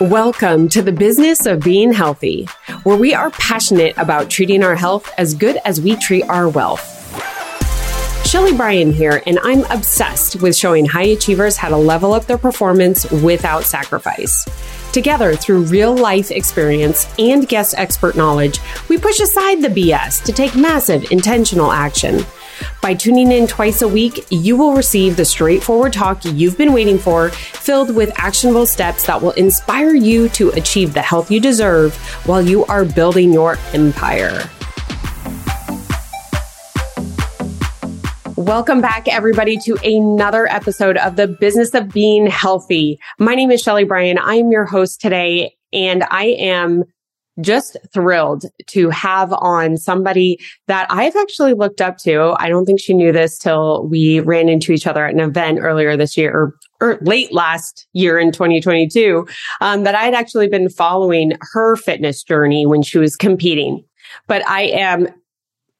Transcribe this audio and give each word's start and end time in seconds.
Welcome 0.00 0.68
to 0.68 0.80
the 0.80 0.92
business 0.92 1.44
of 1.44 1.58
being 1.58 1.92
healthy, 1.92 2.44
where 2.84 2.96
we 2.96 3.14
are 3.14 3.30
passionate 3.30 3.98
about 3.98 4.30
treating 4.30 4.62
our 4.62 4.76
health 4.76 5.12
as 5.18 5.34
good 5.34 5.58
as 5.64 5.80
we 5.80 5.96
treat 5.96 6.22
our 6.28 6.48
wealth. 6.48 6.94
Sheley 8.24 8.56
Bryan 8.56 8.92
here, 8.92 9.24
and 9.26 9.40
I'm 9.42 9.64
obsessed 9.72 10.40
with 10.40 10.54
showing 10.54 10.86
high 10.86 11.06
achievers 11.06 11.56
how 11.56 11.70
to 11.70 11.76
level 11.76 12.12
up 12.12 12.26
their 12.26 12.38
performance 12.38 13.10
without 13.10 13.64
sacrifice. 13.64 14.46
Together, 14.92 15.34
through 15.34 15.62
real 15.62 15.96
life 15.96 16.30
experience 16.30 17.12
and 17.18 17.48
guest 17.48 17.74
expert 17.76 18.14
knowledge, 18.14 18.60
we 18.88 18.98
push 18.98 19.18
aside 19.18 19.62
the 19.62 19.68
BS 19.68 20.22
to 20.22 20.32
take 20.32 20.54
massive 20.54 21.10
intentional 21.10 21.72
action. 21.72 22.24
By 22.82 22.94
tuning 22.94 23.32
in 23.32 23.46
twice 23.46 23.82
a 23.82 23.88
week, 23.88 24.26
you 24.30 24.56
will 24.56 24.74
receive 24.74 25.16
the 25.16 25.24
straightforward 25.24 25.92
talk 25.92 26.24
you've 26.24 26.56
been 26.58 26.72
waiting 26.72 26.98
for, 26.98 27.30
filled 27.30 27.94
with 27.94 28.12
actionable 28.18 28.66
steps 28.66 29.06
that 29.06 29.20
will 29.20 29.32
inspire 29.32 29.94
you 29.94 30.28
to 30.30 30.50
achieve 30.50 30.94
the 30.94 31.02
health 31.02 31.30
you 31.30 31.40
deserve 31.40 31.96
while 32.26 32.42
you 32.42 32.64
are 32.66 32.84
building 32.84 33.32
your 33.32 33.58
empire. 33.72 34.48
Welcome 38.36 38.80
back, 38.80 39.08
everybody, 39.08 39.58
to 39.58 39.76
another 39.84 40.46
episode 40.46 40.96
of 40.96 41.16
the 41.16 41.26
Business 41.26 41.74
of 41.74 41.90
Being 41.90 42.28
Healthy. 42.28 42.98
My 43.18 43.34
name 43.34 43.50
is 43.50 43.60
Sheley 43.60 43.84
Bryan. 43.84 44.16
I 44.16 44.36
am 44.36 44.50
your 44.50 44.64
host 44.64 45.00
today, 45.00 45.56
and 45.72 46.02
I 46.10 46.26
am 46.38 46.84
just 47.40 47.76
thrilled 47.92 48.44
to 48.66 48.90
have 48.90 49.32
on 49.32 49.76
somebody 49.76 50.38
that 50.66 50.86
I've 50.90 51.16
actually 51.16 51.54
looked 51.54 51.80
up 51.80 51.98
to. 51.98 52.34
I 52.38 52.48
don't 52.48 52.64
think 52.64 52.80
she 52.80 52.94
knew 52.94 53.12
this 53.12 53.38
till 53.38 53.86
we 53.86 54.20
ran 54.20 54.48
into 54.48 54.72
each 54.72 54.86
other 54.86 55.06
at 55.06 55.14
an 55.14 55.20
event 55.20 55.60
earlier 55.60 55.96
this 55.96 56.16
year 56.16 56.32
or, 56.32 56.54
or 56.80 56.98
late 57.02 57.32
last 57.32 57.86
year 57.92 58.18
in 58.18 58.32
2022, 58.32 59.26
um, 59.60 59.84
that 59.84 59.94
I 59.94 60.02
had 60.02 60.14
actually 60.14 60.48
been 60.48 60.68
following 60.68 61.32
her 61.52 61.76
fitness 61.76 62.22
journey 62.22 62.66
when 62.66 62.82
she 62.82 62.98
was 62.98 63.16
competing. 63.16 63.84
But 64.26 64.46
I 64.48 64.62
am, 64.62 65.08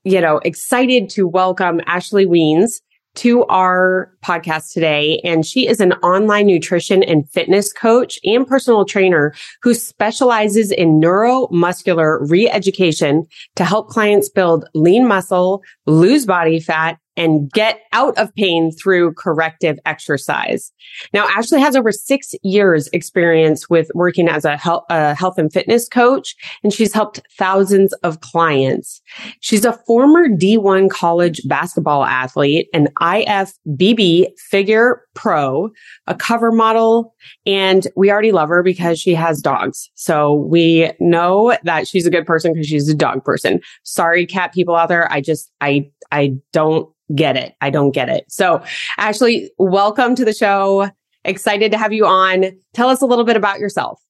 you 0.05 0.21
know, 0.21 0.39
excited 0.39 1.11
to 1.11 1.27
welcome 1.27 1.81
Ashley 1.87 2.27
Wiens 2.27 2.81
to 3.19 3.45
our 3.47 4.13
podcast 4.25 4.73
today. 4.73 5.21
And 5.25 5.45
she 5.45 5.67
is 5.67 5.81
an 5.81 5.93
online 5.95 6.47
nutrition 6.47 7.03
and 7.03 7.29
fitness 7.31 7.73
coach 7.73 8.19
and 8.25 8.47
personal 8.47 8.85
trainer 8.85 9.35
who 9.63 9.75
specializes 9.75 10.71
in 10.71 11.01
neuromuscular 11.01 12.19
re-education 12.31 13.27
to 13.57 13.65
help 13.65 13.89
clients 13.89 14.29
build 14.29 14.69
lean 14.75 15.07
muscle, 15.09 15.63
lose 15.87 16.27
body 16.27 16.61
fat, 16.61 16.99
and 17.19 17.51
get 17.53 17.81
out 17.93 18.17
of 18.17 18.35
pain 18.37 18.71
through 18.73 19.13
corrective 19.15 19.79
exercise. 19.85 20.73
Now, 21.13 21.27
Ashley 21.29 21.61
has 21.61 21.77
over 21.77 21.93
six 21.93 22.33
years 22.43 22.89
experience 22.95 23.69
with 23.69 23.91
working 23.95 24.29
as 24.29 24.45
a 24.47 24.57
health, 24.57 24.85
health 24.89 25.37
and 25.37 25.53
fitness 25.53 25.89
coach, 25.89 26.35
and 26.63 26.73
she's 26.73 26.95
helped 26.95 27.21
thousands 27.37 27.93
of 28.05 28.21
clients. 28.21 29.03
She's 29.41 29.65
a 29.65 29.79
former 29.87 30.29
D1 30.29 30.89
college 30.91 31.41
basketball 31.47 32.05
athlete, 32.05 32.69
an 32.73 32.89
IFBB 33.01 34.29
figure 34.51 35.03
pro, 35.19 35.69
a 36.07 36.15
cover 36.15 36.53
model, 36.53 37.13
and 37.45 37.89
we 37.97 38.11
already 38.11 38.31
love 38.31 38.49
her 38.49 38.63
because 38.63 39.01
she 39.01 39.15
has 39.15 39.43
dogs. 39.43 39.91
So 39.95 40.35
we 40.35 40.93
know 41.01 41.57
that 41.65 41.89
she's 41.89 42.07
a 42.07 42.11
good 42.11 42.25
person 42.25 42.53
because 42.53 42.69
she's 42.69 42.89
a 42.89 42.95
dog 42.95 43.25
person. 43.25 43.61
Sorry, 43.83 44.27
cat 44.27 44.55
people 44.55 44.77
out 44.77 44.89
there. 44.89 45.11
I 45.13 45.21
just, 45.21 45.51
I, 45.61 45.91
I 46.13 46.37
don't 46.53 46.89
get 47.13 47.37
it. 47.37 47.55
I 47.61 47.71
don't 47.71 47.91
get 47.91 48.09
it. 48.09 48.27
So, 48.29 48.63
Ashley, 48.97 49.51
welcome 49.59 50.15
to 50.15 50.25
the 50.25 50.33
show. 50.33 50.89
Excited 51.25 51.73
to 51.73 51.79
have 51.79 51.93
you 51.93 52.07
on. 52.07 52.53
Tell 52.73 52.89
us 52.89 53.03
a 53.03 53.07
little 53.07 53.25
bit 53.25 53.37
about 53.37 53.59
yourself. 53.59 54.01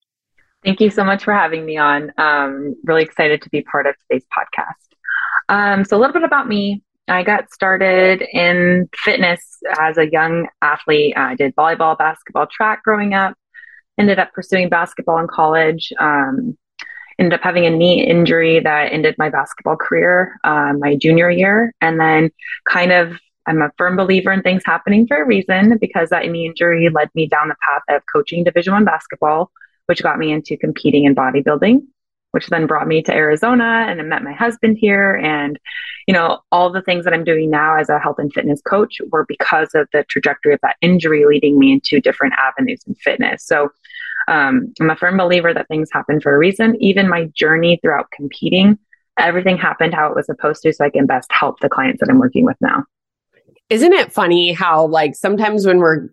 Thank 0.62 0.78
you 0.78 0.90
so 0.90 1.04
much 1.04 1.24
for 1.24 1.32
having 1.32 1.64
me 1.64 1.78
on. 1.78 2.12
Um, 2.18 2.74
really 2.84 3.02
excited 3.02 3.40
to 3.42 3.48
be 3.48 3.62
part 3.62 3.86
of 3.86 3.94
today's 4.02 4.26
podcast. 4.36 4.74
Um, 5.48 5.86
so, 5.86 5.96
a 5.96 5.98
little 5.98 6.12
bit 6.12 6.24
about 6.24 6.48
me. 6.48 6.82
I 7.08 7.22
got 7.22 7.52
started 7.52 8.22
in 8.22 8.88
fitness 8.94 9.40
as 9.78 9.98
a 9.98 10.10
young 10.10 10.48
athlete. 10.62 11.14
I 11.16 11.34
did 11.34 11.54
volleyball, 11.56 11.96
basketball, 11.96 12.46
track 12.46 12.82
growing 12.82 13.14
up. 13.14 13.34
Ended 13.98 14.18
up 14.18 14.32
pursuing 14.32 14.68
basketball 14.68 15.18
in 15.18 15.26
college. 15.26 15.92
Um, 15.98 16.56
ended 17.18 17.34
up 17.34 17.42
having 17.42 17.66
a 17.66 17.70
knee 17.70 18.06
injury 18.06 18.60
that 18.60 18.92
ended 18.92 19.16
my 19.18 19.28
basketball 19.28 19.76
career 19.76 20.38
uh, 20.44 20.72
my 20.78 20.96
junior 20.96 21.30
year. 21.30 21.72
And 21.80 21.98
then 21.98 22.30
kind 22.68 22.92
of, 22.92 23.18
I'm 23.46 23.62
a 23.62 23.72
firm 23.76 23.96
believer 23.96 24.32
in 24.32 24.42
things 24.42 24.62
happening 24.64 25.06
for 25.06 25.20
a 25.20 25.26
reason 25.26 25.78
because 25.80 26.10
that 26.10 26.26
knee 26.26 26.46
injury 26.46 26.88
led 26.90 27.08
me 27.14 27.26
down 27.26 27.48
the 27.48 27.56
path 27.66 27.82
of 27.96 28.02
coaching 28.12 28.44
Division 28.44 28.72
One 28.72 28.84
basketball, 28.84 29.50
which 29.86 30.02
got 30.02 30.18
me 30.18 30.30
into 30.30 30.56
competing 30.56 31.04
in 31.04 31.14
bodybuilding 31.14 31.80
which 32.32 32.48
then 32.48 32.66
brought 32.66 32.86
me 32.86 33.02
to 33.02 33.14
Arizona 33.14 33.86
and 33.88 34.00
I 34.00 34.04
met 34.04 34.22
my 34.22 34.32
husband 34.32 34.76
here. 34.78 35.14
And, 35.14 35.58
you 36.08 36.14
know, 36.14 36.40
all 36.50 36.72
the 36.72 36.80
things 36.80 37.04
that 37.04 37.12
I'm 37.12 37.22
doing 37.22 37.50
now 37.50 37.76
as 37.76 37.90
a 37.90 37.98
health 37.98 38.18
and 38.18 38.32
fitness 38.32 38.62
coach 38.62 38.98
were 39.12 39.26
because 39.28 39.68
of 39.74 39.88
the 39.92 40.04
trajectory 40.04 40.54
of 40.54 40.60
that 40.62 40.76
injury 40.80 41.26
leading 41.26 41.58
me 41.58 41.70
into 41.70 42.00
different 42.00 42.32
avenues 42.38 42.80
in 42.86 42.94
fitness. 42.94 43.44
So 43.44 43.68
um, 44.26 44.72
I'm 44.80 44.88
a 44.88 44.96
firm 44.96 45.18
believer 45.18 45.52
that 45.52 45.68
things 45.68 45.90
happen 45.92 46.18
for 46.22 46.34
a 46.34 46.38
reason. 46.38 46.82
Even 46.82 47.10
my 47.10 47.26
journey 47.34 47.78
throughout 47.82 48.10
competing, 48.10 48.78
everything 49.18 49.58
happened 49.58 49.92
how 49.92 50.08
it 50.08 50.16
was 50.16 50.24
supposed 50.24 50.62
to, 50.62 50.72
so 50.72 50.82
I 50.82 50.88
can 50.88 51.04
best 51.04 51.30
help 51.30 51.60
the 51.60 51.68
clients 51.68 52.00
that 52.00 52.08
I'm 52.08 52.18
working 52.18 52.46
with 52.46 52.56
now. 52.62 52.84
Isn't 53.68 53.92
it 53.92 54.10
funny 54.10 54.54
how, 54.54 54.86
like, 54.86 55.14
sometimes 55.14 55.66
when 55.66 55.76
we're 55.76 56.08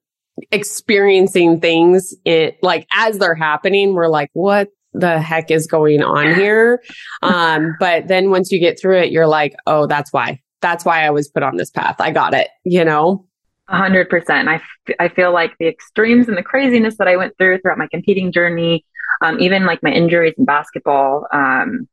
experiencing 0.52 1.62
things, 1.62 2.14
it 2.26 2.58
like 2.62 2.86
as 2.92 3.18
they're 3.18 3.34
happening, 3.34 3.94
we're 3.94 4.10
like, 4.10 4.30
what 4.34 4.68
the 5.00 5.20
heck 5.20 5.52
is 5.52 5.68
going 5.68 6.02
on 6.02 6.36
here? 6.36 6.82
Um, 7.22 7.76
but 7.80 8.08
then 8.08 8.30
once 8.30 8.52
you 8.52 8.60
get 8.60 8.80
through 8.80 9.00
it, 9.00 9.12
you're 9.12 9.28
like, 9.28 9.56
oh, 9.68 9.88
that's 9.88 10.12
why. 10.14 10.42
That's 10.62 10.86
why 10.86 11.06
I 11.06 11.10
was 11.12 11.28
put 11.28 11.44
on 11.44 11.58
this 11.58 11.70
path. 11.70 11.98
I 12.00 12.12
got 12.12 12.34
it, 12.34 12.50
you 12.64 12.84
know? 12.84 13.28
A 13.68 13.78
hundred 13.78 14.10
percent. 14.10 14.48
I, 14.48 14.56
f- 14.56 14.96
I 15.00 15.08
feel 15.10 15.32
like 15.34 15.54
the 15.60 15.68
extremes 15.68 16.28
and 16.28 16.38
the 16.38 16.44
craziness 16.44 16.98
that 16.98 17.08
I 17.08 17.18
went 17.18 17.38
through 17.38 17.60
throughout 17.60 17.78
my 17.78 17.88
competing 17.88 18.32
journey, 18.32 18.86
um, 19.22 19.40
even 19.40 19.66
like 19.66 19.82
my 19.82 19.92
injuries 19.92 20.36
in 20.38 20.46
basketball, 20.46 21.28
um, 21.32 21.88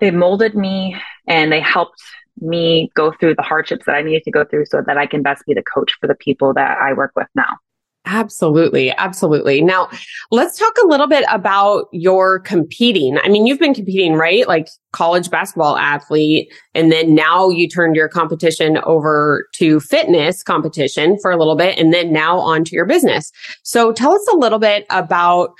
they 0.00 0.10
molded 0.10 0.54
me 0.54 0.96
and 1.26 1.50
they 1.50 1.60
helped 1.60 2.02
me 2.40 2.90
go 2.94 3.12
through 3.12 3.34
the 3.34 3.42
hardships 3.42 3.86
that 3.86 3.94
I 3.94 4.02
needed 4.02 4.24
to 4.24 4.30
go 4.30 4.44
through 4.44 4.66
so 4.66 4.82
that 4.86 4.98
I 4.98 5.06
can 5.06 5.22
best 5.22 5.44
be 5.46 5.54
the 5.54 5.62
coach 5.62 5.96
for 6.00 6.06
the 6.06 6.14
people 6.14 6.52
that 6.54 6.78
I 6.78 6.92
work 6.92 7.12
with 7.16 7.28
now. 7.34 7.58
Absolutely. 8.06 8.90
Absolutely. 8.92 9.62
Now 9.62 9.88
let's 10.30 10.58
talk 10.58 10.74
a 10.82 10.86
little 10.86 11.06
bit 11.06 11.24
about 11.30 11.86
your 11.90 12.38
competing. 12.40 13.18
I 13.18 13.28
mean, 13.28 13.46
you've 13.46 13.58
been 13.58 13.72
competing, 13.72 14.14
right? 14.14 14.46
Like 14.46 14.68
college 14.92 15.30
basketball 15.30 15.78
athlete. 15.78 16.52
And 16.74 16.92
then 16.92 17.14
now 17.14 17.48
you 17.48 17.66
turned 17.66 17.96
your 17.96 18.08
competition 18.08 18.78
over 18.84 19.46
to 19.54 19.80
fitness 19.80 20.42
competition 20.42 21.16
for 21.22 21.30
a 21.30 21.38
little 21.38 21.56
bit 21.56 21.78
and 21.78 21.94
then 21.94 22.12
now 22.12 22.38
onto 22.38 22.76
your 22.76 22.84
business. 22.84 23.32
So 23.62 23.90
tell 23.92 24.12
us 24.12 24.28
a 24.32 24.36
little 24.36 24.58
bit 24.58 24.84
about, 24.90 25.54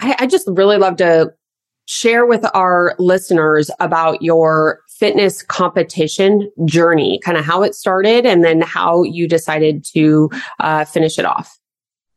I, 0.00 0.16
I 0.18 0.26
just 0.26 0.48
really 0.48 0.78
love 0.78 0.96
to 0.96 1.32
share 1.86 2.26
with 2.26 2.44
our 2.54 2.96
listeners 2.98 3.70
about 3.78 4.20
your 4.20 4.80
fitness 4.88 5.42
competition 5.42 6.50
journey, 6.64 7.20
kind 7.22 7.38
of 7.38 7.44
how 7.44 7.62
it 7.62 7.74
started 7.74 8.26
and 8.26 8.42
then 8.42 8.62
how 8.62 9.04
you 9.04 9.28
decided 9.28 9.84
to 9.92 10.30
uh, 10.58 10.84
finish 10.84 11.18
it 11.18 11.24
off. 11.24 11.56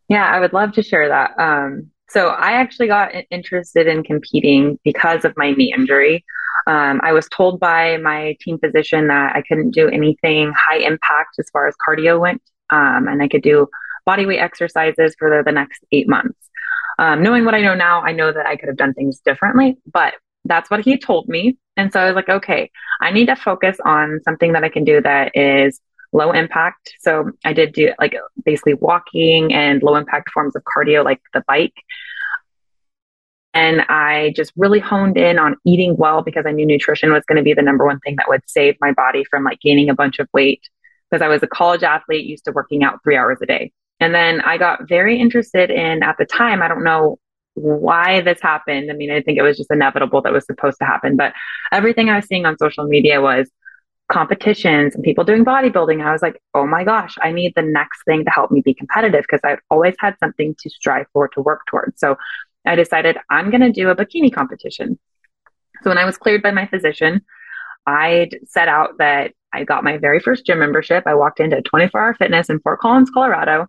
Yeah, 0.09 0.25
I 0.25 0.39
would 0.39 0.53
love 0.53 0.71
to 0.73 0.83
share 0.83 1.09
that. 1.09 1.37
Um, 1.37 1.91
so 2.09 2.29
I 2.29 2.53
actually 2.53 2.87
got 2.87 3.11
interested 3.29 3.87
in 3.87 4.03
competing 4.03 4.79
because 4.83 5.25
of 5.25 5.33
my 5.35 5.51
knee 5.51 5.73
injury. 5.77 6.23
Um, 6.65 7.01
I 7.03 7.11
was 7.11 7.27
told 7.29 7.59
by 7.59 7.97
my 7.97 8.37
team 8.41 8.57
physician 8.59 9.07
that 9.07 9.35
I 9.35 9.41
couldn't 9.41 9.71
do 9.71 9.89
anything 9.89 10.53
high 10.55 10.77
impact 10.77 11.35
as 11.39 11.49
far 11.51 11.67
as 11.67 11.75
cardio 11.85 12.19
went, 12.19 12.41
um, 12.69 13.07
and 13.07 13.21
I 13.21 13.27
could 13.27 13.41
do 13.41 13.67
body 14.05 14.25
weight 14.25 14.39
exercises 14.39 15.15
for 15.19 15.29
the, 15.29 15.43
the 15.43 15.51
next 15.51 15.83
eight 15.91 16.07
months. 16.07 16.37
Um, 16.99 17.21
knowing 17.21 17.45
what 17.45 17.53
I 17.53 17.61
know 17.61 17.75
now, 17.75 18.01
I 18.01 18.11
know 18.13 18.31
that 18.31 18.45
I 18.45 18.55
could 18.55 18.69
have 18.69 18.77
done 18.77 18.93
things 18.93 19.19
differently, 19.19 19.77
but 19.91 20.15
that's 20.45 20.69
what 20.69 20.83
he 20.83 20.97
told 20.97 21.27
me. 21.27 21.57
And 21.75 21.91
so 21.91 21.99
I 21.99 22.05
was 22.05 22.15
like, 22.15 22.29
okay, 22.29 22.71
I 23.01 23.11
need 23.11 23.27
to 23.27 23.35
focus 23.35 23.77
on 23.85 24.21
something 24.23 24.53
that 24.53 24.63
I 24.63 24.69
can 24.69 24.83
do 24.83 25.01
that 25.01 25.31
is 25.35 25.79
low 26.13 26.31
impact. 26.31 26.93
So 26.99 27.31
I 27.43 27.53
did 27.53 27.73
do 27.73 27.91
like 27.99 28.15
basically 28.45 28.75
walking 28.75 29.53
and 29.53 29.81
low 29.83 29.95
impact 29.95 30.31
forms 30.31 30.55
of 30.55 30.63
cardio, 30.63 31.03
like 31.03 31.21
the 31.33 31.43
bike. 31.47 31.73
And 33.53 33.81
I 33.89 34.33
just 34.35 34.53
really 34.55 34.79
honed 34.79 35.17
in 35.17 35.39
on 35.39 35.55
eating 35.65 35.95
well 35.97 36.21
because 36.21 36.45
I 36.45 36.51
knew 36.51 36.65
nutrition 36.65 37.11
was 37.11 37.23
going 37.27 37.37
to 37.37 37.43
be 37.43 37.53
the 37.53 37.61
number 37.61 37.85
one 37.85 37.99
thing 37.99 38.15
that 38.17 38.27
would 38.27 38.41
save 38.47 38.75
my 38.79 38.91
body 38.91 39.23
from 39.23 39.43
like 39.43 39.59
gaining 39.59 39.89
a 39.89 39.95
bunch 39.95 40.19
of 40.19 40.27
weight. 40.33 40.61
Because 41.09 41.23
I 41.23 41.27
was 41.27 41.41
a 41.41 41.47
college 41.47 41.83
athlete, 41.83 42.25
used 42.25 42.45
to 42.45 42.51
working 42.51 42.83
out 42.83 42.99
three 43.03 43.17
hours 43.17 43.39
a 43.41 43.45
day. 43.45 43.71
And 43.99 44.13
then 44.13 44.41
I 44.41 44.57
got 44.57 44.87
very 44.87 45.19
interested 45.19 45.71
in, 45.71 46.03
at 46.03 46.17
the 46.19 46.25
time, 46.25 46.61
I 46.61 46.67
don't 46.67 46.83
know 46.83 47.17
why 47.55 48.21
this 48.21 48.39
happened. 48.41 48.91
I 48.91 48.93
mean, 48.93 49.09
I 49.09 49.21
think 49.21 49.39
it 49.39 49.41
was 49.41 49.57
just 49.57 49.71
inevitable 49.71 50.21
that 50.21 50.33
was 50.33 50.45
supposed 50.45 50.77
to 50.79 50.85
happen. 50.85 51.15
But 51.15 51.33
everything 51.71 52.09
I 52.09 52.17
was 52.17 52.27
seeing 52.27 52.45
on 52.45 52.57
social 52.59 52.85
media 52.85 53.21
was 53.21 53.49
competitions 54.11 54.95
and 54.95 55.03
people 55.03 55.23
doing 55.23 55.43
bodybuilding. 55.43 56.05
I 56.05 56.11
was 56.11 56.21
like, 56.21 56.41
oh 56.53 56.65
my 56.65 56.83
gosh, 56.83 57.15
I 57.21 57.31
need 57.31 57.53
the 57.55 57.61
next 57.61 58.03
thing 58.05 58.23
to 58.25 58.31
help 58.31 58.51
me 58.51 58.61
be 58.61 58.73
competitive 58.73 59.23
because 59.23 59.41
I've 59.43 59.59
always 59.69 59.95
had 59.99 60.15
something 60.19 60.55
to 60.59 60.69
strive 60.69 61.07
for, 61.13 61.27
to 61.29 61.41
work 61.41 61.61
towards. 61.67 61.99
So 61.99 62.17
I 62.65 62.75
decided 62.75 63.17
I'm 63.29 63.49
going 63.49 63.61
to 63.61 63.71
do 63.71 63.89
a 63.89 63.95
bikini 63.95 64.33
competition. 64.33 64.97
So 65.83 65.89
when 65.89 65.97
I 65.97 66.05
was 66.05 66.17
cleared 66.17 66.41
by 66.41 66.51
my 66.51 66.67
physician, 66.67 67.21
I 67.85 68.29
set 68.45 68.67
out 68.67 68.97
that 68.99 69.33
I 69.53 69.63
got 69.63 69.83
my 69.83 69.97
very 69.97 70.19
first 70.19 70.45
gym 70.45 70.59
membership. 70.59 71.03
I 71.05 71.15
walked 71.15 71.39
into 71.39 71.61
24 71.61 72.01
hour 72.01 72.13
fitness 72.13 72.49
in 72.49 72.59
Fort 72.59 72.79
Collins, 72.79 73.09
Colorado. 73.09 73.67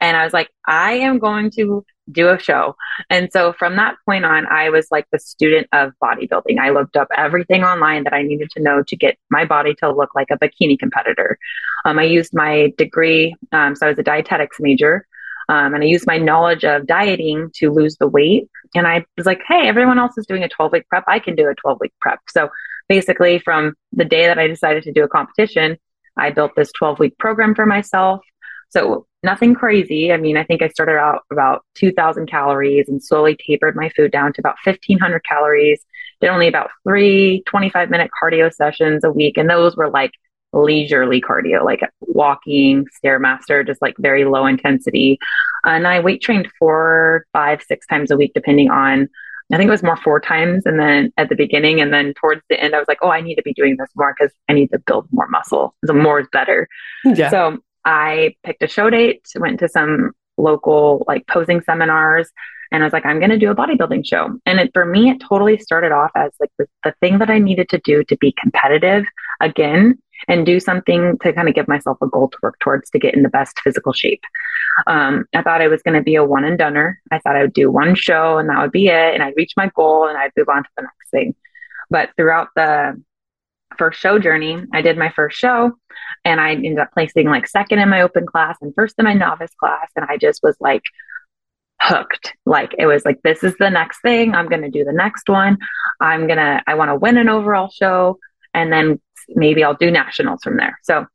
And 0.00 0.16
I 0.16 0.24
was 0.24 0.32
like, 0.32 0.50
I 0.66 0.94
am 0.94 1.18
going 1.18 1.50
to 1.52 1.84
do 2.12 2.28
a 2.28 2.38
show. 2.38 2.76
And 3.08 3.30
so 3.32 3.52
from 3.52 3.76
that 3.76 3.96
point 4.04 4.24
on, 4.24 4.46
I 4.46 4.70
was 4.70 4.88
like 4.90 5.06
the 5.12 5.18
student 5.18 5.68
of 5.72 5.92
bodybuilding. 6.02 6.58
I 6.58 6.70
looked 6.70 6.96
up 6.96 7.08
everything 7.16 7.64
online 7.64 8.04
that 8.04 8.12
I 8.12 8.22
needed 8.22 8.50
to 8.52 8.62
know 8.62 8.82
to 8.82 8.96
get 8.96 9.18
my 9.30 9.44
body 9.44 9.74
to 9.76 9.92
look 9.92 10.14
like 10.14 10.28
a 10.30 10.38
bikini 10.38 10.78
competitor. 10.78 11.38
Um, 11.84 11.98
I 11.98 12.04
used 12.04 12.34
my 12.34 12.72
degree. 12.76 13.34
Um, 13.52 13.74
so 13.74 13.86
I 13.86 13.88
was 13.90 13.98
a 13.98 14.02
dietetics 14.02 14.58
major. 14.60 15.06
Um, 15.48 15.74
and 15.74 15.82
I 15.82 15.86
used 15.86 16.06
my 16.06 16.16
knowledge 16.16 16.64
of 16.64 16.86
dieting 16.86 17.50
to 17.56 17.72
lose 17.72 17.96
the 17.96 18.06
weight. 18.06 18.48
And 18.76 18.86
I 18.86 19.04
was 19.16 19.26
like, 19.26 19.42
hey, 19.48 19.66
everyone 19.66 19.98
else 19.98 20.16
is 20.16 20.26
doing 20.26 20.44
a 20.44 20.48
12 20.48 20.72
week 20.72 20.88
prep. 20.88 21.04
I 21.08 21.18
can 21.18 21.34
do 21.34 21.48
a 21.48 21.54
12 21.54 21.78
week 21.80 21.92
prep. 22.00 22.20
So 22.28 22.50
basically, 22.88 23.40
from 23.40 23.74
the 23.92 24.04
day 24.04 24.26
that 24.26 24.38
I 24.38 24.46
decided 24.46 24.84
to 24.84 24.92
do 24.92 25.02
a 25.02 25.08
competition, 25.08 25.76
I 26.16 26.30
built 26.30 26.52
this 26.54 26.70
12 26.72 27.00
week 27.00 27.18
program 27.18 27.56
for 27.56 27.66
myself. 27.66 28.20
So 28.70 29.06
nothing 29.22 29.54
crazy. 29.54 30.12
I 30.12 30.16
mean, 30.16 30.36
I 30.36 30.44
think 30.44 30.62
I 30.62 30.68
started 30.68 30.96
out 30.96 31.22
about 31.30 31.64
2000 31.74 32.26
calories 32.26 32.88
and 32.88 33.02
slowly 33.02 33.36
tapered 33.46 33.76
my 33.76 33.90
food 33.90 34.12
down 34.12 34.32
to 34.32 34.40
about 34.40 34.56
1500 34.64 35.24
calories. 35.24 35.84
Did 36.20 36.30
only 36.30 36.48
about 36.48 36.70
three 36.84 37.42
25 37.46 37.90
minute 37.90 38.10
cardio 38.22 38.52
sessions 38.52 39.04
a 39.04 39.10
week. 39.10 39.36
And 39.36 39.48
those 39.48 39.76
were 39.76 39.90
like 39.90 40.12
leisurely 40.52 41.20
cardio, 41.20 41.64
like 41.64 41.80
walking, 42.00 42.86
stairmaster, 43.02 43.66
just 43.66 43.80
like 43.82 43.94
very 43.98 44.24
low 44.24 44.46
intensity. 44.46 45.18
And 45.64 45.86
I 45.86 46.00
weight 46.00 46.22
trained 46.22 46.48
four, 46.58 47.26
five, 47.32 47.62
six 47.62 47.86
times 47.86 48.10
a 48.10 48.16
week, 48.16 48.32
depending 48.34 48.70
on. 48.70 49.08
I 49.52 49.56
think 49.56 49.66
it 49.66 49.72
was 49.72 49.82
more 49.82 49.96
four 49.96 50.20
times, 50.20 50.64
and 50.64 50.78
then 50.78 51.12
at 51.16 51.28
the 51.28 51.34
beginning, 51.34 51.80
and 51.80 51.92
then 51.92 52.14
towards 52.14 52.40
the 52.48 52.60
end, 52.62 52.72
I 52.72 52.78
was 52.78 52.86
like, 52.86 52.98
"Oh, 53.02 53.10
I 53.10 53.20
need 53.20 53.34
to 53.34 53.42
be 53.42 53.52
doing 53.52 53.76
this 53.76 53.88
more 53.96 54.14
because 54.16 54.32
I 54.48 54.52
need 54.52 54.68
to 54.68 54.78
build 54.78 55.08
more 55.10 55.26
muscle. 55.26 55.74
The 55.82 55.92
more 55.92 56.20
is 56.20 56.28
better." 56.30 56.68
Yeah. 57.04 57.30
So 57.30 57.58
I 57.84 58.34
picked 58.44 58.62
a 58.62 58.68
show 58.68 58.90
date, 58.90 59.22
went 59.36 59.60
to 59.60 59.68
some 59.68 60.12
local 60.36 61.04
like 61.06 61.26
posing 61.26 61.60
seminars, 61.62 62.30
and 62.72 62.82
I 62.82 62.86
was 62.86 62.92
like, 62.92 63.06
I'm 63.06 63.18
going 63.18 63.30
to 63.30 63.38
do 63.38 63.50
a 63.50 63.54
bodybuilding 63.54 64.06
show. 64.06 64.38
And 64.46 64.60
it, 64.60 64.70
for 64.72 64.84
me, 64.84 65.10
it 65.10 65.20
totally 65.20 65.58
started 65.58 65.92
off 65.92 66.10
as 66.14 66.30
like 66.38 66.50
the, 66.58 66.66
the 66.84 66.94
thing 67.00 67.18
that 67.18 67.30
I 67.30 67.38
needed 67.38 67.68
to 67.70 67.78
do 67.78 68.04
to 68.04 68.16
be 68.16 68.34
competitive 68.40 69.04
again 69.40 69.98
and 70.28 70.46
do 70.46 70.60
something 70.60 71.18
to 71.22 71.32
kind 71.32 71.48
of 71.48 71.54
give 71.54 71.66
myself 71.66 71.98
a 72.02 72.06
goal 72.06 72.28
to 72.28 72.38
work 72.42 72.58
towards 72.60 72.90
to 72.90 72.98
get 72.98 73.14
in 73.14 73.22
the 73.22 73.28
best 73.28 73.58
physical 73.60 73.92
shape. 73.92 74.22
Um, 74.86 75.24
I 75.34 75.42
thought 75.42 75.62
I 75.62 75.68
was 75.68 75.82
going 75.82 75.96
to 75.96 76.02
be 76.02 76.14
a 76.14 76.24
one 76.24 76.44
and 76.44 76.58
doneer. 76.58 76.96
I 77.10 77.18
thought 77.18 77.36
I 77.36 77.42
would 77.42 77.52
do 77.52 77.70
one 77.70 77.94
show 77.94 78.38
and 78.38 78.48
that 78.48 78.60
would 78.60 78.72
be 78.72 78.88
it. 78.88 79.14
And 79.14 79.22
I'd 79.22 79.36
reach 79.36 79.54
my 79.56 79.70
goal 79.74 80.06
and 80.06 80.16
I'd 80.16 80.32
move 80.36 80.48
on 80.48 80.62
to 80.62 80.68
the 80.76 80.82
next 80.82 81.10
thing. 81.10 81.34
But 81.88 82.10
throughout 82.16 82.48
the 82.54 83.02
first 83.78 84.00
show 84.00 84.18
journey, 84.18 84.62
I 84.72 84.82
did 84.82 84.98
my 84.98 85.10
first 85.10 85.38
show 85.38 85.72
and 86.24 86.40
I 86.40 86.52
ended 86.52 86.78
up 86.78 86.92
placing 86.92 87.28
like 87.28 87.46
second 87.46 87.78
in 87.78 87.88
my 87.88 88.02
open 88.02 88.26
class 88.26 88.56
and 88.60 88.74
first 88.74 88.96
in 88.98 89.04
my 89.04 89.14
novice 89.14 89.54
class. 89.58 89.88
And 89.96 90.06
I 90.08 90.16
just 90.16 90.42
was 90.42 90.56
like, 90.60 90.82
hooked. 91.80 92.34
Like 92.46 92.74
it 92.78 92.86
was 92.86 93.04
like, 93.04 93.20
this 93.22 93.42
is 93.42 93.54
the 93.58 93.70
next 93.70 94.00
thing. 94.02 94.34
I'm 94.34 94.48
going 94.48 94.62
to 94.62 94.70
do 94.70 94.84
the 94.84 94.92
next 94.92 95.28
one. 95.28 95.58
I'm 96.00 96.26
going 96.26 96.38
to, 96.38 96.62
I 96.66 96.74
want 96.74 96.90
to 96.90 96.94
win 96.94 97.16
an 97.16 97.28
overall 97.28 97.70
show. 97.70 98.18
And 98.52 98.72
then 98.72 99.00
maybe 99.28 99.64
I'll 99.64 99.74
do 99.74 99.90
nationals 99.90 100.42
from 100.42 100.56
there. 100.56 100.78
So 100.82 101.06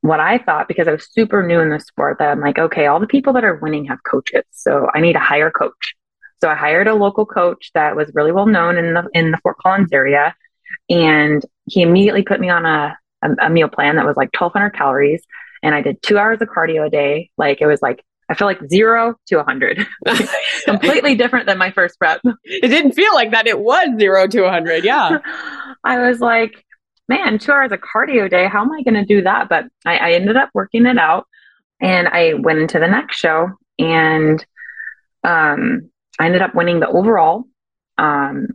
what 0.00 0.20
I 0.20 0.38
thought, 0.38 0.68
because 0.68 0.86
I 0.86 0.92
was 0.92 1.08
super 1.10 1.46
new 1.46 1.60
in 1.60 1.70
the 1.70 1.80
sport, 1.80 2.18
that 2.18 2.30
I'm 2.30 2.40
like, 2.40 2.58
okay, 2.58 2.86
all 2.86 3.00
the 3.00 3.06
people 3.06 3.32
that 3.32 3.44
are 3.44 3.56
winning 3.56 3.86
have 3.86 4.02
coaches. 4.04 4.44
So 4.52 4.88
I 4.94 5.00
need 5.00 5.14
to 5.14 5.18
hire 5.18 5.48
a 5.48 5.52
coach. 5.52 5.94
So 6.40 6.48
I 6.48 6.54
hired 6.54 6.86
a 6.86 6.94
local 6.94 7.26
coach 7.26 7.72
that 7.74 7.96
was 7.96 8.12
really 8.14 8.30
well 8.30 8.46
known 8.46 8.78
in 8.78 8.94
the 8.94 9.08
in 9.12 9.32
the 9.32 9.38
Fort 9.38 9.56
Collins 9.58 9.92
area. 9.92 10.36
And 10.88 11.44
he 11.66 11.82
immediately 11.82 12.22
put 12.22 12.40
me 12.40 12.48
on 12.48 12.64
a, 12.64 12.96
a, 13.22 13.46
a 13.46 13.50
meal 13.50 13.68
plan 13.68 13.96
that 13.96 14.06
was 14.06 14.16
like 14.16 14.30
1200 14.38 14.70
calories. 14.70 15.22
And 15.62 15.74
I 15.74 15.82
did 15.82 16.00
two 16.02 16.18
hours 16.18 16.40
of 16.40 16.48
cardio 16.48 16.86
a 16.86 16.90
day. 16.90 17.30
Like 17.36 17.60
it 17.60 17.66
was 17.66 17.82
like 17.82 18.04
I 18.28 18.34
feel 18.34 18.46
like 18.46 18.60
zero 18.68 19.14
to 19.26 19.36
100. 19.36 19.86
Completely 20.64 21.14
different 21.14 21.46
than 21.46 21.58
my 21.58 21.70
first 21.70 21.98
prep. 21.98 22.20
It 22.44 22.68
didn't 22.68 22.92
feel 22.92 23.14
like 23.14 23.30
that. 23.30 23.46
It 23.46 23.58
was 23.58 23.88
zero 23.98 24.26
to 24.26 24.42
100. 24.42 24.84
Yeah. 24.84 25.18
I 25.84 26.08
was 26.08 26.20
like, 26.20 26.64
man, 27.08 27.38
two 27.38 27.52
hours 27.52 27.72
of 27.72 27.80
cardio 27.80 28.26
a 28.26 28.28
day. 28.28 28.46
How 28.46 28.62
am 28.62 28.72
I 28.72 28.82
going 28.82 28.94
to 28.94 29.04
do 29.04 29.22
that? 29.22 29.48
But 29.48 29.66
I, 29.86 29.96
I 29.96 30.10
ended 30.12 30.36
up 30.36 30.50
working 30.52 30.84
it 30.84 30.98
out 30.98 31.26
and 31.80 32.06
I 32.08 32.34
went 32.34 32.58
into 32.58 32.78
the 32.78 32.88
next 32.88 33.16
show 33.16 33.50
and 33.78 34.44
um, 35.24 35.90
I 36.18 36.26
ended 36.26 36.42
up 36.42 36.54
winning 36.54 36.80
the 36.80 36.88
overall. 36.88 37.44
Um, 37.96 38.48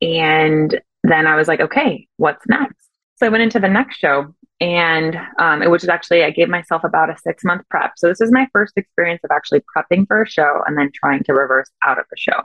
and 0.00 0.80
then 1.02 1.26
I 1.26 1.36
was 1.36 1.48
like, 1.48 1.60
okay, 1.60 2.06
what's 2.16 2.46
next? 2.46 2.88
So 3.16 3.26
I 3.26 3.28
went 3.28 3.42
into 3.42 3.60
the 3.60 3.68
next 3.68 3.98
show 3.98 4.34
and 4.60 5.18
um, 5.38 5.62
it 5.62 5.70
was 5.70 5.88
actually, 5.88 6.22
I 6.22 6.30
gave 6.30 6.48
myself 6.48 6.84
about 6.84 7.10
a 7.10 7.16
six 7.18 7.44
month 7.44 7.62
prep. 7.70 7.92
So 7.96 8.08
this 8.08 8.20
is 8.20 8.30
my 8.30 8.46
first 8.52 8.74
experience 8.76 9.22
of 9.24 9.30
actually 9.30 9.62
prepping 9.74 10.06
for 10.06 10.22
a 10.22 10.28
show 10.28 10.62
and 10.66 10.76
then 10.76 10.90
trying 10.94 11.22
to 11.24 11.34
reverse 11.34 11.70
out 11.86 11.98
of 11.98 12.04
the 12.10 12.16
show. 12.16 12.42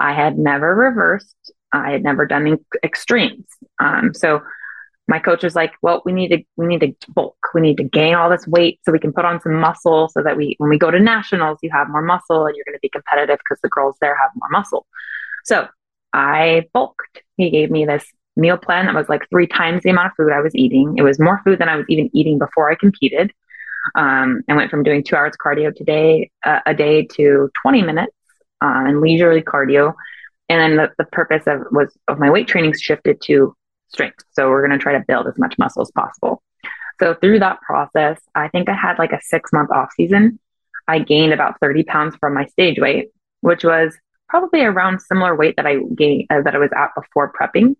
I 0.00 0.12
had 0.12 0.38
never 0.38 0.74
reversed. 0.74 1.52
I 1.72 1.90
had 1.90 2.02
never 2.02 2.26
done 2.26 2.58
extremes. 2.84 3.46
Um, 3.80 4.14
so 4.14 4.42
my 5.08 5.18
coach 5.18 5.42
was 5.42 5.56
like, 5.56 5.72
well, 5.82 6.02
we 6.04 6.12
need 6.12 6.28
to, 6.28 6.42
we 6.56 6.66
need 6.66 6.80
to 6.80 6.94
bulk. 7.12 7.36
We 7.54 7.60
need 7.60 7.78
to 7.78 7.84
gain 7.84 8.14
all 8.14 8.30
this 8.30 8.46
weight 8.46 8.78
so 8.84 8.92
we 8.92 8.98
can 8.98 9.12
put 9.12 9.24
on 9.24 9.40
some 9.40 9.54
muscle 9.54 10.08
so 10.08 10.22
that 10.22 10.36
we, 10.36 10.54
when 10.58 10.70
we 10.70 10.78
go 10.78 10.90
to 10.90 11.00
nationals, 11.00 11.58
you 11.62 11.70
have 11.70 11.88
more 11.88 12.02
muscle 12.02 12.46
and 12.46 12.54
you're 12.54 12.64
going 12.66 12.76
to 12.76 12.80
be 12.80 12.90
competitive 12.90 13.38
because 13.38 13.60
the 13.62 13.68
girls 13.68 13.96
there 14.00 14.16
have 14.16 14.30
more 14.36 14.50
muscle. 14.50 14.86
So 15.44 15.66
I 16.12 16.66
bulked. 16.72 17.22
He 17.36 17.50
gave 17.50 17.70
me 17.70 17.84
this 17.84 18.04
meal 18.36 18.56
plan 18.56 18.86
that 18.86 18.94
was 18.94 19.08
like 19.08 19.28
three 19.30 19.46
times 19.46 19.82
the 19.82 19.90
amount 19.90 20.06
of 20.06 20.12
food 20.16 20.32
I 20.32 20.40
was 20.40 20.54
eating. 20.54 20.96
It 20.96 21.02
was 21.02 21.18
more 21.18 21.40
food 21.44 21.58
than 21.58 21.68
I 21.68 21.76
was 21.76 21.86
even 21.88 22.10
eating 22.14 22.38
before 22.38 22.70
I 22.70 22.74
competed. 22.76 23.32
Um, 23.94 24.42
I 24.48 24.54
went 24.54 24.70
from 24.70 24.82
doing 24.82 25.02
two 25.02 25.16
hours 25.16 25.34
cardio 25.36 25.74
today 25.74 26.30
uh, 26.44 26.60
a 26.66 26.74
day 26.74 27.04
to 27.16 27.50
20 27.62 27.82
minutes 27.82 28.12
uh, 28.62 28.84
and 28.86 29.00
leisurely 29.00 29.42
cardio. 29.42 29.94
And 30.48 30.60
then 30.60 30.76
the, 30.76 30.92
the 30.98 31.08
purpose 31.10 31.44
of 31.46 31.62
was 31.70 31.96
of 32.08 32.18
my 32.18 32.30
weight 32.30 32.48
training 32.48 32.74
shifted 32.78 33.20
to 33.22 33.54
strength. 33.88 34.24
So 34.32 34.48
we're 34.48 34.66
going 34.66 34.78
to 34.78 34.82
try 34.82 34.92
to 34.92 35.04
build 35.06 35.26
as 35.26 35.38
much 35.38 35.56
muscle 35.58 35.82
as 35.82 35.90
possible. 35.90 36.42
So 37.00 37.14
through 37.14 37.38
that 37.40 37.60
process, 37.60 38.20
I 38.34 38.48
think 38.48 38.68
I 38.68 38.74
had 38.74 38.98
like 38.98 39.12
a 39.12 39.20
six 39.22 39.52
month 39.52 39.70
off 39.70 39.90
season. 39.94 40.38
I 40.86 40.98
gained 41.00 41.32
about 41.32 41.60
30 41.60 41.84
pounds 41.84 42.16
from 42.16 42.34
my 42.34 42.46
stage 42.46 42.78
weight, 42.78 43.10
which 43.40 43.62
was 43.62 43.96
probably 44.28 44.62
around 44.62 45.00
similar 45.00 45.34
weight 45.34 45.56
that 45.56 45.66
I 45.66 45.76
gained 45.94 46.26
uh, 46.30 46.42
that 46.42 46.54
I 46.54 46.58
was 46.58 46.70
at 46.76 46.94
before 46.94 47.32
prepping. 47.32 47.76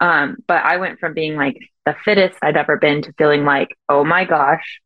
Um, 0.00 0.36
but 0.46 0.62
I 0.64 0.76
went 0.76 0.98
from 0.98 1.14
being 1.14 1.36
like 1.36 1.56
the 1.86 1.96
fittest 2.04 2.36
I'd 2.42 2.56
ever 2.56 2.76
been 2.76 3.02
to 3.02 3.12
feeling 3.14 3.44
like, 3.44 3.68
oh 3.88 4.04
my 4.04 4.24
gosh, 4.24 4.80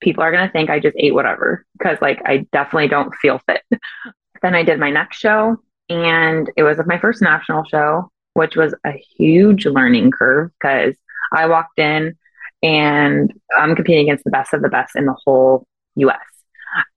people 0.00 0.24
are 0.24 0.32
going 0.32 0.46
to 0.46 0.52
think 0.52 0.70
I 0.70 0.80
just 0.80 0.96
ate 0.98 1.14
whatever 1.14 1.64
because 1.78 1.98
like 2.00 2.20
I 2.24 2.46
definitely 2.52 2.88
don't 2.88 3.14
feel 3.16 3.40
fit. 3.46 3.62
then 4.42 4.54
I 4.54 4.62
did 4.62 4.80
my 4.80 4.90
next 4.90 5.18
show 5.18 5.56
and 5.88 6.50
it 6.56 6.62
was 6.62 6.78
my 6.86 6.98
first 6.98 7.22
national 7.22 7.64
show 7.64 8.10
which 8.34 8.56
was 8.56 8.74
a 8.86 8.92
huge 9.16 9.66
learning 9.66 10.10
curve 10.10 10.50
because 10.60 10.94
I 11.32 11.46
walked 11.46 11.78
in 11.78 12.16
and 12.62 13.32
I'm 13.56 13.74
competing 13.74 14.04
against 14.08 14.24
the 14.24 14.30
best 14.30 14.52
of 14.54 14.62
the 14.62 14.68
best 14.68 14.96
in 14.96 15.06
the 15.06 15.16
whole 15.24 15.66
US. 15.96 16.18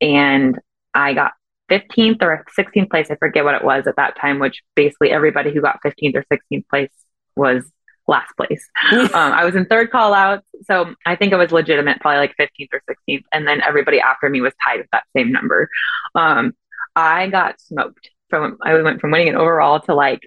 And 0.02 0.60
I 0.94 1.14
got 1.14 1.34
15th 1.70 2.22
or 2.22 2.46
16th 2.58 2.90
place. 2.90 3.08
I 3.10 3.16
forget 3.16 3.44
what 3.44 3.56
it 3.56 3.64
was 3.64 3.88
at 3.88 3.96
that 3.96 4.18
time, 4.18 4.40
which 4.40 4.62
basically 4.76 5.12
everybody 5.12 5.54
who 5.54 5.62
got 5.62 5.80
15th 5.84 6.16
or 6.16 6.26
16th 6.32 6.68
place 6.70 6.92
was 7.36 7.64
last 8.08 8.36
place. 8.36 8.68
um, 8.92 9.10
I 9.14 9.46
was 9.46 9.56
in 9.56 9.66
third 9.66 9.92
call 9.92 10.14
out. 10.14 10.44
So 10.64 10.94
I 11.06 11.16
think 11.16 11.32
it 11.32 11.38
was 11.38 11.52
legitimate, 11.52 12.00
probably 12.02 12.20
like 12.20 12.36
15th 12.40 12.70
or 12.74 12.82
16th. 12.90 13.24
And 13.32 13.48
then 13.48 13.62
everybody 13.62 14.00
after 14.00 14.30
me 14.30 14.42
was 14.42 14.54
tied 14.64 14.80
with 14.80 14.90
that 14.92 15.04
same 15.16 15.32
number. 15.32 15.70
Um, 16.16 16.54
I 16.96 17.28
got 17.28 17.60
smoked 17.62 18.10
from, 18.30 18.58
I 18.62 18.74
went 18.82 19.02
from 19.02 19.12
winning 19.12 19.30
an 19.30 19.36
overall 19.36 19.80
to 19.82 19.96
like 19.96 20.22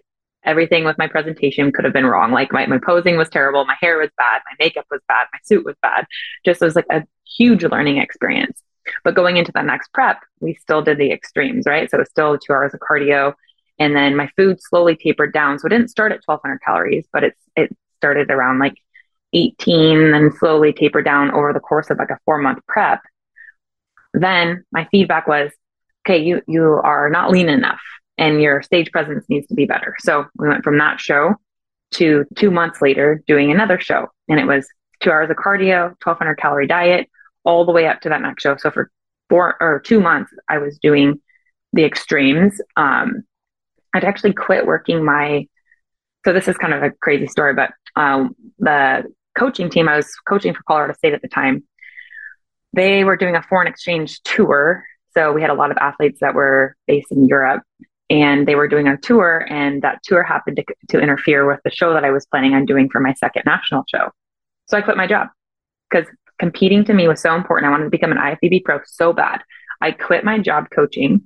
everything 0.44 0.84
with 0.84 0.96
my 0.96 1.08
presentation 1.08 1.72
could 1.72 1.84
have 1.84 1.92
been 1.92 2.06
wrong. 2.06 2.32
Like 2.32 2.52
my, 2.52 2.66
my 2.66 2.78
posing 2.78 3.16
was 3.16 3.28
terrible. 3.28 3.64
My 3.66 3.76
hair 3.80 3.98
was 3.98 4.10
bad. 4.16 4.40
My 4.46 4.64
makeup 4.64 4.86
was 4.90 5.00
bad. 5.08 5.26
My 5.32 5.38
suit 5.44 5.64
was 5.64 5.74
bad. 5.82 6.06
Just 6.44 6.62
it 6.62 6.64
was 6.64 6.76
like 6.76 6.86
a 6.90 7.02
huge 7.36 7.64
learning 7.64 7.98
experience. 7.98 8.62
But 9.04 9.14
going 9.14 9.36
into 9.36 9.52
the 9.52 9.62
next 9.62 9.92
prep, 9.92 10.20
we 10.40 10.54
still 10.54 10.82
did 10.82 10.98
the 10.98 11.12
extremes, 11.12 11.66
right? 11.66 11.90
So 11.90 11.96
it 11.96 12.00
was 12.00 12.10
still 12.10 12.38
two 12.38 12.52
hours 12.52 12.74
of 12.74 12.80
cardio. 12.80 13.34
And 13.78 13.94
then 13.94 14.16
my 14.16 14.28
food 14.36 14.58
slowly 14.60 14.96
tapered 14.96 15.32
down. 15.32 15.58
So 15.58 15.66
it 15.66 15.70
didn't 15.70 15.90
start 15.90 16.12
at 16.12 16.20
1200 16.24 16.60
calories, 16.62 17.06
but 17.12 17.24
it's, 17.24 17.40
it 17.56 17.76
started 17.96 18.30
around 18.30 18.58
like 18.58 18.74
18 19.32 20.14
and 20.14 20.32
slowly 20.34 20.72
tapered 20.72 21.04
down 21.04 21.30
over 21.30 21.52
the 21.52 21.60
course 21.60 21.90
of 21.90 21.98
like 21.98 22.10
a 22.10 22.18
four 22.24 22.38
month 22.38 22.60
prep. 22.66 23.02
Then 24.14 24.64
my 24.72 24.88
feedback 24.90 25.28
was, 25.28 25.50
okay, 26.06 26.22
you, 26.22 26.40
you 26.46 26.80
are 26.82 27.10
not 27.10 27.30
lean 27.30 27.48
enough 27.48 27.80
and 28.18 28.40
your 28.40 28.62
stage 28.62 28.90
presence 28.92 29.24
needs 29.28 29.46
to 29.48 29.54
be 29.54 29.66
better. 29.66 29.94
So 30.00 30.26
we 30.38 30.48
went 30.48 30.64
from 30.64 30.78
that 30.78 31.00
show 31.00 31.34
to 31.92 32.24
two 32.36 32.50
months 32.50 32.80
later 32.80 33.22
doing 33.26 33.50
another 33.50 33.78
show. 33.78 34.08
And 34.28 34.40
it 34.40 34.46
was 34.46 34.66
two 35.00 35.10
hours 35.10 35.30
of 35.30 35.36
cardio, 35.36 35.88
1200 36.02 36.36
calorie 36.36 36.66
diet, 36.66 37.08
all 37.46 37.64
the 37.64 37.72
way 37.72 37.86
up 37.86 38.00
to 38.02 38.10
that 38.10 38.20
next 38.20 38.42
show. 38.42 38.56
So 38.56 38.70
for 38.70 38.90
four 39.30 39.56
or 39.60 39.80
two 39.80 40.00
months, 40.00 40.32
I 40.48 40.58
was 40.58 40.78
doing 40.78 41.20
the 41.72 41.84
extremes. 41.84 42.60
Um, 42.76 43.22
I'd 43.94 44.04
actually 44.04 44.34
quit 44.34 44.66
working 44.66 45.04
my, 45.04 45.46
so 46.24 46.32
this 46.32 46.48
is 46.48 46.58
kind 46.58 46.74
of 46.74 46.82
a 46.82 46.90
crazy 46.90 47.28
story, 47.28 47.54
but 47.54 47.70
um, 47.94 48.34
the 48.58 49.04
coaching 49.38 49.70
team, 49.70 49.88
I 49.88 49.96
was 49.96 50.12
coaching 50.28 50.52
for 50.52 50.62
Colorado 50.64 50.94
State 50.94 51.14
at 51.14 51.22
the 51.22 51.28
time. 51.28 51.64
They 52.72 53.04
were 53.04 53.16
doing 53.16 53.36
a 53.36 53.42
foreign 53.42 53.68
exchange 53.68 54.20
tour. 54.22 54.84
So 55.16 55.32
we 55.32 55.40
had 55.40 55.50
a 55.50 55.54
lot 55.54 55.70
of 55.70 55.78
athletes 55.78 56.18
that 56.20 56.34
were 56.34 56.76
based 56.86 57.10
in 57.10 57.26
Europe 57.26 57.62
and 58.10 58.46
they 58.46 58.54
were 58.54 58.68
doing 58.68 58.86
a 58.86 58.98
tour 58.98 59.46
and 59.48 59.82
that 59.82 60.02
tour 60.04 60.22
happened 60.22 60.58
to, 60.58 60.64
to 60.90 61.00
interfere 61.00 61.46
with 61.46 61.60
the 61.64 61.70
show 61.70 61.94
that 61.94 62.04
I 62.04 62.10
was 62.10 62.26
planning 62.26 62.54
on 62.54 62.66
doing 62.66 62.90
for 62.90 63.00
my 63.00 63.14
second 63.14 63.44
national 63.46 63.84
show. 63.88 64.10
So 64.66 64.76
I 64.76 64.82
quit 64.82 64.96
my 64.96 65.06
job 65.06 65.28
because 65.90 66.06
competing 66.38 66.84
to 66.84 66.94
me 66.94 67.08
was 67.08 67.20
so 67.20 67.34
important. 67.34 67.66
I 67.66 67.70
wanted 67.70 67.84
to 67.84 67.90
become 67.90 68.12
an 68.12 68.18
IFBB 68.18 68.64
pro 68.64 68.80
so 68.84 69.12
bad. 69.12 69.42
I 69.80 69.90
quit 69.92 70.24
my 70.24 70.38
job 70.38 70.68
coaching 70.70 71.22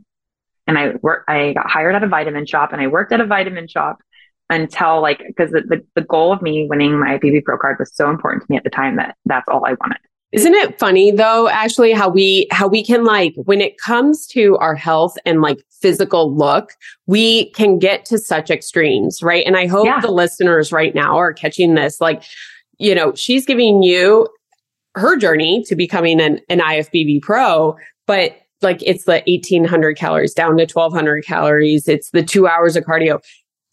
and 0.67 0.79
I 0.79 0.95
work, 1.03 1.25
I 1.29 1.53
got 1.53 1.69
hired 1.71 1.95
at 1.95 2.05
a 2.05 2.09
vitamin 2.09 2.47
shop 2.47 2.73
and 2.73 2.81
I 2.81 2.87
worked 2.87 3.13
at 3.13 3.21
a 3.21 3.27
vitamin 3.27 3.69
shop 3.69 3.99
until 4.49 5.01
like, 5.01 5.23
because 5.27 5.51
the, 5.51 5.63
the, 5.63 5.85
the, 5.95 6.03
goal 6.03 6.33
of 6.33 6.43
me 6.43 6.67
winning 6.69 6.99
my 6.99 7.19
IFBB 7.19 7.45
pro 7.45 7.57
card 7.57 7.77
was 7.79 7.95
so 7.95 8.11
important 8.11 8.43
to 8.43 8.47
me 8.51 8.57
at 8.57 8.65
the 8.65 8.71
time 8.71 8.97
that 8.97 9.17
that's 9.25 9.49
all 9.49 9.65
I 9.65 9.75
wanted. 9.81 9.99
Isn't 10.33 10.55
it 10.55 10.79
funny 10.79 11.11
though, 11.11 11.49
Ashley, 11.49 11.93
how 11.93 12.09
we, 12.09 12.47
how 12.53 12.69
we 12.69 12.85
can 12.85 13.05
like, 13.05 13.35
when 13.37 13.61
it 13.61 13.79
comes 13.79 14.27
to 14.29 14.57
our 14.59 14.77
health 14.77 15.17
and 15.25 15.41
like 15.41 15.59
physical 15.81 16.35
look, 16.35 16.73
we 17.07 17.51
can 17.51 17.79
get 17.79 18.05
to 18.07 18.19
such 18.19 18.51
extremes, 18.51 19.23
right? 19.23 19.45
And 19.45 19.57
I 19.57 19.67
hope 19.67 19.87
yeah. 19.87 20.01
the 20.01 20.11
listeners 20.11 20.73
right 20.73 20.95
now 20.95 21.17
are 21.17 21.33
catching 21.33 21.75
this. 21.75 22.01
Like, 22.01 22.23
you 22.79 22.95
know, 22.95 23.13
she's 23.15 23.45
giving 23.45 23.83
you 23.83 24.29
her 24.95 25.17
journey 25.17 25.65
to 25.67 25.77
becoming 25.77 26.21
an, 26.21 26.41
an 26.49 26.61
IFBB 26.61 27.23
pro, 27.23 27.77
but 28.07 28.37
like 28.63 28.83
it's 28.83 29.05
the 29.05 29.23
1800 29.27 29.97
calories 29.97 30.35
down 30.35 30.57
to 30.57 30.67
1200 30.67 31.25
calories. 31.25 31.89
It's 31.89 32.11
the 32.11 32.23
two 32.23 32.47
hours 32.47 32.77
of 32.77 32.85
cardio. 32.85 33.23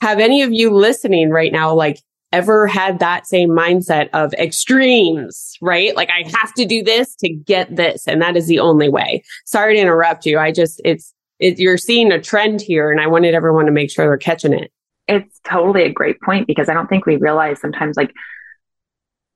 Have 0.02 0.20
any 0.20 0.42
of 0.44 0.54
you 0.54 0.70
listening 0.70 1.30
right 1.30 1.52
now, 1.52 1.74
like 1.74 2.00
ever 2.32 2.68
had 2.68 3.00
that 3.00 3.26
same 3.26 3.50
mindset 3.50 4.10
of 4.14 4.34
extremes, 4.34 5.58
right? 5.62 5.96
Like 5.96 6.10
I 6.10 6.30
have 6.40 6.54
to 6.56 6.66
do 6.66 6.84
this 6.84 7.16
to 7.16 7.30
get 7.30 7.76
this. 7.76 8.08
And 8.08 8.22
that 8.22 8.36
is 8.36 8.48
the 8.48 8.60
only 8.60 8.90
way. 8.90 9.24
Sorry 9.46 9.76
to 9.76 9.82
interrupt 9.82 10.26
you. 10.26 10.38
I 10.38 10.52
just, 10.52 10.82
it's, 10.84 11.14
it, 11.40 11.60
you're 11.60 11.78
seeing 11.78 12.12
a 12.12 12.22
trend 12.22 12.62
here 12.62 12.92
and 12.92 13.00
I 13.00 13.08
wanted 13.08 13.34
everyone 13.34 13.66
to 13.66 13.72
make 13.72 13.92
sure 13.92 14.06
they're 14.06 14.18
catching 14.18 14.54
it. 14.54 14.72
It's 15.08 15.40
totally 15.46 15.84
a 15.84 15.92
great 15.92 16.20
point 16.22 16.48
because 16.48 16.68
I 16.68 16.74
don't 16.74 16.88
think 16.88 17.06
we 17.06 17.16
realize 17.16 17.62
sometimes 17.62 17.96
like 17.96 18.12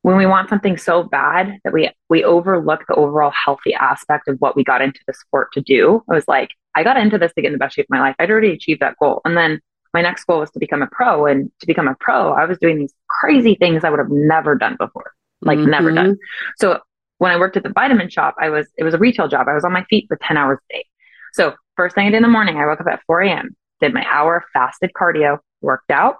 when 0.03 0.17
we 0.17 0.25
want 0.25 0.49
something 0.49 0.77
so 0.77 1.03
bad 1.03 1.57
that 1.63 1.73
we 1.73 1.89
we 2.09 2.23
overlook 2.23 2.83
the 2.87 2.95
overall 2.95 3.31
healthy 3.31 3.73
aspect 3.73 4.27
of 4.27 4.37
what 4.39 4.55
we 4.55 4.63
got 4.63 4.81
into 4.81 4.99
the 5.07 5.13
sport 5.13 5.51
to 5.53 5.61
do. 5.61 6.03
I 6.09 6.15
was 6.15 6.27
like, 6.27 6.51
I 6.75 6.83
got 6.83 6.97
into 6.97 7.17
this 7.17 7.33
to 7.33 7.41
get 7.41 7.47
in 7.47 7.53
the 7.53 7.59
best 7.59 7.75
shape 7.75 7.85
of 7.85 7.91
my 7.91 7.99
life. 7.99 8.15
I'd 8.19 8.31
already 8.31 8.51
achieved 8.51 8.81
that 8.81 8.97
goal. 8.99 9.21
And 9.25 9.37
then 9.37 9.61
my 9.93 10.01
next 10.01 10.23
goal 10.23 10.39
was 10.39 10.51
to 10.51 10.59
become 10.59 10.81
a 10.81 10.87
pro. 10.87 11.25
And 11.25 11.51
to 11.59 11.67
become 11.67 11.87
a 11.87 11.95
pro, 11.99 12.33
I 12.33 12.45
was 12.45 12.57
doing 12.57 12.79
these 12.79 12.93
crazy 13.07 13.55
things 13.55 13.83
I 13.83 13.89
would 13.89 13.99
have 13.99 14.09
never 14.09 14.55
done 14.55 14.75
before. 14.79 15.13
Like 15.41 15.59
mm-hmm. 15.59 15.69
never 15.69 15.91
done. 15.91 16.17
So 16.57 16.79
when 17.17 17.31
I 17.31 17.37
worked 17.37 17.57
at 17.57 17.63
the 17.63 17.69
vitamin 17.73 18.09
shop, 18.09 18.35
I 18.39 18.49
was 18.49 18.67
it 18.77 18.83
was 18.83 18.93
a 18.93 18.99
retail 18.99 19.27
job. 19.27 19.47
I 19.47 19.53
was 19.53 19.63
on 19.63 19.71
my 19.71 19.83
feet 19.89 20.05
for 20.07 20.17
10 20.17 20.37
hours 20.37 20.59
a 20.71 20.73
day. 20.73 20.85
So 21.33 21.53
first 21.75 21.95
thing 21.95 22.07
I 22.07 22.09
did 22.09 22.17
in 22.17 22.23
the 22.23 22.29
morning, 22.29 22.57
I 22.57 22.65
woke 22.65 22.81
up 22.81 22.87
at 22.87 23.01
4 23.05 23.21
a.m., 23.21 23.55
did 23.79 23.93
my 23.93 24.05
hour 24.09 24.43
fasted 24.53 24.91
cardio, 24.99 25.39
worked 25.61 25.91
out. 25.91 26.17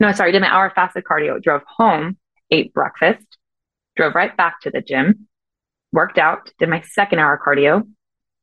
No, 0.00 0.12
sorry, 0.12 0.32
did 0.32 0.42
my 0.42 0.52
hour 0.52 0.70
fasted 0.74 1.04
cardio, 1.04 1.42
drove 1.42 1.62
home, 1.66 2.16
ate 2.50 2.72
breakfast, 2.74 3.24
drove 3.96 4.14
right 4.14 4.36
back 4.36 4.60
to 4.62 4.70
the 4.70 4.80
gym, 4.80 5.28
worked 5.92 6.18
out, 6.18 6.50
did 6.58 6.68
my 6.68 6.80
second 6.82 7.18
hour 7.18 7.40
cardio. 7.44 7.86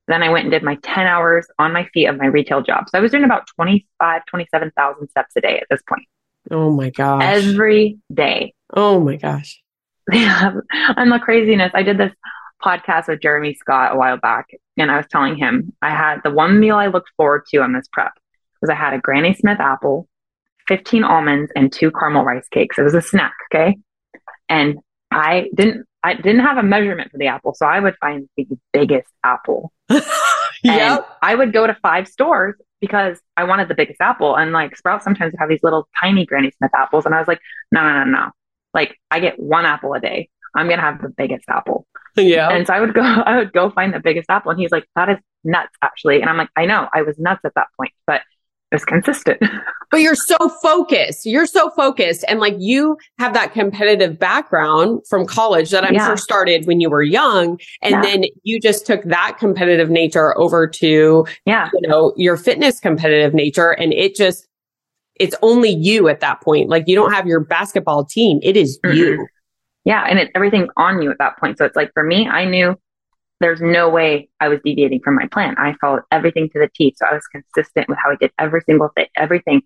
Then 0.07 0.23
I 0.23 0.29
went 0.29 0.45
and 0.45 0.51
did 0.51 0.63
my 0.63 0.75
10 0.83 1.05
hours 1.05 1.47
on 1.59 1.73
my 1.73 1.85
feet 1.93 2.05
of 2.05 2.17
my 2.17 2.27
retail 2.27 2.61
job. 2.61 2.85
So 2.89 2.97
I 2.97 3.01
was 3.01 3.11
doing 3.11 3.25
about 3.25 3.47
25, 3.55 4.21
27,000 4.25 5.09
steps 5.09 5.33
a 5.35 5.41
day 5.41 5.59
at 5.59 5.67
this 5.69 5.81
point. 5.87 6.07
Oh 6.49 6.71
my 6.71 6.89
gosh. 6.89 7.23
Every 7.23 7.97
day. 8.13 8.53
Oh 8.73 8.99
my 8.99 9.15
gosh. 9.15 9.61
Yeah. 10.09 10.53
And 10.71 11.11
the 11.11 11.19
craziness, 11.19 11.71
I 11.73 11.83
did 11.83 11.97
this 11.97 12.13
podcast 12.63 13.09
with 13.09 13.21
Jeremy 13.21 13.53
Scott 13.55 13.93
a 13.93 13.97
while 13.97 14.15
back, 14.15 14.47
and 14.77 14.89
I 14.89 14.95
was 14.95 15.05
telling 15.11 15.35
him 15.35 15.73
I 15.81 15.89
had 15.89 16.21
the 16.23 16.31
one 16.31 16.61
meal 16.61 16.77
I 16.77 16.87
looked 16.87 17.11
forward 17.17 17.43
to 17.49 17.57
on 17.57 17.73
this 17.73 17.89
prep 17.91 18.13
was 18.61 18.69
I 18.69 18.75
had 18.75 18.93
a 18.93 18.99
Granny 18.99 19.33
Smith 19.33 19.59
apple, 19.59 20.07
15 20.67 21.03
almonds, 21.03 21.51
and 21.55 21.71
two 21.71 21.91
caramel 21.91 22.23
rice 22.23 22.47
cakes. 22.49 22.77
It 22.77 22.83
was 22.83 22.93
a 22.93 23.01
snack, 23.01 23.33
okay? 23.53 23.77
And 24.50 24.80
I 25.12 25.50
didn't 25.54 25.86
I 26.04 26.13
didn't 26.13 26.42
have 26.42 26.58
a 26.58 26.63
measurement 26.63 27.12
for 27.12 27.18
the 27.18 27.27
apple, 27.27 27.54
so 27.54 27.66
I 27.66 27.80
would 27.80 27.96
find 28.00 28.30
the 28.38 28.48
biggest 28.72 29.12
apple. 29.24 29.72
yeah. 30.63 31.00
I 31.22 31.36
would 31.36 31.54
go 31.54 31.68
to 31.68 31.75
five 31.82 32.08
stores 32.08 32.56
because 32.80 33.20
I 33.36 33.44
wanted 33.46 33.68
the 33.68 33.75
biggest 33.75 34.00
apple. 34.01 34.36
And 34.36 34.51
like 34.51 34.75
Sprout 34.77 35.04
sometimes 35.04 35.34
have 35.39 35.50
these 35.50 35.63
little 35.63 35.88
tiny 36.01 36.25
Granny 36.25 36.51
Smith 36.58 36.72
apples. 36.75 37.06
And 37.06 37.16
I 37.16 37.20
was 37.20 37.27
like, 37.27 37.39
no, 37.72 37.82
no, 37.82 38.04
no, 38.04 38.12
no. 38.12 38.32
Like 38.74 38.98
I 39.10 39.20
get 39.20 39.39
one 39.39 39.66
apple 39.66 39.94
a 39.94 40.00
day. 40.00 40.30
I'm 40.56 40.70
gonna 40.70 40.82
have 40.82 41.01
the 41.01 41.10
biggest 41.10 41.46
apple. 41.50 41.86
Yeah. 42.20 42.50
And 42.50 42.66
so 42.66 42.74
I 42.74 42.80
would 42.80 42.96
go, 42.96 43.01
I 43.25 43.38
would 43.38 43.54
go 43.54 43.70
find 43.70 43.94
the 43.94 44.00
biggest 44.00 44.27
apple. 44.27 44.50
And 44.50 44.60
he's 44.60 44.72
like, 44.72 44.86
that 44.96 45.08
is 45.08 45.18
nuts, 45.44 45.70
actually. 45.84 46.20
And 46.20 46.32
I'm 46.32 46.36
like, 46.36 46.50
I 46.56 46.66
know, 46.66 46.89
I 46.92 47.04
was 47.04 47.20
nuts 47.20 47.42
at 47.46 47.54
that 47.54 47.68
point, 47.80 47.92
but 48.08 48.22
was 48.71 48.86
consistent. 48.86 49.41
but 49.91 50.01
you're 50.01 50.15
so 50.15 50.50
focused. 50.62 51.25
You're 51.25 51.45
so 51.45 51.69
focused. 51.71 52.25
And 52.27 52.39
like 52.39 52.55
you 52.57 52.97
have 53.19 53.33
that 53.33 53.53
competitive 53.53 54.19
background 54.19 55.01
from 55.07 55.25
college 55.25 55.71
that 55.71 55.83
I'm 55.83 55.93
yeah. 55.93 56.07
sure 56.07 56.17
started 56.17 56.65
when 56.65 56.79
you 56.79 56.89
were 56.89 57.03
young. 57.03 57.59
And 57.81 57.91
yeah. 57.91 58.01
then 58.01 58.24
you 58.43 58.59
just 58.59 58.86
took 58.86 59.03
that 59.03 59.38
competitive 59.39 59.89
nature 59.89 60.38
over 60.38 60.67
to, 60.67 61.25
yeah. 61.45 61.69
you 61.74 61.88
know, 61.88 62.13
your 62.17 62.38
fitness 62.38 62.79
competitive 62.79 63.33
nature. 63.33 63.71
And 63.71 63.93
it 63.93 64.15
just, 64.15 64.47
it's 65.15 65.36
only 65.41 65.69
you 65.69 66.07
at 66.09 66.19
that 66.19 66.41
point. 66.41 66.69
Like 66.69 66.83
you 66.88 66.95
don't 66.95 67.13
have 67.13 67.25
your 67.25 67.39
basketball 67.39 68.05
team. 68.05 68.39
It 68.43 68.57
is 68.57 68.79
mm-hmm. 68.79 68.97
you. 68.97 69.27
Yeah. 69.86 70.03
And 70.03 70.19
it's 70.19 70.31
everything 70.36 70.67
on 70.75 71.01
you 71.01 71.09
at 71.12 71.17
that 71.19 71.38
point. 71.39 71.57
So 71.57 71.65
it's 71.65 71.77
like 71.77 71.91
for 71.93 72.03
me, 72.03 72.27
I 72.27 72.45
knew 72.45 72.77
there's 73.39 73.62
no 73.62 73.89
way 73.89 74.29
I 74.39 74.48
was 74.48 74.60
deviating 74.63 75.01
from 75.03 75.15
my 75.15 75.27
plan. 75.27 75.56
I 75.58 75.75
followed 75.79 76.03
everything 76.12 76.50
to 76.50 76.60
the 76.60 76.70
T. 76.74 76.96
So 76.98 77.06
I 77.06 77.13
was 77.13 77.27
consistent 77.27 77.88
with 77.88 77.98
how 78.03 78.12
I 78.12 78.15
did 78.15 78.32
every 78.39 78.62
single 78.62 78.89
thing, 78.96 79.08
everything 79.15 79.62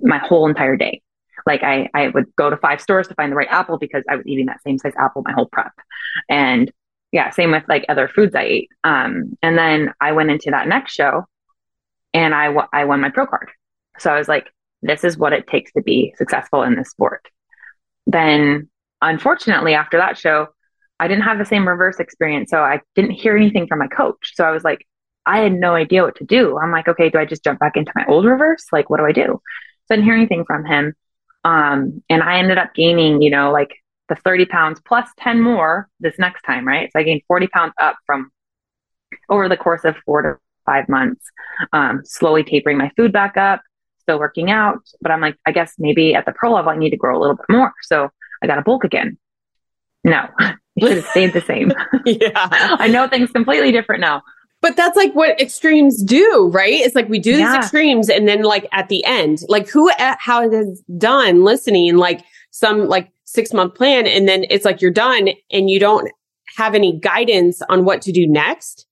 my 0.00 0.18
whole 0.18 0.48
entire 0.48 0.76
day. 0.76 1.02
Like 1.46 1.62
I, 1.62 1.88
I 1.94 2.08
would 2.08 2.26
go 2.36 2.50
to 2.50 2.56
five 2.56 2.80
stores 2.80 3.08
to 3.08 3.14
find 3.14 3.30
the 3.30 3.36
right 3.36 3.48
apple 3.50 3.78
because 3.78 4.04
I 4.08 4.16
was 4.16 4.26
eating 4.26 4.46
that 4.46 4.62
same 4.62 4.78
size 4.78 4.92
apple 4.98 5.22
my 5.24 5.32
whole 5.32 5.46
prep. 5.46 5.72
And 6.28 6.70
yeah, 7.10 7.30
same 7.30 7.50
with 7.52 7.64
like 7.68 7.84
other 7.88 8.08
foods 8.08 8.34
I 8.34 8.42
ate. 8.42 8.68
Um, 8.84 9.36
and 9.42 9.58
then 9.58 9.92
I 10.00 10.12
went 10.12 10.30
into 10.30 10.50
that 10.50 10.68
next 10.68 10.92
show 10.92 11.24
and 12.14 12.34
I, 12.34 12.46
w- 12.46 12.68
I 12.72 12.84
won 12.84 13.00
my 13.00 13.10
pro 13.10 13.26
card. 13.26 13.50
So 13.98 14.12
I 14.12 14.18
was 14.18 14.28
like, 14.28 14.48
this 14.82 15.04
is 15.04 15.16
what 15.16 15.32
it 15.32 15.46
takes 15.46 15.72
to 15.72 15.82
be 15.82 16.14
successful 16.16 16.62
in 16.62 16.74
this 16.74 16.90
sport. 16.90 17.26
Then 18.06 18.68
unfortunately, 19.00 19.74
after 19.74 19.98
that 19.98 20.18
show, 20.18 20.48
I 21.02 21.08
didn't 21.08 21.24
have 21.24 21.38
the 21.38 21.44
same 21.44 21.66
reverse 21.66 21.98
experience. 21.98 22.50
So 22.50 22.62
I 22.62 22.80
didn't 22.94 23.10
hear 23.10 23.36
anything 23.36 23.66
from 23.66 23.80
my 23.80 23.88
coach. 23.88 24.32
So 24.34 24.44
I 24.44 24.52
was 24.52 24.62
like, 24.62 24.86
I 25.26 25.40
had 25.40 25.52
no 25.52 25.74
idea 25.74 26.04
what 26.04 26.16
to 26.16 26.24
do. 26.24 26.56
I'm 26.58 26.70
like, 26.70 26.86
okay, 26.86 27.10
do 27.10 27.18
I 27.18 27.24
just 27.24 27.42
jump 27.42 27.58
back 27.58 27.76
into 27.76 27.90
my 27.96 28.04
old 28.06 28.24
reverse? 28.24 28.66
Like, 28.70 28.88
what 28.88 28.98
do 28.98 29.04
I 29.04 29.10
do? 29.10 29.40
So 29.86 29.94
I 29.94 29.96
didn't 29.96 30.04
hear 30.04 30.14
anything 30.14 30.44
from 30.44 30.64
him. 30.64 30.94
Um, 31.44 32.04
and 32.08 32.22
I 32.22 32.38
ended 32.38 32.56
up 32.56 32.72
gaining, 32.72 33.20
you 33.20 33.30
know, 33.30 33.50
like 33.50 33.74
the 34.08 34.14
30 34.14 34.46
pounds 34.46 34.80
plus 34.86 35.08
10 35.18 35.40
more 35.40 35.88
this 35.98 36.18
next 36.20 36.42
time, 36.42 36.66
right? 36.66 36.88
So 36.92 37.00
I 37.00 37.02
gained 37.02 37.22
40 37.26 37.48
pounds 37.48 37.72
up 37.80 37.96
from 38.06 38.30
over 39.28 39.48
the 39.48 39.56
course 39.56 39.84
of 39.84 39.96
four 40.06 40.22
to 40.22 40.38
five 40.64 40.88
months, 40.88 41.24
um, 41.72 42.02
slowly 42.04 42.44
tapering 42.44 42.78
my 42.78 42.92
food 42.96 43.12
back 43.12 43.36
up, 43.36 43.60
still 43.98 44.20
working 44.20 44.52
out. 44.52 44.78
But 45.00 45.10
I'm 45.10 45.20
like, 45.20 45.36
I 45.46 45.50
guess 45.50 45.74
maybe 45.78 46.14
at 46.14 46.26
the 46.26 46.32
pro 46.32 46.52
level, 46.52 46.70
I 46.70 46.76
need 46.76 46.90
to 46.90 46.96
grow 46.96 47.18
a 47.18 47.20
little 47.20 47.36
bit 47.36 47.46
more. 47.48 47.72
So 47.82 48.08
I 48.40 48.46
got 48.46 48.58
a 48.58 48.62
bulk 48.62 48.84
again. 48.84 49.18
No, 50.04 50.28
it 50.76 50.86
should 50.86 50.96
have 50.96 51.06
stayed 51.06 51.32
the 51.32 51.40
same. 51.40 51.72
yeah. 52.06 52.48
I 52.50 52.88
know 52.88 53.08
things 53.08 53.30
completely 53.30 53.72
different 53.72 54.00
now. 54.00 54.22
But 54.60 54.76
that's 54.76 54.96
like 54.96 55.12
what 55.14 55.40
extremes 55.40 56.02
do, 56.02 56.50
right? 56.52 56.72
It's 56.72 56.94
like 56.94 57.08
we 57.08 57.18
do 57.18 57.32
these 57.32 57.40
yeah. 57.40 57.58
extremes 57.58 58.08
and 58.08 58.28
then 58.28 58.42
like 58.42 58.68
at 58.72 58.88
the 58.88 59.04
end, 59.04 59.40
like 59.48 59.68
who 59.68 59.90
uh, 59.90 60.14
how 60.20 60.48
has 60.48 60.82
done 60.96 61.42
listening 61.42 61.96
like 61.96 62.24
some 62.52 62.86
like 62.88 63.10
6 63.24 63.52
month 63.54 63.74
plan 63.74 64.06
and 64.06 64.28
then 64.28 64.44
it's 64.50 64.64
like 64.64 64.80
you're 64.80 64.92
done 64.92 65.30
and 65.50 65.68
you 65.68 65.80
don't 65.80 66.08
have 66.56 66.76
any 66.76 66.98
guidance 66.98 67.60
on 67.68 67.84
what 67.84 68.02
to 68.02 68.12
do 68.12 68.26
next. 68.28 68.86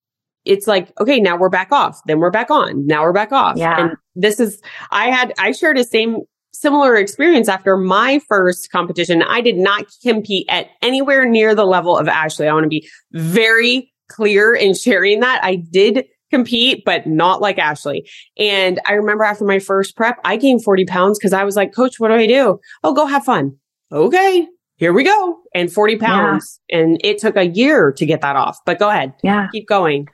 It's 0.44 0.66
like, 0.66 0.92
okay, 1.00 1.20
now 1.20 1.36
we're 1.36 1.50
back 1.50 1.70
off. 1.70 2.00
Then 2.06 2.18
we're 2.18 2.30
back 2.30 2.50
on. 2.50 2.86
Now 2.86 3.02
we're 3.02 3.12
back 3.12 3.30
off. 3.30 3.56
Yeah. 3.56 3.78
And 3.78 3.96
this 4.16 4.40
is, 4.40 4.60
I 4.90 5.10
had, 5.10 5.34
I 5.38 5.52
shared 5.52 5.78
a 5.78 5.84
same 5.84 6.22
similar 6.52 6.96
experience 6.96 7.48
after 7.48 7.76
my 7.76 8.20
first 8.28 8.70
competition. 8.70 9.22
I 9.22 9.40
did 9.40 9.56
not 9.56 9.86
compete 10.02 10.46
at 10.48 10.68
anywhere 10.82 11.24
near 11.24 11.54
the 11.54 11.64
level 11.64 11.96
of 11.96 12.08
Ashley. 12.08 12.48
I 12.48 12.52
want 12.52 12.64
to 12.64 12.68
be 12.68 12.88
very 13.12 13.92
clear 14.08 14.54
in 14.54 14.74
sharing 14.74 15.20
that. 15.20 15.42
I 15.42 15.56
did 15.56 16.04
compete, 16.30 16.84
but 16.84 17.06
not 17.06 17.40
like 17.40 17.58
Ashley. 17.58 18.08
And 18.38 18.80
I 18.86 18.92
remember 18.92 19.24
after 19.24 19.44
my 19.44 19.58
first 19.58 19.96
prep, 19.96 20.18
I 20.24 20.36
gained 20.36 20.64
40 20.64 20.84
pounds 20.84 21.18
because 21.18 21.32
I 21.32 21.44
was 21.44 21.56
like, 21.56 21.74
coach, 21.74 21.98
what 21.98 22.08
do 22.08 22.14
I 22.14 22.26
do? 22.26 22.60
Oh, 22.84 22.94
go 22.94 23.06
have 23.06 23.24
fun. 23.24 23.56
Okay. 23.92 24.46
Here 24.76 24.92
we 24.92 25.04
go. 25.04 25.38
And 25.54 25.70
40 25.72 25.96
pounds. 25.96 26.60
Yeah. 26.68 26.78
And 26.78 27.00
it 27.04 27.18
took 27.18 27.36
a 27.36 27.46
year 27.46 27.92
to 27.92 28.06
get 28.06 28.20
that 28.22 28.36
off, 28.36 28.58
but 28.64 28.78
go 28.78 28.88
ahead. 28.88 29.12
Yeah. 29.22 29.48
Keep 29.52 29.68
going. 29.68 30.08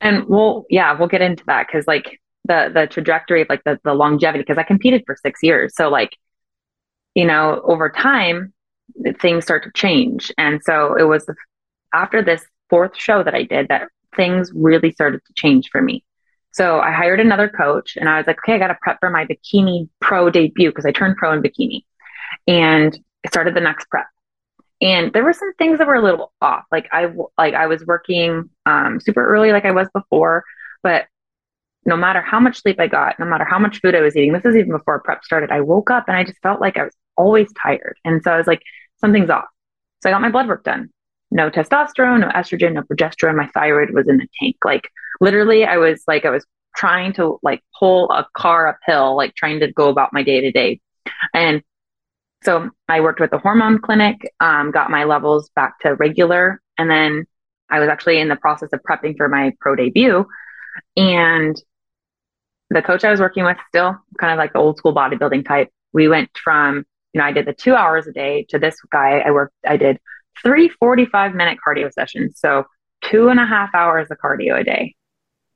And 0.00 0.24
we'll, 0.26 0.64
yeah, 0.68 0.98
we'll 0.98 1.08
get 1.08 1.22
into 1.22 1.44
that 1.46 1.68
because 1.68 1.86
like 1.86 2.20
the 2.44 2.70
the 2.74 2.86
trajectory 2.86 3.42
of 3.42 3.48
like 3.48 3.64
the 3.64 3.78
the 3.84 3.94
longevity 3.94 4.42
because 4.42 4.58
I 4.58 4.64
competed 4.64 5.04
for 5.06 5.16
six 5.16 5.42
years. 5.42 5.74
So 5.76 5.88
like, 5.88 6.16
you 7.14 7.24
know, 7.24 7.60
over 7.64 7.90
time 7.90 8.52
things 9.20 9.44
start 9.44 9.64
to 9.64 9.70
change. 9.74 10.32
And 10.38 10.60
so 10.62 10.94
it 10.98 11.04
was 11.04 11.28
after 11.94 12.22
this 12.22 12.44
fourth 12.68 12.96
show 12.96 13.22
that 13.22 13.34
I 13.34 13.44
did 13.44 13.68
that 13.68 13.88
things 14.16 14.50
really 14.54 14.90
started 14.92 15.20
to 15.26 15.32
change 15.34 15.68
for 15.70 15.80
me. 15.80 16.04
So 16.52 16.80
I 16.80 16.92
hired 16.92 17.20
another 17.20 17.48
coach 17.48 17.96
and 17.96 18.08
I 18.08 18.18
was 18.18 18.26
like, 18.26 18.38
okay, 18.40 18.54
I 18.54 18.58
got 18.58 18.68
to 18.68 18.78
prep 18.82 18.98
for 19.00 19.08
my 19.08 19.24
bikini 19.24 19.88
pro 20.00 20.28
debut 20.28 20.70
because 20.70 20.84
I 20.84 20.92
turned 20.92 21.16
pro 21.16 21.32
in 21.32 21.42
bikini 21.42 21.84
and 22.46 22.98
I 23.24 23.28
started 23.28 23.54
the 23.54 23.60
next 23.60 23.88
prep. 23.88 24.06
And 24.82 25.12
there 25.12 25.22
were 25.22 25.32
some 25.32 25.54
things 25.54 25.78
that 25.78 25.86
were 25.86 25.94
a 25.94 26.02
little 26.02 26.32
off. 26.42 26.64
Like 26.70 26.88
I, 26.92 27.10
like 27.38 27.54
I 27.54 27.68
was 27.68 27.86
working, 27.86 28.50
um, 28.66 29.00
super 29.00 29.24
early, 29.24 29.52
like 29.52 29.64
I 29.64 29.70
was 29.70 29.88
before, 29.94 30.44
but 30.82 31.06
no 31.84 31.96
matter 31.96 32.20
how 32.20 32.38
much 32.38 32.60
sleep 32.62 32.78
I 32.78 32.86
got, 32.86 33.18
no 33.18 33.26
matter 33.26 33.44
how 33.44 33.58
much 33.58 33.80
food 33.80 33.94
I 33.94 34.00
was 34.00 34.16
eating, 34.16 34.32
this 34.32 34.44
is 34.44 34.56
even 34.56 34.70
before 34.70 35.00
prep 35.00 35.24
started, 35.24 35.50
I 35.50 35.60
woke 35.60 35.90
up 35.90 36.04
and 36.06 36.16
I 36.16 36.24
just 36.24 36.38
felt 36.42 36.60
like 36.60 36.76
I 36.76 36.84
was 36.84 36.94
always 37.16 37.48
tired. 37.60 37.96
And 38.04 38.22
so 38.22 38.30
I 38.32 38.38
was 38.38 38.46
like, 38.46 38.62
something's 39.00 39.30
off. 39.30 39.46
So 40.02 40.08
I 40.08 40.12
got 40.12 40.22
my 40.22 40.30
blood 40.30 40.48
work 40.48 40.64
done. 40.64 40.90
No 41.30 41.50
testosterone, 41.50 42.20
no 42.20 42.28
estrogen, 42.28 42.74
no 42.74 42.82
progesterone. 42.82 43.36
My 43.36 43.48
thyroid 43.48 43.90
was 43.90 44.08
in 44.08 44.18
the 44.18 44.28
tank. 44.38 44.56
Like 44.64 44.88
literally, 45.20 45.64
I 45.64 45.78
was 45.78 46.02
like, 46.06 46.24
I 46.24 46.30
was 46.30 46.44
trying 46.76 47.12
to 47.14 47.38
like 47.42 47.62
pull 47.78 48.10
a 48.10 48.26
car 48.36 48.68
uphill, 48.68 49.16
like 49.16 49.34
trying 49.34 49.60
to 49.60 49.72
go 49.72 49.88
about 49.88 50.12
my 50.12 50.22
day 50.22 50.40
to 50.40 50.52
day. 50.52 50.80
And 51.34 51.62
so 52.44 52.70
I 52.88 53.00
worked 53.00 53.20
with 53.20 53.30
the 53.30 53.38
hormone 53.38 53.80
clinic, 53.80 54.16
um, 54.40 54.70
got 54.70 54.90
my 54.90 55.04
levels 55.04 55.50
back 55.54 55.78
to 55.80 55.94
regular. 55.94 56.60
And 56.76 56.90
then 56.90 57.24
I 57.70 57.80
was 57.80 57.88
actually 57.88 58.20
in 58.20 58.28
the 58.28 58.36
process 58.36 58.70
of 58.72 58.80
prepping 58.88 59.16
for 59.16 59.28
my 59.28 59.52
pro 59.60 59.76
debut. 59.76 60.26
And 60.96 61.56
the 62.72 62.82
coach 62.82 63.04
I 63.04 63.10
was 63.10 63.20
working 63.20 63.44
with, 63.44 63.56
still 63.68 63.96
kind 64.20 64.32
of 64.32 64.38
like 64.38 64.52
the 64.52 64.58
old 64.58 64.78
school 64.78 64.94
bodybuilding 64.94 65.46
type, 65.46 65.70
we 65.92 66.08
went 66.08 66.30
from 66.42 66.84
you 67.12 67.20
know, 67.20 67.26
I 67.26 67.32
did 67.32 67.46
the 67.46 67.52
two 67.52 67.74
hours 67.74 68.06
a 68.06 68.12
day 68.12 68.46
to 68.48 68.58
this 68.58 68.76
guy. 68.90 69.18
I 69.18 69.30
worked, 69.30 69.54
I 69.66 69.76
did 69.76 69.98
three 70.42 70.68
45 70.68 71.34
minute 71.34 71.58
cardio 71.66 71.92
sessions. 71.92 72.38
So 72.38 72.64
two 73.02 73.28
and 73.28 73.38
a 73.38 73.46
half 73.46 73.74
hours 73.74 74.10
of 74.10 74.18
cardio 74.18 74.60
a 74.60 74.64
day 74.64 74.94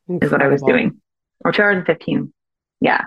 Incredible. 0.09 0.27
is 0.27 0.33
what 0.33 0.43
I 0.43 0.49
was 0.49 0.63
doing, 0.63 1.01
or 1.45 1.53
two 1.53 1.63
hours 1.63 1.79
and 1.79 1.87
15. 1.87 2.33
Yeah. 2.81 3.05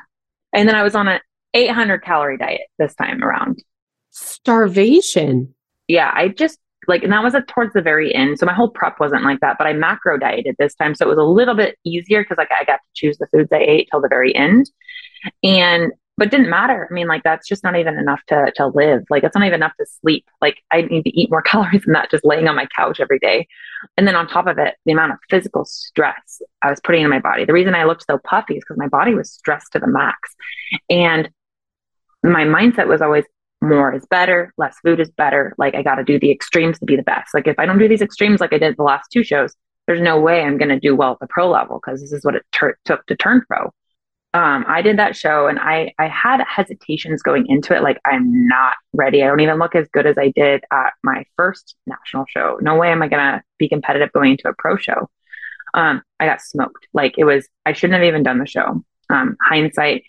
And 0.53 0.67
then 0.67 0.75
I 0.75 0.83
was 0.83 0.95
on 0.95 1.07
an 1.07 1.19
800 1.53 1.99
calorie 2.03 2.37
diet 2.37 2.61
this 2.79 2.95
time 2.95 3.23
around. 3.23 3.63
Starvation. 4.09 5.53
Yeah. 5.87 6.11
I 6.13 6.29
just 6.29 6.57
like, 6.89 7.03
and 7.03 7.13
that 7.13 7.23
was 7.23 7.35
towards 7.47 7.73
the 7.73 7.81
very 7.81 8.13
end. 8.13 8.39
So 8.39 8.45
my 8.45 8.53
whole 8.53 8.69
prep 8.69 8.99
wasn't 8.99 9.23
like 9.23 9.39
that, 9.41 9.57
but 9.57 9.67
I 9.67 9.73
macro 9.73 10.17
dieted 10.17 10.55
this 10.57 10.75
time. 10.75 10.95
So 10.95 11.05
it 11.05 11.09
was 11.09 11.17
a 11.17 11.23
little 11.23 11.55
bit 11.55 11.77
easier 11.85 12.23
because 12.23 12.37
like 12.37 12.49
I 12.51 12.65
got 12.65 12.77
to 12.77 12.89
choose 12.95 13.17
the 13.17 13.27
foods 13.27 13.49
I 13.51 13.59
ate 13.59 13.87
till 13.91 14.01
the 14.01 14.09
very 14.09 14.35
end. 14.35 14.69
And 15.43 15.93
but 16.17 16.31
didn't 16.31 16.49
matter. 16.49 16.85
I 16.89 16.93
mean, 16.93 17.07
like 17.07 17.23
that's 17.23 17.47
just 17.47 17.63
not 17.63 17.77
even 17.77 17.97
enough 17.97 18.19
to 18.27 18.51
to 18.55 18.67
live. 18.67 19.03
Like 19.09 19.23
it's 19.23 19.35
not 19.35 19.45
even 19.45 19.55
enough 19.55 19.71
to 19.79 19.85
sleep. 20.01 20.25
Like 20.41 20.57
I 20.71 20.81
need 20.81 21.03
to 21.03 21.17
eat 21.17 21.31
more 21.31 21.41
calories 21.43 21.83
than 21.83 21.93
that 21.93 22.11
just 22.11 22.25
laying 22.25 22.47
on 22.47 22.55
my 22.55 22.67
couch 22.75 22.99
every 22.99 23.19
day. 23.19 23.47
And 23.95 24.05
then 24.05 24.15
on 24.15 24.27
top 24.27 24.47
of 24.47 24.57
it, 24.57 24.75
the 24.85 24.91
amount 24.91 25.13
of 25.13 25.19
physical 25.29 25.63
stress 25.65 26.41
I 26.61 26.69
was 26.69 26.81
putting 26.83 27.03
in 27.03 27.09
my 27.09 27.19
body. 27.19 27.45
The 27.45 27.53
reason 27.53 27.75
I 27.75 27.85
looked 27.85 28.05
so 28.05 28.17
puffy 28.17 28.55
is 28.55 28.63
because 28.63 28.77
my 28.77 28.89
body 28.89 29.13
was 29.13 29.31
stressed 29.31 29.71
to 29.73 29.79
the 29.79 29.87
max. 29.87 30.35
And 30.89 31.29
my 32.23 32.43
mindset 32.43 32.87
was 32.87 33.01
always 33.01 33.23
more 33.61 33.93
is 33.93 34.05
better, 34.07 34.53
less 34.57 34.77
food 34.83 34.99
is 34.99 35.11
better. 35.11 35.53
Like 35.57 35.75
I 35.75 35.83
got 35.83 35.95
to 35.95 36.03
do 36.03 36.19
the 36.19 36.31
extremes 36.31 36.79
to 36.79 36.85
be 36.85 36.95
the 36.95 37.03
best. 37.03 37.33
Like 37.33 37.47
if 37.47 37.59
I 37.59 37.65
don't 37.65 37.79
do 37.79 37.87
these 37.87 38.01
extremes 38.01 38.39
like 38.39 38.53
I 38.53 38.57
did 38.57 38.77
the 38.77 38.83
last 38.83 39.09
two 39.11 39.23
shows, 39.23 39.55
there's 39.87 40.01
no 40.01 40.19
way 40.19 40.41
I'm 40.41 40.57
going 40.57 40.69
to 40.69 40.79
do 40.79 40.95
well 40.95 41.13
at 41.13 41.19
the 41.19 41.27
pro 41.27 41.49
level 41.49 41.79
because 41.83 42.01
this 42.01 42.11
is 42.11 42.23
what 42.23 42.35
it 42.35 42.43
ter- 42.51 42.77
took 42.85 43.05
to 43.07 43.15
turn 43.15 43.43
pro 43.47 43.71
um, 44.33 44.63
I 44.67 44.83
did 44.83 44.99
that 44.99 45.15
show 45.15 45.47
and 45.47 45.57
I, 45.57 45.93
I 45.97 46.07
had 46.07 46.43
hesitations 46.47 47.23
going 47.23 47.47
into 47.47 47.75
it. 47.75 47.81
Like, 47.81 47.99
I'm 48.05 48.47
not 48.47 48.75
ready. 48.93 49.23
I 49.23 49.27
don't 49.27 49.39
even 49.39 49.57
look 49.57 49.75
as 49.75 49.87
good 49.91 50.05
as 50.05 50.19
I 50.19 50.31
did 50.35 50.63
at 50.71 50.93
my 51.03 51.25
first 51.35 51.75
national 51.87 52.25
show. 52.27 52.59
No 52.61 52.75
way 52.75 52.91
am 52.91 53.01
I 53.01 53.07
going 53.07 53.23
to 53.23 53.43
be 53.57 53.67
competitive 53.67 54.11
going 54.11 54.31
into 54.31 54.47
a 54.47 54.53
pro 54.55 54.77
show. 54.77 55.09
Um, 55.73 56.03
I 56.19 56.27
got 56.27 56.41
smoked. 56.41 56.87
Like, 56.93 57.15
it 57.17 57.23
was, 57.23 57.47
I 57.65 57.73
shouldn't 57.73 57.99
have 57.99 58.07
even 58.07 58.21
done 58.21 58.37
the 58.37 58.45
show. 58.45 58.83
Um, 59.09 59.35
hindsight, 59.41 60.03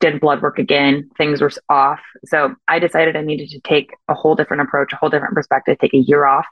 did 0.00 0.20
blood 0.20 0.42
work 0.42 0.58
again. 0.58 1.10
Things 1.16 1.40
were 1.40 1.50
off. 1.68 2.00
So 2.24 2.54
I 2.68 2.78
decided 2.78 3.16
I 3.16 3.22
needed 3.22 3.50
to 3.50 3.60
take 3.60 3.90
a 4.08 4.14
whole 4.14 4.34
different 4.34 4.62
approach, 4.62 4.92
a 4.92 4.96
whole 4.96 5.10
different 5.10 5.34
perspective, 5.34 5.78
take 5.78 5.94
a 5.94 5.98
year 5.98 6.24
off, 6.24 6.46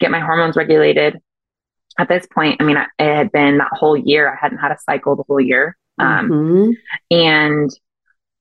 get 0.00 0.10
my 0.10 0.20
hormones 0.20 0.56
regulated. 0.56 1.20
At 1.98 2.08
this 2.08 2.26
point, 2.32 2.60
I 2.60 2.64
mean, 2.64 2.76
it 2.76 2.86
had 2.98 3.32
been 3.32 3.58
that 3.58 3.70
whole 3.72 3.96
year. 3.96 4.32
I 4.32 4.36
hadn't 4.40 4.58
had 4.58 4.72
a 4.72 4.78
cycle 4.78 5.16
the 5.16 5.24
whole 5.26 5.40
year. 5.40 5.76
Um, 5.98 6.30
mm-hmm. 6.30 6.70
And 7.10 7.70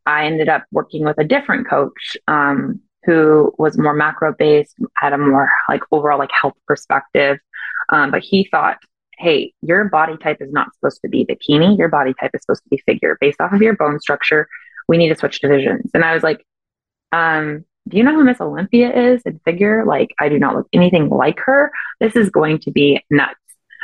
I 0.05 0.25
ended 0.25 0.49
up 0.49 0.65
working 0.71 1.03
with 1.03 1.17
a 1.19 1.23
different 1.23 1.67
coach 1.67 2.17
um, 2.27 2.81
who 3.03 3.53
was 3.57 3.77
more 3.77 3.93
macro 3.93 4.33
based, 4.37 4.75
had 4.95 5.13
a 5.13 5.17
more 5.17 5.49
like 5.67 5.81
overall 5.91 6.19
like 6.19 6.31
health 6.31 6.55
perspective. 6.67 7.39
Um, 7.89 8.11
but 8.11 8.21
he 8.21 8.47
thought, 8.49 8.77
hey, 9.19 9.53
your 9.61 9.85
body 9.85 10.17
type 10.17 10.37
is 10.39 10.51
not 10.51 10.73
supposed 10.73 11.01
to 11.01 11.09
be 11.09 11.25
bikini. 11.25 11.77
Your 11.77 11.89
body 11.89 12.13
type 12.19 12.31
is 12.33 12.41
supposed 12.41 12.63
to 12.63 12.69
be 12.69 12.81
figure 12.85 13.17
based 13.19 13.41
off 13.41 13.51
of 13.51 13.61
your 13.61 13.75
bone 13.75 13.99
structure. 13.99 14.47
We 14.87 14.97
need 14.97 15.09
to 15.09 15.15
switch 15.15 15.41
divisions. 15.41 15.91
And 15.93 16.03
I 16.03 16.13
was 16.13 16.23
like, 16.23 16.45
um, 17.11 17.65
do 17.87 17.97
you 17.97 18.03
know 18.03 18.15
who 18.15 18.23
Miss 18.23 18.39
Olympia 18.39 18.91
is 18.93 19.21
in 19.23 19.39
figure? 19.45 19.83
Like, 19.85 20.09
I 20.19 20.29
do 20.29 20.39
not 20.39 20.55
look 20.55 20.67
anything 20.73 21.09
like 21.09 21.39
her. 21.39 21.71
This 21.99 22.15
is 22.15 22.29
going 22.29 22.59
to 22.59 22.71
be 22.71 23.03
nuts. 23.09 23.35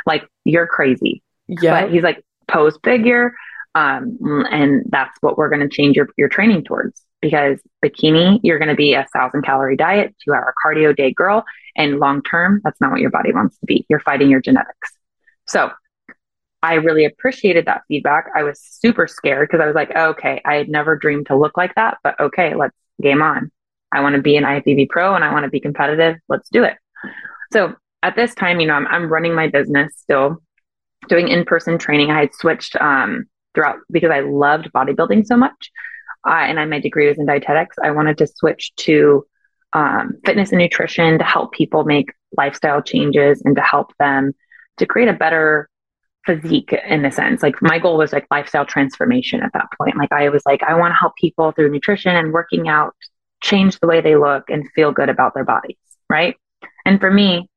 Like, 0.06 0.28
you're 0.46 0.68
crazy. 0.68 1.22
Yeah. 1.48 1.82
But 1.82 1.92
he's 1.92 2.04
like, 2.04 2.24
pose 2.48 2.78
figure, 2.84 3.34
um, 3.74 4.18
and 4.52 4.84
that's 4.90 5.18
what 5.22 5.38
we're 5.38 5.50
going 5.50 5.68
to 5.68 5.70
change 5.70 5.98
your, 5.98 6.08
your 6.18 6.30
training 6.30 6.64
towards 6.64 7.02
because 7.22 7.60
bikini, 7.84 8.40
you're 8.44 8.60
going 8.60 8.70
to 8.70 8.76
be 8.76 8.94
a 8.94 9.06
thousand 9.12 9.42
calorie 9.42 9.76
diet, 9.76 10.16
two 10.24 10.34
hour 10.34 10.54
cardio 10.64 10.96
day 10.96 11.12
girl. 11.12 11.44
And 11.76 12.00
long 12.00 12.22
term, 12.24 12.62
that's 12.64 12.80
not 12.80 12.92
what 12.92 13.02
your 13.02 13.10
body 13.10 13.34
wants 13.34 13.58
to 13.60 13.66
be. 13.66 13.86
You're 13.90 14.00
fighting 14.00 14.30
your 14.30 14.42
genetics. 14.42 14.95
So 15.48 15.72
I 16.62 16.76
really 16.76 17.06
appreciated 17.06 17.66
that 17.66 17.84
feedback. 17.88 18.28
I 18.36 18.44
was 18.44 18.60
super 18.60 19.08
scared 19.08 19.48
because 19.48 19.64
I 19.64 19.68
was 19.68 19.76
like, 19.76 19.92
oh, 19.96 20.10
okay, 20.10 20.42
I 20.46 20.56
had 20.56 20.70
never 20.70 20.96
dreamed 20.96 21.28
to 21.28 21.38
look 21.38 21.58
like 21.58 21.76
that, 21.76 21.98
but 22.04 22.20
okay, 22.20 22.56
let's 22.56 22.76
game 23.02 23.22
on. 23.22 23.52
I 23.94 24.02
want 24.02 24.16
to 24.16 24.22
be 24.22 24.36
an 24.36 24.44
IFBB 24.44 24.90
pro 24.90 25.16
and 25.16 25.24
I 25.24 25.32
want 25.32 25.44
to 25.44 25.50
be 25.50 25.60
competitive. 25.60 26.18
Let's 26.28 26.50
do 26.50 26.64
it. 26.64 26.76
So 27.54 27.76
at 28.02 28.16
this 28.16 28.34
time, 28.34 28.60
you 28.60 28.68
know, 28.68 28.74
I'm, 28.74 28.88
I'm 28.88 29.12
running 29.12 29.36
my 29.36 29.48
business 29.48 29.94
still 29.98 30.42
doing 31.08 31.28
in-person 31.28 31.78
training. 31.78 32.10
I 32.12 32.22
had 32.22 32.34
switched, 32.34 32.76
um, 32.78 33.26
throughout 33.54 33.78
because 33.90 34.12
I 34.12 34.20
loved 34.22 34.72
bodybuilding 34.74 35.26
so 35.26 35.38
much. 35.38 35.72
Uh, 36.28 36.34
and 36.34 36.60
I, 36.60 36.66
my 36.66 36.80
degree 36.80 37.08
was 37.08 37.18
in 37.18 37.26
dietetics. 37.26 37.78
I 37.82 37.92
wanted 37.92 38.18
to 38.18 38.28
switch 38.28 38.74
to 38.78 39.26
um, 39.74 40.14
fitness 40.26 40.52
and 40.52 40.60
nutrition 40.60 41.20
to 41.20 41.24
help 41.24 41.54
people 41.54 41.84
make 41.84 42.08
lifestyle 42.36 42.82
changes 42.82 43.42
and 43.46 43.56
to 43.56 43.62
help 43.62 43.94
them 44.00 44.34
to 44.78 44.86
create 44.86 45.08
a 45.08 45.14
better 45.14 45.70
physique 46.26 46.74
in 46.88 47.06
a 47.06 47.12
sense. 47.12 47.44
Like 47.44 47.62
my 47.62 47.80
goal 47.80 47.98
was 47.98 48.12
like 48.12 48.26
lifestyle 48.32 48.66
transformation 48.66 49.42
at 49.42 49.54
that 49.54 49.68
point. 49.78 49.98
Like 49.98 50.12
I 50.12 50.30
was 50.30 50.44
like, 50.46 50.64
I 50.64 50.76
want 50.76 50.92
to 50.92 51.00
help 51.00 51.16
people 51.16 51.52
through 51.52 51.72
nutrition 51.72 52.16
and 52.16 52.34
working 52.34 52.68
out 52.68 52.96
change 53.42 53.80
the 53.80 53.88
way 53.88 54.02
they 54.02 54.16
look 54.16 54.50
and 54.50 54.70
feel 54.74 54.92
good 54.92 55.10
about 55.10 55.34
their 55.34 55.46
bodies. 55.46 55.78
Right. 56.10 56.36
And 56.86 57.00
for 57.00 57.12
me, 57.12 57.48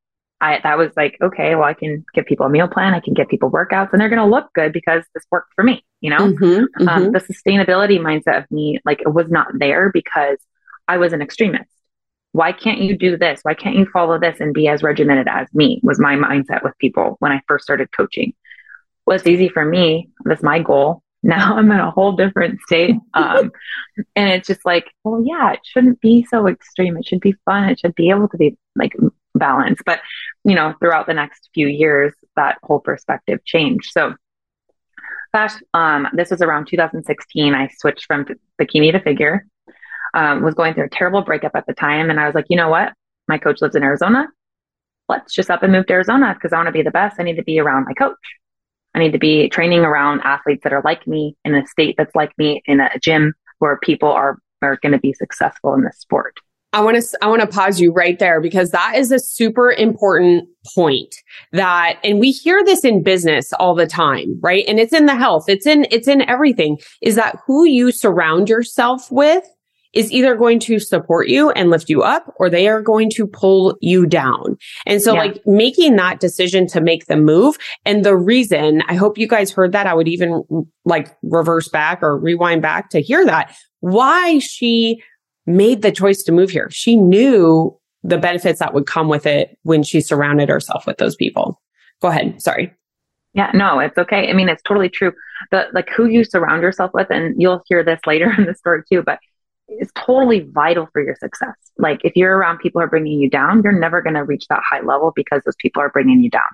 I 0.40 0.60
that 0.62 0.78
was 0.78 0.92
like, 0.96 1.16
okay, 1.20 1.54
well, 1.54 1.64
I 1.64 1.74
can 1.74 2.04
give 2.14 2.26
people 2.26 2.46
a 2.46 2.48
meal 2.48 2.68
plan, 2.68 2.94
I 2.94 3.00
can 3.00 3.14
give 3.14 3.28
people 3.28 3.50
workouts, 3.50 3.92
and 3.92 4.00
they're 4.00 4.08
going 4.08 4.22
to 4.22 4.26
look 4.26 4.52
good 4.54 4.72
because 4.72 5.02
this 5.14 5.24
worked 5.32 5.52
for 5.54 5.64
me. 5.64 5.84
You 6.00 6.10
know, 6.10 6.32
mm-hmm, 6.32 6.88
um, 6.88 7.04
mm-hmm. 7.04 7.10
the 7.10 7.18
sustainability 7.18 7.98
mindset 7.98 8.38
of 8.38 8.50
me, 8.50 8.78
like, 8.84 9.00
it 9.00 9.12
was 9.12 9.28
not 9.30 9.48
there 9.58 9.90
because 9.92 10.38
I 10.86 10.98
was 10.98 11.12
an 11.12 11.22
extremist. 11.22 11.68
Why 12.32 12.52
can't 12.52 12.80
you 12.80 12.96
do 12.96 13.16
this? 13.16 13.40
Why 13.42 13.54
can't 13.54 13.76
you 13.76 13.86
follow 13.92 14.18
this 14.18 14.40
and 14.40 14.52
be 14.52 14.68
as 14.68 14.82
regimented 14.82 15.28
as 15.28 15.48
me? 15.52 15.80
Was 15.82 15.98
my 15.98 16.14
mindset 16.14 16.62
with 16.62 16.76
people 16.78 17.16
when 17.20 17.32
I 17.32 17.40
first 17.48 17.64
started 17.64 17.90
coaching. 17.92 18.34
Well, 19.06 19.16
it's 19.16 19.26
easy 19.26 19.48
for 19.48 19.64
me. 19.64 20.10
That's 20.24 20.42
my 20.42 20.60
goal. 20.60 21.02
Now 21.24 21.56
I'm 21.56 21.72
in 21.72 21.80
a 21.80 21.90
whole 21.90 22.12
different 22.12 22.60
state. 22.60 22.94
Um, 23.14 23.50
and 24.14 24.30
it's 24.30 24.46
just 24.46 24.64
like, 24.64 24.86
well, 25.02 25.20
yeah, 25.26 25.52
it 25.52 25.60
shouldn't 25.64 26.00
be 26.00 26.24
so 26.30 26.46
extreme. 26.46 26.96
It 26.96 27.06
should 27.06 27.20
be 27.20 27.34
fun. 27.44 27.64
It 27.64 27.80
should 27.80 27.96
be 27.96 28.10
able 28.10 28.28
to 28.28 28.36
be 28.36 28.56
like 28.76 28.94
balanced. 29.34 29.82
But, 29.84 30.00
you 30.44 30.54
know, 30.54 30.74
throughout 30.78 31.08
the 31.08 31.14
next 31.14 31.48
few 31.52 31.66
years, 31.66 32.12
that 32.36 32.58
whole 32.62 32.78
perspective 32.78 33.44
changed. 33.44 33.90
So, 33.90 34.14
gosh, 35.34 35.54
um, 35.74 36.06
this 36.12 36.30
was 36.30 36.40
around 36.40 36.68
2016. 36.68 37.54
I 37.54 37.68
switched 37.78 38.06
from 38.06 38.26
bikini 38.60 38.92
to 38.92 39.00
figure. 39.00 39.44
Um, 40.14 40.42
was 40.42 40.54
going 40.54 40.74
through 40.74 40.84
a 40.84 40.90
terrible 40.90 41.22
breakup 41.22 41.52
at 41.54 41.66
the 41.66 41.74
time, 41.74 42.10
and 42.10 42.18
I 42.18 42.26
was 42.26 42.34
like, 42.34 42.46
you 42.48 42.56
know 42.56 42.68
what? 42.68 42.92
My 43.26 43.38
coach 43.38 43.60
lives 43.60 43.74
in 43.74 43.82
Arizona. 43.82 44.28
Let's 45.08 45.34
just 45.34 45.50
up 45.50 45.62
and 45.62 45.72
move 45.72 45.86
to 45.86 45.92
Arizona 45.94 46.34
because 46.34 46.52
I 46.52 46.56
want 46.56 46.68
to 46.68 46.72
be 46.72 46.82
the 46.82 46.90
best. 46.90 47.18
I 47.18 47.22
need 47.22 47.36
to 47.36 47.44
be 47.44 47.58
around 47.58 47.84
my 47.84 47.94
coach. 47.94 48.16
I 48.94 48.98
need 48.98 49.12
to 49.12 49.18
be 49.18 49.48
training 49.48 49.80
around 49.80 50.20
athletes 50.22 50.64
that 50.64 50.72
are 50.72 50.82
like 50.82 51.06
me 51.06 51.36
in 51.44 51.54
a 51.54 51.66
state 51.66 51.94
that's 51.96 52.14
like 52.14 52.36
me 52.38 52.62
in 52.66 52.80
a 52.80 52.90
gym 53.00 53.34
where 53.58 53.78
people 53.78 54.10
are 54.10 54.38
are 54.62 54.78
going 54.82 54.92
to 54.92 54.98
be 54.98 55.12
successful 55.12 55.74
in 55.74 55.84
this 55.84 55.98
sport. 55.98 56.38
I 56.72 56.82
want 56.82 57.00
to, 57.00 57.18
I 57.22 57.28
want 57.28 57.40
to 57.40 57.46
pause 57.46 57.80
you 57.80 57.92
right 57.92 58.18
there 58.18 58.40
because 58.40 58.70
that 58.72 58.94
is 58.96 59.10
a 59.10 59.18
super 59.18 59.72
important 59.72 60.48
point 60.74 61.14
that, 61.52 61.98
and 62.04 62.20
we 62.20 62.30
hear 62.30 62.62
this 62.62 62.84
in 62.84 63.02
business 63.02 63.54
all 63.54 63.74
the 63.74 63.86
time, 63.86 64.38
right? 64.42 64.64
And 64.68 64.78
it's 64.78 64.92
in 64.92 65.06
the 65.06 65.16
health. 65.16 65.48
It's 65.48 65.66
in, 65.66 65.86
it's 65.90 66.08
in 66.08 66.20
everything 66.22 66.78
is 67.00 67.14
that 67.14 67.38
who 67.46 67.64
you 67.64 67.90
surround 67.90 68.50
yourself 68.50 69.10
with 69.10 69.44
is 69.94 70.12
either 70.12 70.36
going 70.36 70.60
to 70.60 70.78
support 70.78 71.28
you 71.28 71.50
and 71.50 71.70
lift 71.70 71.88
you 71.88 72.02
up 72.02 72.34
or 72.38 72.50
they 72.50 72.68
are 72.68 72.82
going 72.82 73.10
to 73.10 73.26
pull 73.26 73.76
you 73.80 74.06
down. 74.06 74.56
And 74.86 75.02
so 75.02 75.14
yeah. 75.14 75.20
like 75.20 75.46
making 75.46 75.96
that 75.96 76.20
decision 76.20 76.66
to 76.68 76.80
make 76.80 77.06
the 77.06 77.16
move 77.16 77.56
and 77.84 78.04
the 78.04 78.16
reason 78.16 78.82
I 78.88 78.94
hope 78.94 79.18
you 79.18 79.26
guys 79.26 79.50
heard 79.50 79.72
that 79.72 79.86
I 79.86 79.94
would 79.94 80.08
even 80.08 80.42
like 80.84 81.16
reverse 81.22 81.68
back 81.68 82.02
or 82.02 82.18
rewind 82.18 82.62
back 82.62 82.90
to 82.90 83.00
hear 83.00 83.24
that 83.24 83.56
why 83.80 84.38
she 84.40 85.02
made 85.46 85.82
the 85.82 85.92
choice 85.92 86.22
to 86.24 86.32
move 86.32 86.50
here. 86.50 86.68
She 86.70 86.96
knew 86.96 87.76
the 88.02 88.18
benefits 88.18 88.60
that 88.60 88.74
would 88.74 88.86
come 88.86 89.08
with 89.08 89.26
it 89.26 89.56
when 89.62 89.82
she 89.82 90.00
surrounded 90.00 90.48
herself 90.48 90.86
with 90.86 90.98
those 90.98 91.16
people. 91.16 91.60
Go 92.00 92.08
ahead. 92.08 92.40
Sorry. 92.40 92.72
Yeah, 93.34 93.50
no, 93.54 93.78
it's 93.78 93.98
okay. 93.98 94.28
I 94.28 94.32
mean, 94.32 94.48
it's 94.48 94.62
totally 94.62 94.88
true. 94.88 95.12
The 95.50 95.66
like 95.72 95.88
who 95.90 96.06
you 96.06 96.24
surround 96.24 96.62
yourself 96.62 96.92
with, 96.94 97.10
and 97.10 97.40
you'll 97.40 97.62
hear 97.66 97.84
this 97.84 98.00
later 98.06 98.32
in 98.38 98.46
the 98.46 98.54
story 98.54 98.82
too, 98.90 99.02
but 99.02 99.18
is 99.68 99.90
totally 99.94 100.40
vital 100.40 100.88
for 100.92 101.02
your 101.02 101.16
success. 101.16 101.54
Like 101.76 102.00
if 102.04 102.16
you're 102.16 102.36
around 102.36 102.58
people 102.58 102.80
who 102.80 102.84
are 102.84 102.90
bringing 102.90 103.20
you 103.20 103.30
down, 103.30 103.62
you're 103.62 103.72
never 103.72 104.02
going 104.02 104.14
to 104.14 104.24
reach 104.24 104.46
that 104.48 104.62
high 104.68 104.80
level 104.80 105.12
because 105.14 105.42
those 105.44 105.56
people 105.58 105.82
are 105.82 105.90
bringing 105.90 106.22
you 106.22 106.30
down. 106.30 106.48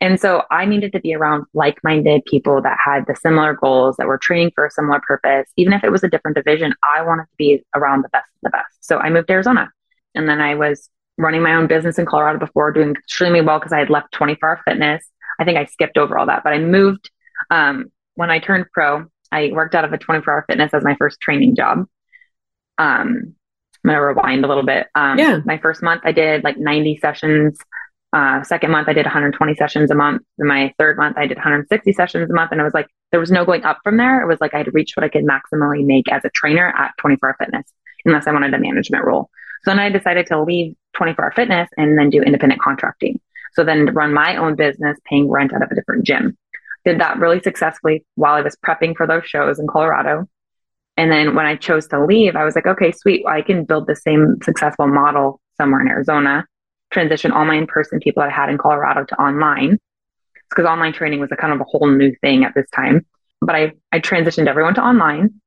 And 0.00 0.20
so 0.20 0.42
I 0.50 0.66
needed 0.66 0.92
to 0.92 1.00
be 1.00 1.14
around 1.14 1.46
like 1.54 1.82
minded 1.82 2.24
people 2.26 2.60
that 2.62 2.76
had 2.82 3.06
the 3.06 3.16
similar 3.16 3.54
goals, 3.54 3.96
that 3.96 4.06
were 4.06 4.18
training 4.18 4.52
for 4.54 4.66
a 4.66 4.70
similar 4.70 5.00
purpose. 5.00 5.50
Even 5.56 5.72
if 5.72 5.82
it 5.84 5.90
was 5.90 6.04
a 6.04 6.08
different 6.08 6.36
division, 6.36 6.74
I 6.96 7.02
wanted 7.02 7.24
to 7.24 7.36
be 7.38 7.64
around 7.74 8.02
the 8.02 8.10
best 8.10 8.28
of 8.28 8.40
the 8.42 8.50
best. 8.50 8.76
So 8.80 8.98
I 8.98 9.08
moved 9.08 9.28
to 9.28 9.34
Arizona 9.34 9.70
and 10.14 10.28
then 10.28 10.40
I 10.40 10.54
was 10.54 10.90
running 11.18 11.42
my 11.42 11.54
own 11.54 11.66
business 11.66 11.98
in 11.98 12.04
Colorado 12.04 12.38
before, 12.38 12.72
doing 12.72 12.90
extremely 12.90 13.40
well 13.40 13.58
because 13.58 13.72
I 13.72 13.78
had 13.78 13.88
left 13.88 14.12
24 14.12 14.48
hour 14.48 14.60
fitness. 14.66 15.02
I 15.40 15.44
think 15.44 15.56
I 15.56 15.64
skipped 15.64 15.96
over 15.96 16.18
all 16.18 16.26
that, 16.26 16.44
but 16.44 16.52
I 16.52 16.58
moved 16.58 17.10
um, 17.50 17.86
when 18.14 18.30
I 18.30 18.38
turned 18.38 18.66
pro. 18.72 19.06
I 19.32 19.50
worked 19.52 19.74
out 19.74 19.84
of 19.84 19.92
a 19.92 19.98
24 19.98 20.32
hour 20.32 20.44
fitness 20.46 20.74
as 20.74 20.84
my 20.84 20.94
first 20.96 21.20
training 21.20 21.56
job 21.56 21.86
um, 22.78 23.34
I'm 23.84 23.90
gonna 23.90 24.04
rewind 24.04 24.44
a 24.44 24.48
little 24.48 24.64
bit. 24.64 24.88
Um, 24.94 25.18
yeah. 25.18 25.38
My 25.44 25.58
first 25.58 25.82
month, 25.82 26.02
I 26.04 26.12
did 26.12 26.42
like 26.44 26.58
90 26.58 26.98
sessions. 26.98 27.58
Uh, 28.12 28.42
second 28.42 28.70
month, 28.70 28.88
I 28.88 28.92
did 28.92 29.04
120 29.04 29.54
sessions 29.54 29.90
a 29.90 29.94
month. 29.94 30.22
In 30.38 30.46
my 30.46 30.72
third 30.78 30.96
month, 30.96 31.16
I 31.18 31.26
did 31.26 31.36
160 31.36 31.92
sessions 31.92 32.30
a 32.30 32.34
month, 32.34 32.52
and 32.52 32.60
I 32.60 32.64
was 32.64 32.74
like 32.74 32.88
there 33.12 33.20
was 33.20 33.30
no 33.30 33.44
going 33.44 33.64
up 33.64 33.78
from 33.84 33.96
there. 33.96 34.22
It 34.22 34.26
was 34.26 34.40
like 34.40 34.54
I 34.54 34.58
had 34.58 34.74
reached 34.74 34.96
what 34.96 35.04
I 35.04 35.08
could 35.08 35.24
maximally 35.24 35.84
make 35.84 36.10
as 36.10 36.24
a 36.24 36.30
trainer 36.30 36.72
at 36.76 36.92
24 36.98 37.28
Hour 37.28 37.36
Fitness, 37.38 37.72
unless 38.04 38.26
I 38.26 38.32
wanted 38.32 38.54
a 38.54 38.58
management 38.58 39.04
role. 39.04 39.30
So 39.64 39.70
then 39.70 39.78
I 39.78 39.90
decided 39.90 40.26
to 40.26 40.42
leave 40.42 40.74
24 40.96 41.24
Hour 41.24 41.32
Fitness 41.32 41.68
and 41.76 41.98
then 41.98 42.10
do 42.10 42.22
independent 42.22 42.60
contracting. 42.60 43.20
So 43.54 43.64
then 43.64 43.86
run 43.94 44.12
my 44.12 44.36
own 44.36 44.54
business, 44.54 44.98
paying 45.04 45.30
rent 45.30 45.52
out 45.52 45.62
of 45.62 45.70
a 45.70 45.74
different 45.74 46.04
gym. 46.04 46.36
Did 46.84 47.00
that 47.00 47.18
really 47.18 47.40
successfully 47.40 48.04
while 48.14 48.34
I 48.34 48.42
was 48.42 48.56
prepping 48.64 48.96
for 48.96 49.06
those 49.06 49.24
shows 49.24 49.58
in 49.58 49.66
Colorado. 49.66 50.28
And 50.96 51.12
then 51.12 51.34
when 51.34 51.46
I 51.46 51.56
chose 51.56 51.86
to 51.88 52.04
leave, 52.04 52.36
I 52.36 52.44
was 52.44 52.54
like, 52.54 52.66
okay, 52.66 52.92
sweet. 52.92 53.24
I 53.26 53.42
can 53.42 53.64
build 53.64 53.86
the 53.86 53.96
same 53.96 54.38
successful 54.42 54.86
model 54.86 55.40
somewhere 55.56 55.80
in 55.80 55.88
Arizona, 55.88 56.46
transition 56.90 57.32
all 57.32 57.44
my 57.44 57.56
in 57.56 57.66
person 57.66 58.00
people 58.00 58.22
that 58.22 58.32
I 58.32 58.34
had 58.34 58.48
in 58.48 58.58
Colorado 58.58 59.04
to 59.04 59.20
online. 59.20 59.78
Because 60.48 60.64
online 60.64 60.92
training 60.92 61.20
was 61.20 61.32
a 61.32 61.36
kind 61.36 61.52
of 61.52 61.60
a 61.60 61.64
whole 61.64 61.88
new 61.88 62.14
thing 62.20 62.44
at 62.44 62.54
this 62.54 62.68
time. 62.74 63.04
But 63.40 63.56
I, 63.56 63.72
I 63.92 64.00
transitioned 64.00 64.46
everyone 64.46 64.74
to 64.74 64.82
online 64.82 65.40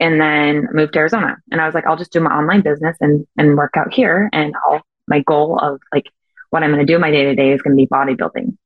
and 0.00 0.20
then 0.20 0.68
moved 0.72 0.94
to 0.94 0.98
Arizona. 0.98 1.36
And 1.50 1.60
I 1.60 1.66
was 1.66 1.74
like, 1.74 1.86
I'll 1.86 1.96
just 1.96 2.12
do 2.12 2.20
my 2.20 2.30
online 2.30 2.62
business 2.62 2.96
and, 3.00 3.26
and 3.36 3.56
work 3.56 3.74
out 3.76 3.92
here. 3.92 4.28
And 4.32 4.54
I'll, 4.66 4.82
my 5.06 5.20
goal 5.20 5.58
of 5.58 5.80
like 5.92 6.10
what 6.50 6.62
I'm 6.62 6.72
going 6.72 6.84
to 6.84 6.92
do 6.92 6.98
my 6.98 7.10
day 7.10 7.24
to 7.24 7.34
day 7.34 7.52
is 7.52 7.62
going 7.62 7.76
to 7.76 7.80
be 7.80 7.86
bodybuilding. 7.86 8.56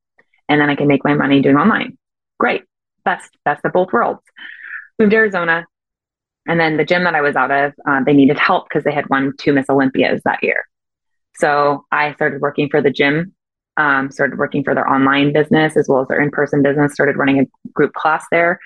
And 0.48 0.60
then 0.60 0.70
I 0.70 0.74
can 0.74 0.88
make 0.88 1.04
my 1.04 1.14
money 1.14 1.42
doing 1.42 1.56
online. 1.56 1.98
Great. 2.38 2.62
Best, 3.04 3.30
best 3.44 3.64
of 3.64 3.72
both 3.72 3.92
worlds. 3.92 4.22
Moved 4.98 5.10
to 5.12 5.16
Arizona, 5.16 5.66
and 6.46 6.58
then 6.58 6.76
the 6.76 6.84
gym 6.84 7.04
that 7.04 7.14
I 7.14 7.20
was 7.20 7.36
out 7.36 7.50
of, 7.50 7.72
uh, 7.88 8.02
they 8.04 8.14
needed 8.14 8.38
help 8.38 8.68
because 8.68 8.84
they 8.84 8.92
had 8.92 9.08
won 9.10 9.34
two 9.38 9.52
Miss 9.52 9.68
Olympias 9.68 10.22
that 10.24 10.42
year. 10.42 10.64
So 11.36 11.84
I 11.92 12.14
started 12.14 12.40
working 12.40 12.68
for 12.68 12.82
the 12.82 12.90
gym, 12.90 13.34
um, 13.76 14.10
started 14.10 14.38
working 14.38 14.64
for 14.64 14.74
their 14.74 14.88
online 14.88 15.32
business 15.32 15.76
as 15.76 15.88
well 15.88 16.00
as 16.00 16.08
their 16.08 16.20
in 16.20 16.30
person 16.30 16.62
business, 16.62 16.92
started 16.92 17.16
running 17.16 17.40
a 17.40 17.70
group 17.72 17.92
class 17.92 18.24
there 18.30 18.58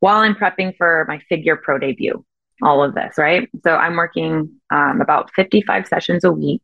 while 0.00 0.20
I'm 0.20 0.34
prepping 0.34 0.76
for 0.76 1.04
my 1.08 1.20
figure 1.28 1.56
pro 1.56 1.78
debut. 1.78 2.24
All 2.62 2.82
of 2.82 2.94
this, 2.94 3.14
right? 3.16 3.48
So 3.64 3.74
I'm 3.74 3.96
working 3.96 4.50
um, 4.70 5.00
about 5.00 5.30
55 5.34 5.86
sessions 5.86 6.24
a 6.24 6.32
week 6.32 6.62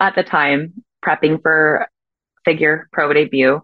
at 0.00 0.14
the 0.14 0.22
time, 0.22 0.82
prepping 1.04 1.42
for 1.42 1.86
figure 2.44 2.88
pro 2.92 3.12
debut. 3.12 3.60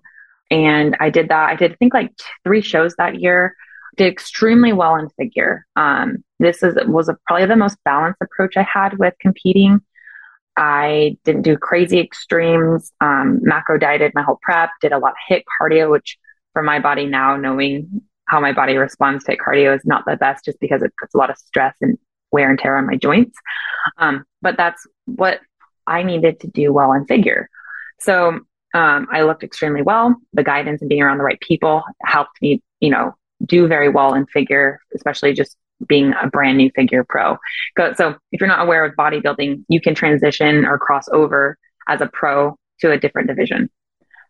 And 0.51 0.97
I 1.01 1.09
did 1.09 1.31
that. 1.31 1.49
I 1.49 1.57
did, 1.57 1.73
I 1.73 1.75
think, 1.77 1.95
like 1.95 2.13
three 2.45 2.61
shows 2.61 2.95
that 2.97 3.21
year 3.21 3.57
did 3.97 4.11
extremely 4.11 4.73
well 4.73 4.97
in 4.97 5.09
figure. 5.11 5.67
Um, 5.77 6.25
this 6.39 6.63
is 6.63 6.75
was 6.87 7.09
a, 7.09 7.17
probably 7.27 7.47
the 7.47 7.57
most 7.57 7.77
balanced 7.85 8.21
approach 8.23 8.57
I 8.57 8.63
had 8.63 8.99
with 8.99 9.15
competing. 9.21 9.81
I 10.57 11.17
didn't 11.25 11.43
do 11.43 11.57
crazy 11.57 11.99
extremes. 11.99 12.93
Um, 13.01 13.41
macro 13.43 13.79
dieted 13.79 14.13
my 14.15 14.23
whole 14.23 14.39
prep. 14.43 14.71
Did 14.81 14.93
a 14.93 14.99
lot 14.99 15.13
of 15.13 15.17
HIIT 15.31 15.45
cardio, 15.61 15.91
which 15.91 16.19
for 16.53 16.63
my 16.63 16.79
body 16.79 17.07
now, 17.07 17.37
knowing 17.37 18.03
how 18.27 18.41
my 18.41 18.53
body 18.53 18.77
responds 18.77 19.25
to 19.25 19.37
cardio 19.37 19.75
is 19.75 19.83
not 19.85 20.05
the 20.07 20.17
best, 20.17 20.45
just 20.45 20.61
because 20.61 20.83
it 20.83 20.93
puts 20.99 21.15
a 21.15 21.19
lot 21.19 21.31
of 21.31 21.39
stress 21.39 21.75
and 21.81 21.99
wear 22.33 22.51
and 22.51 22.59
tear 22.59 22.77
on 22.77 22.87
my 22.87 22.97
joints. 22.97 23.39
Um, 23.99 24.25
but 24.41 24.57
that's 24.57 24.87
what 25.07 25.41
I 25.87 26.03
needed 26.03 26.41
to 26.41 26.49
do 26.49 26.73
well 26.73 26.93
in 26.93 27.07
figure. 27.07 27.49
So 28.01 28.41
um, 28.75 29.07
I 29.11 29.23
looked 29.23 29.43
extremely 29.43 29.83
well. 29.83 30.17
The 30.33 30.45
guidance 30.45 30.81
and 30.81 30.89
being 30.89 31.03
around 31.03 31.19
the 31.19 31.25
right 31.25 31.41
people 31.41 31.83
helped 32.05 32.41
me, 32.41 32.63
you 32.81 32.91
know, 32.91 33.15
do 33.45 33.67
very 33.67 33.89
well 33.89 34.15
in 34.15 34.27
figure, 34.27 34.81
especially 34.95 35.33
just 35.33 35.57
being 35.89 36.13
a 36.21 36.29
brand 36.29 36.59
new 36.59 36.71
figure 36.75 37.05
pro. 37.09 37.37
So 37.97 38.17
if 38.31 38.41
you're 38.41 38.49
not 38.49 38.63
aware 38.63 38.85
of 38.85 38.95
bodybuilding, 38.95 39.65
you 39.69 39.81
can 39.81 39.95
transition 39.95 40.65
or 40.65 40.79
cross 40.79 41.09
over 41.13 41.59
as 41.89 42.01
a 42.01 42.07
pro 42.13 42.57
to 42.81 42.93
a 42.93 42.99
different 42.99 43.29
division. 43.29 43.69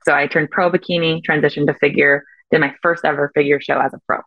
So 0.04 0.14
I 0.14 0.26
turned 0.26 0.50
pro 0.50 0.70
bikini, 0.70 1.22
transitioned 1.22 1.66
to 1.66 1.74
figure, 1.74 2.24
did 2.50 2.60
my 2.60 2.74
first 2.82 3.04
ever 3.04 3.30
figure 3.34 3.60
show 3.60 3.78
as 3.78 3.92
a 3.92 3.98
pro. 4.06 4.20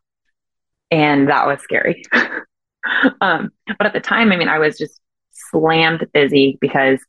And 0.91 1.29
that 1.29 1.47
was 1.47 1.61
scary. 1.61 2.03
um, 3.21 3.51
but 3.77 3.87
at 3.87 3.93
the 3.93 3.99
time, 3.99 4.31
I 4.31 4.37
mean, 4.37 4.47
I 4.47 4.59
was 4.59 4.77
just 4.77 4.99
slammed 5.31 6.07
busy 6.13 6.57
because 6.61 6.99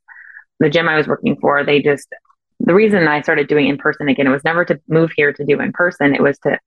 the 0.59 0.71
gym 0.71 0.89
I 0.89 0.97
was 0.97 1.07
working 1.07 1.37
for, 1.41 1.63
they 1.65 1.83
just, 1.83 2.09
the 2.61 2.75
reason 2.75 3.07
I 3.07 3.21
started 3.21 3.49
doing 3.49 3.69
in 3.69 3.77
person 3.77 4.09
again, 4.09 4.27
it 4.27 4.31
was 4.31 4.45
never 4.45 4.65
to 4.65 4.81
move 4.89 5.13
here 5.15 5.33
to 5.33 5.45
do 5.45 5.61
in 5.61 5.73
person. 5.73 6.15
It 6.15 6.23
was 6.23 6.39
to 6.41 6.59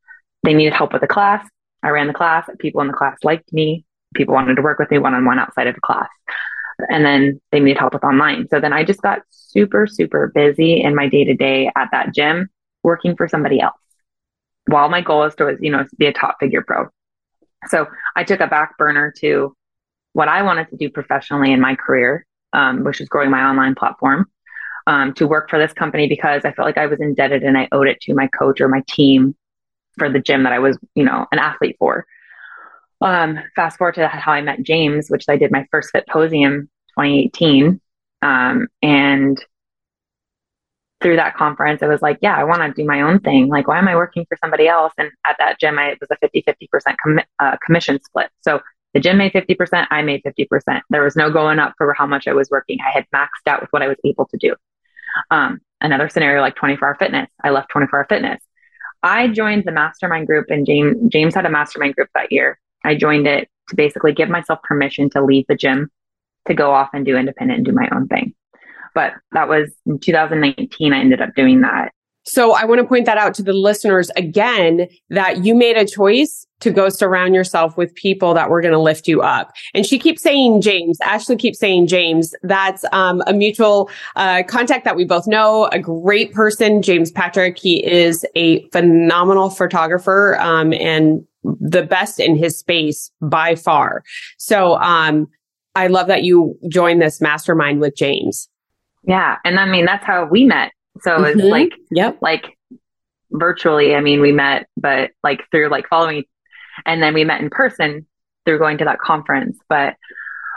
they 0.43 0.53
needed 0.53 0.73
help 0.73 0.93
with 0.93 1.01
the 1.01 1.07
class. 1.07 1.47
I 1.83 1.89
ran 1.89 2.07
the 2.07 2.13
class. 2.13 2.49
People 2.59 2.81
in 2.81 2.87
the 2.87 2.93
class 2.93 3.17
liked 3.23 3.51
me. 3.53 3.85
People 4.15 4.33
wanted 4.33 4.55
to 4.55 4.61
work 4.61 4.79
with 4.79 4.91
me 4.91 4.97
one 4.97 5.13
on 5.13 5.25
one 5.25 5.39
outside 5.39 5.67
of 5.67 5.75
the 5.75 5.81
class. 5.81 6.09
And 6.89 7.05
then 7.05 7.41
they 7.51 7.59
needed 7.59 7.77
help 7.77 7.93
with 7.93 8.03
online. 8.03 8.47
So 8.49 8.59
then 8.59 8.73
I 8.73 8.83
just 8.83 9.01
got 9.01 9.21
super, 9.29 9.85
super 9.85 10.31
busy 10.33 10.81
in 10.81 10.95
my 10.95 11.09
day 11.09 11.25
to 11.25 11.35
day 11.35 11.71
at 11.75 11.89
that 11.91 12.13
gym 12.13 12.49
working 12.83 13.15
for 13.15 13.27
somebody 13.27 13.59
else 13.59 13.75
while 14.67 14.89
my 14.89 15.01
goal 15.01 15.23
is 15.23 15.35
to, 15.35 15.57
you 15.59 15.71
know, 15.71 15.85
be 15.97 16.05
a 16.05 16.13
top 16.13 16.37
figure 16.39 16.63
pro. 16.65 16.87
So 17.67 17.87
I 18.15 18.23
took 18.23 18.39
a 18.39 18.47
back 18.47 18.77
burner 18.77 19.11
to 19.19 19.53
what 20.13 20.27
I 20.27 20.43
wanted 20.43 20.69
to 20.69 20.77
do 20.77 20.89
professionally 20.89 21.51
in 21.51 21.59
my 21.59 21.75
career, 21.75 22.25
um, 22.53 22.83
which 22.83 23.01
is 23.01 23.09
growing 23.09 23.31
my 23.31 23.43
online 23.43 23.75
platform. 23.75 24.27
Um, 24.87 25.13
to 25.15 25.27
work 25.27 25.51
for 25.51 25.59
this 25.59 25.71
company 25.73 26.07
because 26.07 26.45
I 26.45 26.51
felt 26.51 26.65
like 26.65 26.79
I 26.79 26.87
was 26.87 26.99
indebted 26.99 27.43
and 27.43 27.55
I 27.55 27.67
owed 27.71 27.87
it 27.87 27.99
to 28.01 28.15
my 28.15 28.25
coach 28.27 28.59
or 28.59 28.67
my 28.67 28.81
team 28.89 29.35
for 29.99 30.09
the 30.09 30.19
gym 30.19 30.43
that 30.43 30.53
I 30.53 30.59
was, 30.59 30.77
you 30.95 31.03
know, 31.03 31.27
an 31.31 31.39
athlete 31.39 31.75
for. 31.79 32.05
Um, 33.01 33.39
fast 33.55 33.77
forward 33.77 33.95
to 33.95 34.07
how 34.07 34.31
I 34.31 34.41
met 34.41 34.63
James, 34.63 35.09
which 35.09 35.25
I 35.29 35.37
did 35.37 35.51
my 35.51 35.65
first 35.71 35.93
Fitposium 35.93 36.67
2018. 36.97 37.79
Um, 38.21 38.67
and 38.81 39.43
through 41.01 41.15
that 41.15 41.35
conference, 41.35 41.81
I 41.81 41.87
was 41.87 42.01
like, 42.01 42.19
yeah, 42.21 42.35
I 42.35 42.43
want 42.43 42.61
to 42.61 42.81
do 42.81 42.85
my 42.85 43.01
own 43.01 43.19
thing. 43.19 43.47
Like, 43.47 43.67
why 43.67 43.77
am 43.77 43.87
I 43.87 43.95
working 43.95 44.25
for 44.27 44.37
somebody 44.41 44.67
else? 44.67 44.93
And 44.97 45.09
at 45.25 45.37
that 45.39 45.59
gym, 45.59 45.79
I, 45.79 45.91
it 45.91 45.99
was 46.01 46.09
a 46.11 46.17
50 46.17 46.43
50% 46.43 46.95
com- 47.01 47.21
uh, 47.39 47.57
commission 47.65 47.99
split. 48.03 48.29
So 48.41 48.59
the 48.93 48.99
gym 48.99 49.17
made 49.17 49.33
50%, 49.33 49.87
I 49.91 50.01
made 50.01 50.23
50%. 50.23 50.81
There 50.89 51.03
was 51.03 51.15
no 51.15 51.31
going 51.31 51.59
up 51.59 51.73
for 51.77 51.93
how 51.93 52.05
much 52.05 52.27
I 52.27 52.33
was 52.33 52.49
working. 52.49 52.79
I 52.85 52.91
had 52.91 53.05
maxed 53.15 53.47
out 53.47 53.61
with 53.61 53.69
what 53.71 53.81
I 53.81 53.87
was 53.87 53.97
able 54.03 54.25
to 54.27 54.37
do. 54.37 54.55
Um, 55.31 55.59
another 55.79 56.09
scenario 56.09 56.41
like 56.41 56.55
24 56.55 56.87
hour 56.87 56.95
fitness, 56.95 57.29
I 57.43 57.51
left 57.51 57.69
24 57.69 57.99
hour 57.99 58.05
fitness. 58.09 58.41
I 59.03 59.27
joined 59.27 59.63
the 59.65 59.71
mastermind 59.71 60.27
group 60.27 60.47
and 60.49 60.65
James 60.65 60.97
James 61.09 61.35
had 61.35 61.45
a 61.45 61.49
mastermind 61.49 61.95
group 61.95 62.09
that 62.15 62.31
year. 62.31 62.59
I 62.83 62.95
joined 62.95 63.27
it 63.27 63.49
to 63.69 63.75
basically 63.75 64.13
give 64.13 64.29
myself 64.29 64.61
permission 64.63 65.09
to 65.11 65.23
leave 65.23 65.45
the 65.47 65.55
gym 65.55 65.89
to 66.47 66.53
go 66.53 66.71
off 66.71 66.89
and 66.93 67.05
do 67.05 67.15
independent 67.15 67.57
and 67.57 67.65
do 67.65 67.71
my 67.71 67.89
own 67.93 68.07
thing. 68.07 68.33
But 68.95 69.13
that 69.31 69.47
was 69.47 69.71
in 69.85 69.99
2019 69.99 70.93
I 70.93 70.99
ended 70.99 71.21
up 71.21 71.35
doing 71.35 71.61
that. 71.61 71.93
So 72.29 72.53
I 72.53 72.63
want 72.65 72.79
to 72.79 72.87
point 72.87 73.07
that 73.07 73.17
out 73.17 73.33
to 73.35 73.43
the 73.43 73.53
listeners 73.53 74.11
again 74.15 74.87
that 75.09 75.43
you 75.43 75.55
made 75.55 75.77
a 75.77 75.85
choice 75.85 76.45
to 76.59 76.69
go 76.69 76.89
surround 76.89 77.33
yourself 77.33 77.75
with 77.75 77.95
people 77.95 78.35
that 78.35 78.51
were 78.51 78.61
going 78.61 78.73
to 78.73 78.79
lift 78.79 79.07
you 79.07 79.21
up. 79.21 79.51
And 79.73 79.83
she 79.83 79.97
keeps 79.97 80.21
saying 80.21 80.61
James. 80.61 80.99
Ashley 81.01 81.37
keeps 81.37 81.57
saying 81.57 81.87
James. 81.87 82.35
That's 82.43 82.85
um, 82.91 83.23
a 83.25 83.33
mutual 83.33 83.89
uh, 84.15 84.43
contact 84.47 84.85
that 84.85 84.95
we 84.95 85.05
both 85.05 85.25
know. 85.25 85.69
A 85.71 85.79
great 85.79 86.31
person, 86.33 86.83
James 86.83 87.11
Patrick. 87.11 87.57
He 87.57 87.83
is 87.83 88.23
a 88.35 88.67
phenomenal 88.69 89.49
photographer 89.49 90.37
um, 90.39 90.71
and 90.73 91.25
the 91.43 91.81
best 91.81 92.19
in 92.19 92.35
his 92.35 92.59
space 92.59 93.09
by 93.21 93.55
far. 93.55 94.03
So 94.37 94.75
um, 94.75 95.27
I 95.73 95.87
love 95.87 96.05
that 96.07 96.23
you 96.23 96.59
joined 96.67 97.01
this 97.01 97.21
mastermind 97.21 97.79
with 97.79 97.95
James. 97.95 98.49
Yeah, 99.03 99.37
and 99.43 99.59
I 99.59 99.65
mean 99.65 99.85
that's 99.85 100.05
how 100.05 100.25
we 100.25 100.43
met. 100.43 100.73
So 101.01 101.11
mm-hmm. 101.11 101.39
it's 101.39 101.47
like, 101.47 101.71
yep, 101.91 102.17
like 102.21 102.57
virtually. 103.31 103.95
I 103.95 104.01
mean, 104.01 104.21
we 104.21 104.31
met, 104.31 104.67
but 104.77 105.11
like 105.23 105.43
through 105.51 105.69
like 105.69 105.87
following 105.87 106.23
and 106.85 107.01
then 107.01 107.13
we 107.13 107.23
met 107.23 107.41
in 107.41 107.49
person 107.49 108.05
through 108.45 108.59
going 108.59 108.77
to 108.79 108.85
that 108.85 108.99
conference. 108.99 109.57
But 109.67 109.95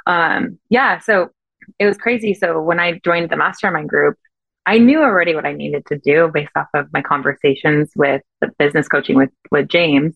um, 0.07 0.59
yeah, 0.69 0.99
so 0.99 1.31
it 1.79 1.87
was 1.87 1.97
crazy. 1.97 2.35
So 2.35 2.61
when 2.61 2.81
I 2.81 3.01
joined 3.05 3.31
the 3.31 3.37
mastermind 3.37 3.89
group, 3.89 4.17
I 4.67 4.79
knew 4.79 5.03
already 5.03 5.35
what 5.35 5.47
I 5.47 5.53
needed 5.53 5.87
to 5.87 5.99
do 5.99 6.31
based 6.33 6.53
off 6.57 6.69
of 6.75 6.93
my 6.93 7.03
conversations 7.03 7.91
with 7.97 8.23
the 8.41 8.49
business 8.59 8.89
coaching 8.89 9.17
with 9.17 9.31
with 9.51 9.69
James, 9.69 10.15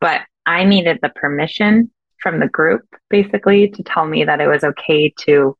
but 0.00 0.22
I 0.46 0.64
needed 0.64 1.00
the 1.02 1.10
permission 1.10 1.90
from 2.22 2.40
the 2.40 2.48
group 2.48 2.82
basically 3.10 3.68
to 3.68 3.82
tell 3.82 4.06
me 4.06 4.24
that 4.24 4.40
it 4.40 4.48
was 4.48 4.64
okay 4.64 5.12
to 5.26 5.56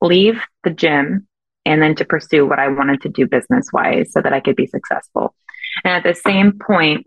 leave 0.00 0.40
the 0.64 0.70
gym 0.70 1.26
and 1.64 1.82
then 1.82 1.94
to 1.96 2.04
pursue 2.04 2.46
what 2.46 2.58
I 2.58 2.68
wanted 2.68 3.02
to 3.02 3.08
do 3.08 3.26
business 3.26 3.68
wise 3.72 4.12
so 4.12 4.20
that 4.20 4.32
I 4.32 4.40
could 4.40 4.56
be 4.56 4.66
successful. 4.66 5.34
And 5.84 5.92
at 5.92 6.02
the 6.02 6.18
same 6.18 6.58
point, 6.58 7.06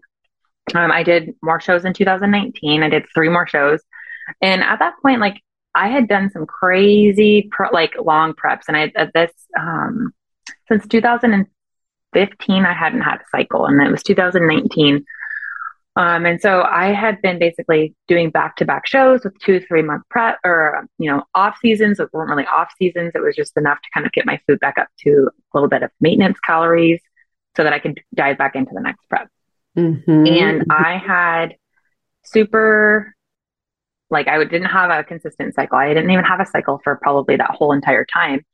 um, 0.76 0.92
I 0.92 1.04
did 1.04 1.34
more 1.42 1.60
shows 1.60 1.86
in 1.86 1.94
2019. 1.94 2.84
I 2.84 2.90
did 2.90 3.06
three 3.14 3.30
more 3.30 3.48
shows. 3.48 3.82
And 4.42 4.62
at 4.64 4.80
that 4.80 4.94
point, 5.02 5.20
like 5.20 5.42
I 5.74 5.88
had 5.88 6.08
done 6.08 6.30
some 6.30 6.46
crazy, 6.46 7.48
pro- 7.52 7.72
like 7.72 7.94
long 8.00 8.34
preps. 8.34 8.64
And 8.68 8.78
I, 8.78 8.92
at 8.96 9.14
this, 9.14 9.32
um, 9.60 10.14
since 10.68 10.88
2015, 10.88 12.66
I 12.66 12.74
hadn't 12.74 13.02
had 13.02 13.16
a 13.16 13.26
cycle. 13.32 13.66
And 13.66 13.82
it 13.82 13.92
was 13.92 14.04
2019. 14.04 15.06
Um, 15.98 16.26
and 16.26 16.40
so 16.40 16.62
I 16.62 16.94
had 16.94 17.22
been 17.22 17.38
basically 17.38 17.94
doing 18.08 18.30
back 18.30 18.56
to 18.58 18.66
back 18.66 18.88
shows 18.88 19.24
with 19.24 19.38
two, 19.40 19.60
three 19.60 19.82
month 19.82 20.04
prep 20.10 20.38
or, 20.46 20.88
you 20.98 21.12
know, 21.12 21.24
off 21.36 21.58
seasons. 21.62 22.00
It 22.00 22.10
weren't 22.14 22.30
really 22.30 22.46
off 22.46 22.72
seasons. 22.78 23.12
It 23.14 23.22
was 23.22 23.36
just 23.36 23.58
enough 23.58 23.82
to 23.82 23.90
kind 23.94 24.06
of 24.06 24.14
get 24.14 24.26
my 24.26 24.40
food 24.48 24.60
back 24.62 24.78
up 24.78 24.88
to 25.02 25.30
a 25.30 25.58
little 25.58 25.68
bit 25.68 25.84
of 25.84 25.92
maintenance 26.00 26.40
calories 26.40 27.02
so 27.58 27.64
that 27.64 27.74
I 27.74 27.80
could 27.80 28.00
dive 28.16 28.38
back 28.38 28.56
into 28.56 28.72
the 28.74 28.80
next 28.80 29.08
prep. 29.10 29.28
Mm-hmm. 29.78 30.28
And 30.28 30.66
I 30.70 30.98
had 30.98 31.56
super, 32.24 33.14
like, 34.10 34.30
I 34.30 34.42
didn't 34.46 34.70
have 34.70 34.92
a 34.92 35.04
consistent 35.04 35.56
cycle. 35.56 35.78
I 35.78 35.94
didn't 35.94 36.12
even 36.12 36.24
have 36.24 36.40
a 36.40 36.46
cycle 36.46 36.80
for 36.86 36.96
probably 37.02 37.36
that 37.36 37.52
whole 37.52 37.74
entire 37.74 38.06
time. 38.06 38.46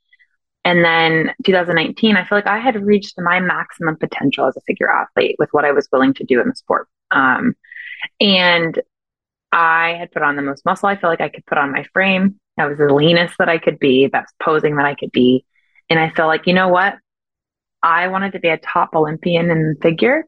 And 0.66 0.84
then 0.84 1.34
2019, 1.46 2.18
I 2.18 2.26
feel 2.26 2.38
like 2.40 2.48
I 2.48 2.58
had 2.58 2.84
reached 2.84 3.20
my 3.20 3.40
maximum 3.40 3.96
potential 3.96 4.48
as 4.48 4.58
a 4.58 4.62
figure 4.62 4.90
athlete 4.90 5.36
with 5.38 5.50
what 5.52 5.66
I 5.66 5.72
was 5.72 5.88
willing 5.92 6.14
to 6.16 6.24
do 6.24 6.42
in 6.42 6.50
the 6.50 6.56
sport. 6.56 6.88
Um, 7.12 7.56
and 8.20 8.80
I 9.52 9.96
had 9.98 10.12
put 10.12 10.22
on 10.22 10.36
the 10.36 10.42
most 10.42 10.66
muscle 10.66 10.90
I 10.90 10.98
felt 10.98 11.12
like 11.12 11.22
I 11.22 11.30
could 11.30 11.46
put 11.46 11.58
on 11.58 11.72
my 11.72 11.86
frame. 11.94 12.40
I 12.58 12.66
was 12.66 12.78
the 12.78 12.94
leanest 12.94 13.36
that 13.40 13.50
I 13.50 13.58
could 13.60 13.80
be, 13.80 14.08
best 14.08 14.34
posing 14.42 14.76
that 14.78 14.86
I 14.86 14.96
could 14.96 15.12
be. 15.12 15.46
And 15.90 16.00
I 16.00 16.10
feel 16.10 16.28
like, 16.28 16.48
you 16.48 16.54
know 16.54 16.68
what? 16.68 16.96
I 17.84 18.08
wanted 18.08 18.34
to 18.34 18.40
be 18.40 18.50
a 18.50 18.58
top 18.58 18.96
Olympian 18.96 19.50
in 19.50 19.78
figure. 19.82 20.26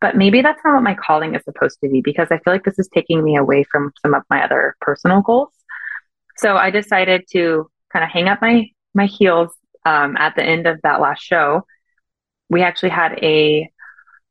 But 0.00 0.16
maybe 0.16 0.42
that's 0.42 0.60
not 0.64 0.74
what 0.74 0.82
my 0.82 0.94
calling 0.94 1.34
is 1.34 1.42
supposed 1.44 1.78
to 1.82 1.88
be 1.88 2.02
because 2.02 2.28
I 2.30 2.38
feel 2.38 2.52
like 2.52 2.64
this 2.64 2.78
is 2.78 2.88
taking 2.92 3.22
me 3.24 3.36
away 3.36 3.64
from 3.64 3.92
some 4.02 4.14
of 4.14 4.22
my 4.28 4.44
other 4.44 4.76
personal 4.80 5.22
goals. 5.22 5.48
So 6.36 6.56
I 6.56 6.70
decided 6.70 7.24
to 7.32 7.70
kind 7.92 8.04
of 8.04 8.10
hang 8.10 8.28
up 8.28 8.42
my 8.42 8.68
my 8.94 9.06
heels 9.06 9.52
um, 9.86 10.16
at 10.16 10.34
the 10.36 10.42
end 10.42 10.66
of 10.66 10.80
that 10.82 11.00
last 11.00 11.22
show. 11.22 11.66
We 12.50 12.62
actually 12.62 12.90
had 12.90 13.18
a 13.22 13.70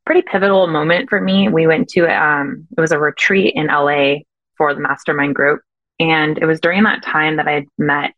pretty 0.05 0.21
pivotal 0.21 0.67
moment 0.67 1.09
for 1.09 1.19
me. 1.19 1.49
We 1.49 1.67
went 1.67 1.89
to 1.89 2.05
um, 2.07 2.67
it 2.77 2.81
was 2.81 2.91
a 2.91 2.99
retreat 2.99 3.53
in 3.55 3.67
LA 3.67 4.15
for 4.57 4.73
the 4.73 4.79
mastermind 4.79 5.35
group, 5.35 5.61
and 5.99 6.37
it 6.37 6.45
was 6.45 6.59
during 6.59 6.83
that 6.83 7.03
time 7.03 7.37
that 7.37 7.47
I 7.47 7.51
had 7.51 7.65
met 7.77 8.13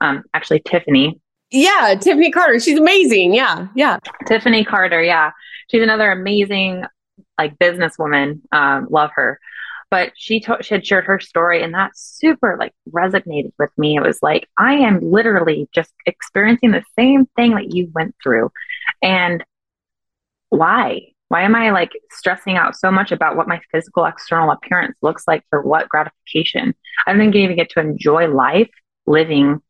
um, 0.00 0.24
actually 0.34 0.60
Tiffany. 0.60 1.20
Yeah, 1.50 1.94
Tiffany 2.00 2.30
Carter. 2.30 2.60
She's 2.60 2.78
amazing. 2.78 3.34
Yeah, 3.34 3.68
yeah. 3.74 3.98
Tiffany 4.26 4.64
Carter. 4.64 5.02
Yeah, 5.02 5.30
she's 5.70 5.82
another 5.82 6.10
amazing 6.10 6.84
like 7.38 7.58
businesswoman. 7.58 8.40
Um, 8.52 8.88
love 8.90 9.10
her. 9.14 9.38
But 9.90 10.12
she, 10.16 10.40
to- 10.40 10.58
she 10.60 10.74
had 10.74 10.86
shared 10.86 11.06
her 11.06 11.18
story 11.18 11.62
and 11.62 11.72
that 11.72 11.92
super 11.94 12.56
like 12.58 12.74
resonated 12.90 13.52
with 13.58 13.70
me. 13.78 13.96
It 13.96 14.02
was 14.02 14.18
like, 14.22 14.46
I 14.58 14.74
am 14.74 15.00
literally 15.00 15.66
just 15.72 15.92
experiencing 16.04 16.72
the 16.72 16.84
same 16.98 17.24
thing 17.36 17.52
that 17.52 17.72
you 17.74 17.90
went 17.94 18.14
through. 18.22 18.50
And 19.02 19.42
why? 20.50 21.12
Why 21.28 21.42
am 21.42 21.54
I 21.54 21.70
like 21.70 21.92
stressing 22.10 22.56
out 22.56 22.76
so 22.76 22.90
much 22.90 23.12
about 23.12 23.36
what 23.36 23.48
my 23.48 23.60
physical 23.70 24.06
external 24.06 24.50
appearance 24.50 24.96
looks 25.02 25.24
like 25.26 25.44
for 25.50 25.60
what 25.62 25.88
gratification? 25.88 26.74
I 27.06 27.12
don't 27.12 27.34
even 27.34 27.56
get 27.56 27.70
to 27.70 27.80
enjoy 27.80 28.28
life 28.28 28.70
living 29.06 29.60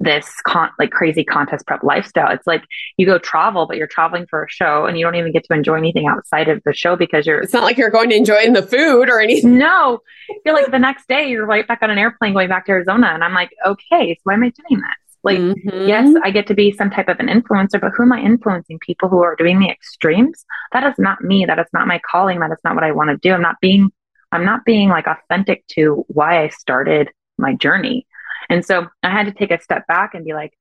this 0.00 0.40
con- 0.46 0.70
like 0.78 0.90
crazy 0.90 1.22
contest 1.22 1.66
prep 1.66 1.82
lifestyle. 1.82 2.32
It's 2.32 2.46
like 2.46 2.64
you 2.96 3.06
go 3.06 3.18
travel, 3.18 3.66
but 3.66 3.76
you're 3.76 3.86
traveling 3.86 4.26
for 4.28 4.44
a 4.44 4.50
show 4.50 4.86
and 4.86 4.98
you 4.98 5.04
don't 5.04 5.14
even 5.14 5.30
get 5.30 5.44
to 5.44 5.54
enjoy 5.54 5.74
anything 5.74 6.06
outside 6.08 6.48
of 6.48 6.62
the 6.64 6.72
show 6.72 6.96
because 6.96 7.26
you're. 7.26 7.40
It's 7.40 7.52
not 7.52 7.64
like 7.64 7.76
you're 7.76 7.90
going 7.90 8.08
to 8.10 8.16
enjoy 8.16 8.50
the 8.50 8.62
food 8.62 9.10
or 9.10 9.20
anything. 9.20 9.58
No, 9.58 10.00
you're 10.44 10.54
like 10.54 10.70
the 10.70 10.78
next 10.78 11.06
day 11.06 11.28
you're 11.28 11.46
right 11.46 11.68
back 11.68 11.80
on 11.82 11.90
an 11.90 11.98
airplane 11.98 12.32
going 12.32 12.48
back 12.48 12.66
to 12.66 12.72
Arizona, 12.72 13.08
and 13.08 13.22
I'm 13.22 13.34
like, 13.34 13.50
okay, 13.64 14.14
so 14.14 14.20
why 14.24 14.34
am 14.34 14.42
I 14.42 14.52
doing 14.68 14.80
this? 14.80 15.09
Like, 15.22 15.38
mm-hmm. 15.38 15.86
yes, 15.86 16.14
I 16.24 16.30
get 16.30 16.46
to 16.46 16.54
be 16.54 16.72
some 16.72 16.90
type 16.90 17.08
of 17.08 17.18
an 17.20 17.28
influencer, 17.28 17.80
but 17.80 17.92
who 17.94 18.04
am 18.04 18.12
I 18.12 18.20
influencing? 18.20 18.78
People 18.78 19.08
who 19.08 19.22
are 19.22 19.36
doing 19.36 19.58
the 19.58 19.68
extremes? 19.68 20.44
That 20.72 20.84
is 20.84 20.94
not 20.98 21.22
me. 21.22 21.44
That 21.44 21.58
is 21.58 21.66
not 21.72 21.86
my 21.86 22.00
calling. 22.10 22.40
That 22.40 22.52
is 22.52 22.58
not 22.64 22.74
what 22.74 22.84
I 22.84 22.92
want 22.92 23.10
to 23.10 23.16
do. 23.16 23.34
I'm 23.34 23.42
not 23.42 23.56
being, 23.60 23.90
I'm 24.32 24.44
not 24.44 24.64
being 24.64 24.88
like 24.88 25.06
authentic 25.06 25.66
to 25.72 26.04
why 26.08 26.42
I 26.42 26.48
started 26.48 27.10
my 27.36 27.54
journey. 27.54 28.06
And 28.48 28.64
so 28.64 28.86
I 29.02 29.10
had 29.10 29.26
to 29.26 29.32
take 29.32 29.50
a 29.50 29.60
step 29.60 29.86
back 29.86 30.14
and 30.14 30.24
be 30.24 30.32
like, 30.32 30.52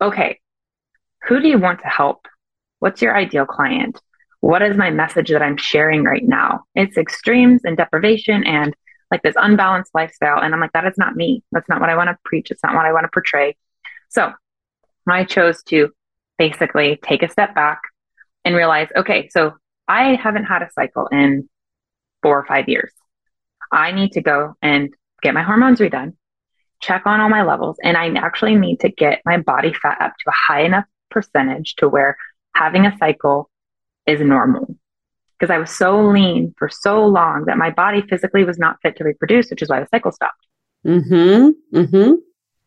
okay, 0.00 0.40
who 1.22 1.40
do 1.40 1.48
you 1.48 1.58
want 1.58 1.80
to 1.80 1.88
help? 1.88 2.26
What's 2.80 3.00
your 3.00 3.16
ideal 3.16 3.46
client? 3.46 4.00
What 4.40 4.60
is 4.60 4.76
my 4.76 4.90
message 4.90 5.30
that 5.30 5.42
I'm 5.42 5.56
sharing 5.56 6.02
right 6.02 6.24
now? 6.24 6.64
It's 6.74 6.98
extremes 6.98 7.62
and 7.64 7.76
deprivation 7.76 8.44
and 8.44 8.74
like 9.10 9.22
this 9.22 9.36
unbalanced 9.36 9.94
lifestyle. 9.94 10.42
And 10.42 10.52
I'm 10.52 10.60
like, 10.60 10.72
that 10.72 10.86
is 10.86 10.98
not 10.98 11.14
me. 11.14 11.44
That's 11.52 11.68
not 11.68 11.80
what 11.80 11.90
I 11.90 11.96
want 11.96 12.10
to 12.10 12.18
preach. 12.24 12.50
It's 12.50 12.62
not 12.64 12.74
what 12.74 12.86
I 12.86 12.92
want 12.92 13.04
to 13.04 13.10
portray. 13.12 13.56
So 14.12 14.32
I 15.08 15.24
chose 15.24 15.62
to 15.64 15.90
basically 16.38 16.98
take 17.02 17.22
a 17.22 17.28
step 17.28 17.54
back 17.54 17.80
and 18.44 18.54
realize, 18.54 18.88
okay, 18.96 19.28
so 19.28 19.52
I 19.88 20.14
haven't 20.14 20.44
had 20.44 20.62
a 20.62 20.70
cycle 20.72 21.06
in 21.08 21.48
four 22.22 22.38
or 22.38 22.46
five 22.46 22.68
years. 22.68 22.92
I 23.70 23.92
need 23.92 24.12
to 24.12 24.20
go 24.20 24.54
and 24.62 24.94
get 25.22 25.34
my 25.34 25.42
hormones 25.42 25.80
redone 25.80 26.14
check 26.82 27.06
on 27.06 27.20
all 27.20 27.28
my 27.28 27.42
levels, 27.42 27.78
and 27.82 27.96
I 27.96 28.08
actually 28.18 28.56
need 28.56 28.80
to 28.80 28.90
get 28.90 29.22
my 29.24 29.38
body 29.38 29.72
fat 29.72 29.98
up 30.02 30.12
to 30.12 30.30
a 30.30 30.32
high 30.32 30.62
enough 30.62 30.84
percentage 31.10 31.76
to 31.76 31.88
where 31.88 32.16
having 32.54 32.84
a 32.84 32.96
cycle 32.98 33.48
is 34.06 34.20
normal. 34.20 34.76
Because 35.38 35.52
I 35.52 35.58
was 35.58 35.70
so 35.70 36.00
lean 36.00 36.54
for 36.58 36.68
so 36.68 37.06
long 37.06 37.46
that 37.46 37.56
my 37.56 37.70
body 37.70 38.02
physically 38.02 38.44
was 38.44 38.58
not 38.58 38.76
fit 38.82 38.96
to 38.96 39.04
reproduce, 39.04 39.50
which 39.50 39.62
is 39.62 39.68
why 39.68 39.80
the 39.80 39.88
cycle 39.88 40.12
stopped. 40.12 40.46
Mm-hmm. 40.86 41.78
Mm-hmm. 41.78 42.12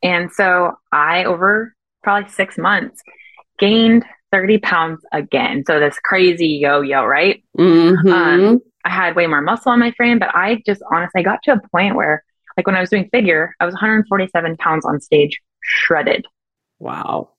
And 0.05 0.31
so 0.31 0.77
I, 0.91 1.23
over 1.23 1.73
probably 2.03 2.29
six 2.29 2.59
months, 2.59 3.01
gained 3.57 4.05
30 4.31 4.59
pounds 4.59 5.01
again. 5.11 5.63
So 5.65 5.79
this 5.79 5.97
crazy 6.03 6.59
yo 6.61 6.81
yo, 6.81 7.03
right? 7.03 7.43
Mm-hmm. 7.57 8.11
Um, 8.11 8.59
I 8.85 8.91
had 8.91 9.15
way 9.15 9.25
more 9.25 9.41
muscle 9.41 9.71
on 9.71 9.79
my 9.79 9.89
frame, 9.97 10.19
but 10.19 10.29
I 10.35 10.61
just 10.63 10.83
honestly 10.93 11.23
got 11.23 11.39
to 11.43 11.53
a 11.53 11.61
point 11.71 11.95
where 11.95 12.23
like 12.55 12.67
when 12.67 12.75
I 12.75 12.81
was 12.81 12.91
doing 12.91 13.09
figure, 13.11 13.55
I 13.59 13.65
was 13.65 13.73
147 13.73 14.57
pounds 14.57 14.85
on 14.85 15.01
stage, 15.01 15.41
shredded. 15.63 16.27
Wow. 16.77 17.31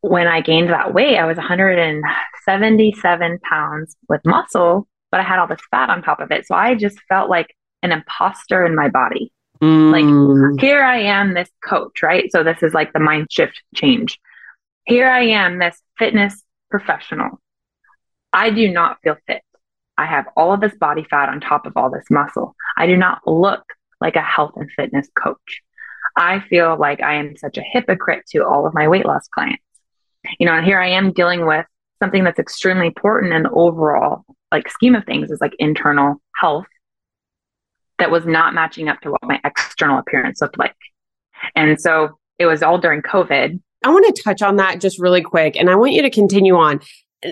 When 0.00 0.26
I 0.26 0.40
gained 0.40 0.70
that 0.70 0.94
weight, 0.94 1.18
I 1.18 1.26
was 1.26 1.36
177 1.36 3.38
pounds 3.40 3.94
with 4.08 4.22
muscle, 4.24 4.88
but 5.10 5.20
I 5.20 5.22
had 5.22 5.38
all 5.38 5.48
this 5.48 5.60
fat 5.70 5.90
on 5.90 6.02
top 6.02 6.20
of 6.20 6.30
it. 6.30 6.46
So 6.46 6.54
I 6.54 6.76
just 6.76 6.98
felt 7.10 7.28
like 7.28 7.54
an 7.82 7.92
imposter 7.92 8.64
in 8.64 8.74
my 8.74 8.88
body. 8.88 9.34
Mm. 9.62 10.52
Like, 10.52 10.60
here 10.60 10.82
I 10.82 11.00
am, 11.00 11.34
this 11.34 11.50
coach, 11.64 12.02
right? 12.02 12.30
So 12.30 12.42
this 12.42 12.62
is 12.62 12.74
like 12.74 12.92
the 12.92 13.00
mind 13.00 13.28
shift 13.30 13.60
change. 13.74 14.18
Here 14.84 15.08
I 15.08 15.22
am, 15.22 15.58
this 15.58 15.80
fitness 15.98 16.42
professional. 16.70 17.40
I 18.32 18.50
do 18.50 18.70
not 18.70 18.98
feel 19.02 19.16
fit. 19.26 19.42
I 19.98 20.06
have 20.06 20.26
all 20.36 20.52
of 20.52 20.60
this 20.60 20.76
body 20.76 21.06
fat 21.08 21.28
on 21.28 21.40
top 21.40 21.66
of 21.66 21.72
all 21.76 21.90
this 21.90 22.04
muscle. 22.10 22.54
I 22.76 22.86
do 22.86 22.96
not 22.96 23.20
look 23.26 23.64
like 24.00 24.16
a 24.16 24.22
health 24.22 24.52
and 24.56 24.70
fitness 24.76 25.08
coach. 25.20 25.62
I 26.16 26.40
feel 26.40 26.76
like 26.78 27.02
I 27.02 27.14
am 27.14 27.36
such 27.36 27.56
a 27.56 27.62
hypocrite 27.62 28.24
to 28.30 28.44
all 28.44 28.66
of 28.66 28.74
my 28.74 28.88
weight 28.88 29.06
loss 29.06 29.26
clients. 29.28 29.62
You 30.38 30.46
know, 30.46 30.52
and 30.54 30.66
here 30.66 30.78
I 30.78 30.90
am 30.90 31.12
dealing 31.12 31.46
with 31.46 31.66
something 31.98 32.24
that's 32.24 32.38
extremely 32.38 32.88
important 32.88 33.32
in 33.32 33.44
the 33.44 33.50
overall 33.50 34.24
like 34.52 34.70
scheme 34.70 34.94
of 34.94 35.04
things 35.04 35.30
is 35.30 35.40
like 35.40 35.54
internal 35.58 36.20
health 36.36 36.66
that 37.98 38.10
was 38.10 38.26
not 38.26 38.54
matching 38.54 38.88
up 38.88 39.00
to 39.00 39.10
what 39.10 39.22
my 39.24 39.40
external 39.44 39.98
appearance 39.98 40.40
looked 40.40 40.58
like. 40.58 40.74
And 41.54 41.80
so 41.80 42.18
it 42.38 42.46
was 42.46 42.62
all 42.62 42.78
during 42.78 43.02
COVID. 43.02 43.60
I 43.84 43.88
want 43.88 44.14
to 44.14 44.22
touch 44.22 44.42
on 44.42 44.56
that 44.56 44.80
just 44.80 44.98
really 44.98 45.22
quick 45.22 45.56
and 45.56 45.70
I 45.70 45.76
want 45.76 45.92
you 45.92 46.02
to 46.02 46.10
continue 46.10 46.56
on 46.56 46.80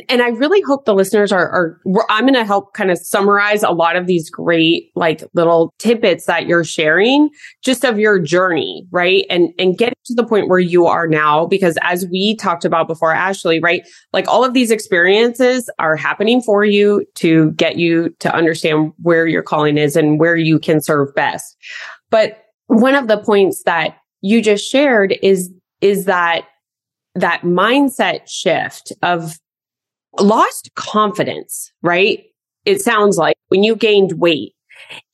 and 0.09 0.23
I 0.23 0.29
really 0.29 0.63
hope 0.63 0.87
the 0.87 0.95
listeners 0.95 1.31
are, 1.31 1.49
are 1.51 1.81
I'm 2.09 2.25
going 2.25 2.35
to 2.35 2.45
help 2.45 2.73
kind 2.73 2.91
of 2.91 2.99
summarize 2.99 3.63
a 3.63 3.71
lot 3.71 3.97
of 3.97 4.07
these 4.07 4.31
great, 4.31 4.91
like 4.95 5.23
little 5.35 5.75
tidbits 5.79 6.25
that 6.27 6.47
you're 6.47 6.65
sharing 6.65 7.29
just 7.63 7.85
of 7.85 7.99
your 7.99 8.19
journey, 8.19 8.87
right? 8.91 9.27
And, 9.29 9.51
and 9.59 9.77
get 9.77 9.93
to 10.07 10.15
the 10.15 10.27
point 10.27 10.49
where 10.49 10.59
you 10.59 10.87
are 10.87 11.07
now, 11.07 11.47
because 11.47 11.77
as 11.83 12.07
we 12.11 12.35
talked 12.37 12.65
about 12.65 12.89
before, 12.89 13.13
Ashley, 13.13 13.61
right? 13.61 13.87
Like 14.13 14.27
all 14.27 14.43
of 14.43 14.55
these 14.55 14.71
experiences 14.71 15.69
are 15.79 15.97
happening 15.97 16.41
for 16.41 16.65
you 16.65 17.05
to 17.17 17.53
get 17.53 17.77
you 17.77 18.09
to 18.21 18.35
understand 18.35 18.93
where 19.03 19.27
your 19.27 19.43
calling 19.43 19.77
is 19.77 19.97
and 19.97 20.19
where 20.19 20.37
you 20.37 20.59
can 20.59 20.81
serve 20.81 21.15
best. 21.15 21.57
But 22.11 22.45
one 22.69 22.95
of 22.95 23.07
the 23.07 23.19
points 23.19 23.63
that 23.65 23.99
you 24.23 24.41
just 24.41 24.69
shared 24.69 25.15
is, 25.23 25.51
is 25.83 26.07
that 26.07 26.47
that 27.15 27.43
mindset 27.43 28.23
shift 28.27 28.93
of 29.03 29.39
lost 30.19 30.71
confidence, 30.75 31.73
right? 31.83 32.25
It 32.65 32.81
sounds 32.81 33.17
like 33.17 33.37
when 33.49 33.63
you 33.63 33.77
gained 33.77 34.15
weight. 34.19 34.55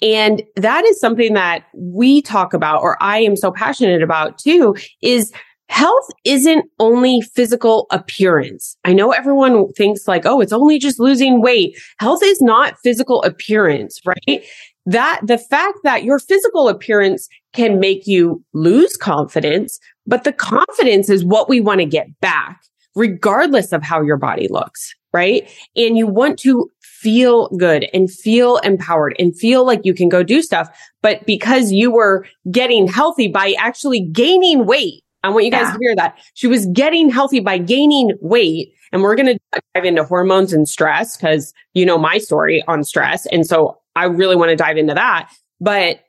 And 0.03 0.43
that 0.57 0.85
is 0.85 0.99
something 0.99 1.35
that 1.35 1.65
we 1.75 2.23
talk 2.23 2.55
about, 2.55 2.83
or 2.83 3.01
I 3.03 3.19
am 3.19 3.37
so 3.37 3.53
passionate 3.53 4.03
about 4.03 4.39
too, 4.39 4.75
is 5.03 5.33
health 5.69 6.09
isn't 6.25 6.65
only 6.81 7.21
physical 7.21 7.87
appearance. 7.91 8.77
I 8.85 8.93
know 8.93 9.13
everyone 9.13 9.73
thinks 9.75 10.09
like, 10.09 10.27
oh, 10.27 10.41
it's 10.41 10.53
only 10.53 10.79
just 10.79 10.99
losing 10.99 11.41
weight. 11.41 11.79
Health 11.99 12.23
is 12.25 12.41
not 12.41 12.79
physical 12.83 13.23
appearance, 13.23 14.01
right? 14.05 14.45
That 14.87 15.21
the 15.23 15.39
fact 15.39 15.79
that 15.85 16.03
your 16.03 16.19
physical 16.19 16.69
appearance 16.69 17.29
can 17.53 17.79
make 17.79 18.07
you 18.07 18.43
lose 18.53 18.97
confidence, 18.97 19.79
but 20.07 20.25
the 20.25 20.33
confidence 20.33 21.09
is 21.09 21.25
what 21.25 21.49
we 21.49 21.61
want 21.61 21.81
to 21.81 21.87
get 21.87 22.09
back 22.21 22.61
regardless 22.95 23.73
of 23.73 23.83
how 23.83 24.03
your 24.03 24.17
body 24.17 24.49
looks, 24.49 24.95
right? 25.13 25.49
And 25.77 25.97
you 25.97 26.07
want 26.07 26.39
to 26.41 26.71
feel 26.83 27.49
good 27.57 27.89
and 27.95 28.11
feel 28.11 28.59
empowered 28.59 29.17
and 29.19 29.37
feel 29.37 29.65
like 29.65 29.81
you 29.85 29.95
can 29.95 30.09
go 30.09 30.23
do 30.23 30.43
stuff. 30.43 30.69
But 31.03 31.25
because 31.25 31.73
you 31.73 31.91
were 31.91 32.27
getting 32.51 32.87
healthy 32.87 33.29
by 33.29 33.55
actually 33.59 34.01
gaining 34.01 34.67
weight, 34.67 35.03
I 35.23 35.31
want 35.31 35.45
you 35.45 35.51
guys 35.51 35.67
yeah. 35.69 35.73
to 35.73 35.79
hear 35.81 35.97
that. 35.97 36.19
She 36.35 36.47
was 36.47 36.67
getting 36.67 37.11
healthy 37.11 37.41
by 37.41 37.59
gaining 37.59 38.13
weight. 38.21 38.75
And 38.93 39.03
we're 39.03 39.15
going 39.15 39.39
to 39.39 39.61
dive 39.75 39.85
into 39.85 40.05
hormones 40.05 40.53
and 40.53 40.69
stress 40.69 41.17
because 41.17 41.55
you 41.75 41.87
know 41.87 41.97
my 41.97 42.19
story 42.19 42.65
on 42.67 42.83
stress. 42.85 43.25
And 43.27 43.47
so 43.47 43.79
I 43.95 44.05
really 44.07 44.37
want 44.37 44.51
to 44.51 44.57
dive 44.57 44.77
into 44.77 44.95
that. 44.95 45.31
But 45.61 46.01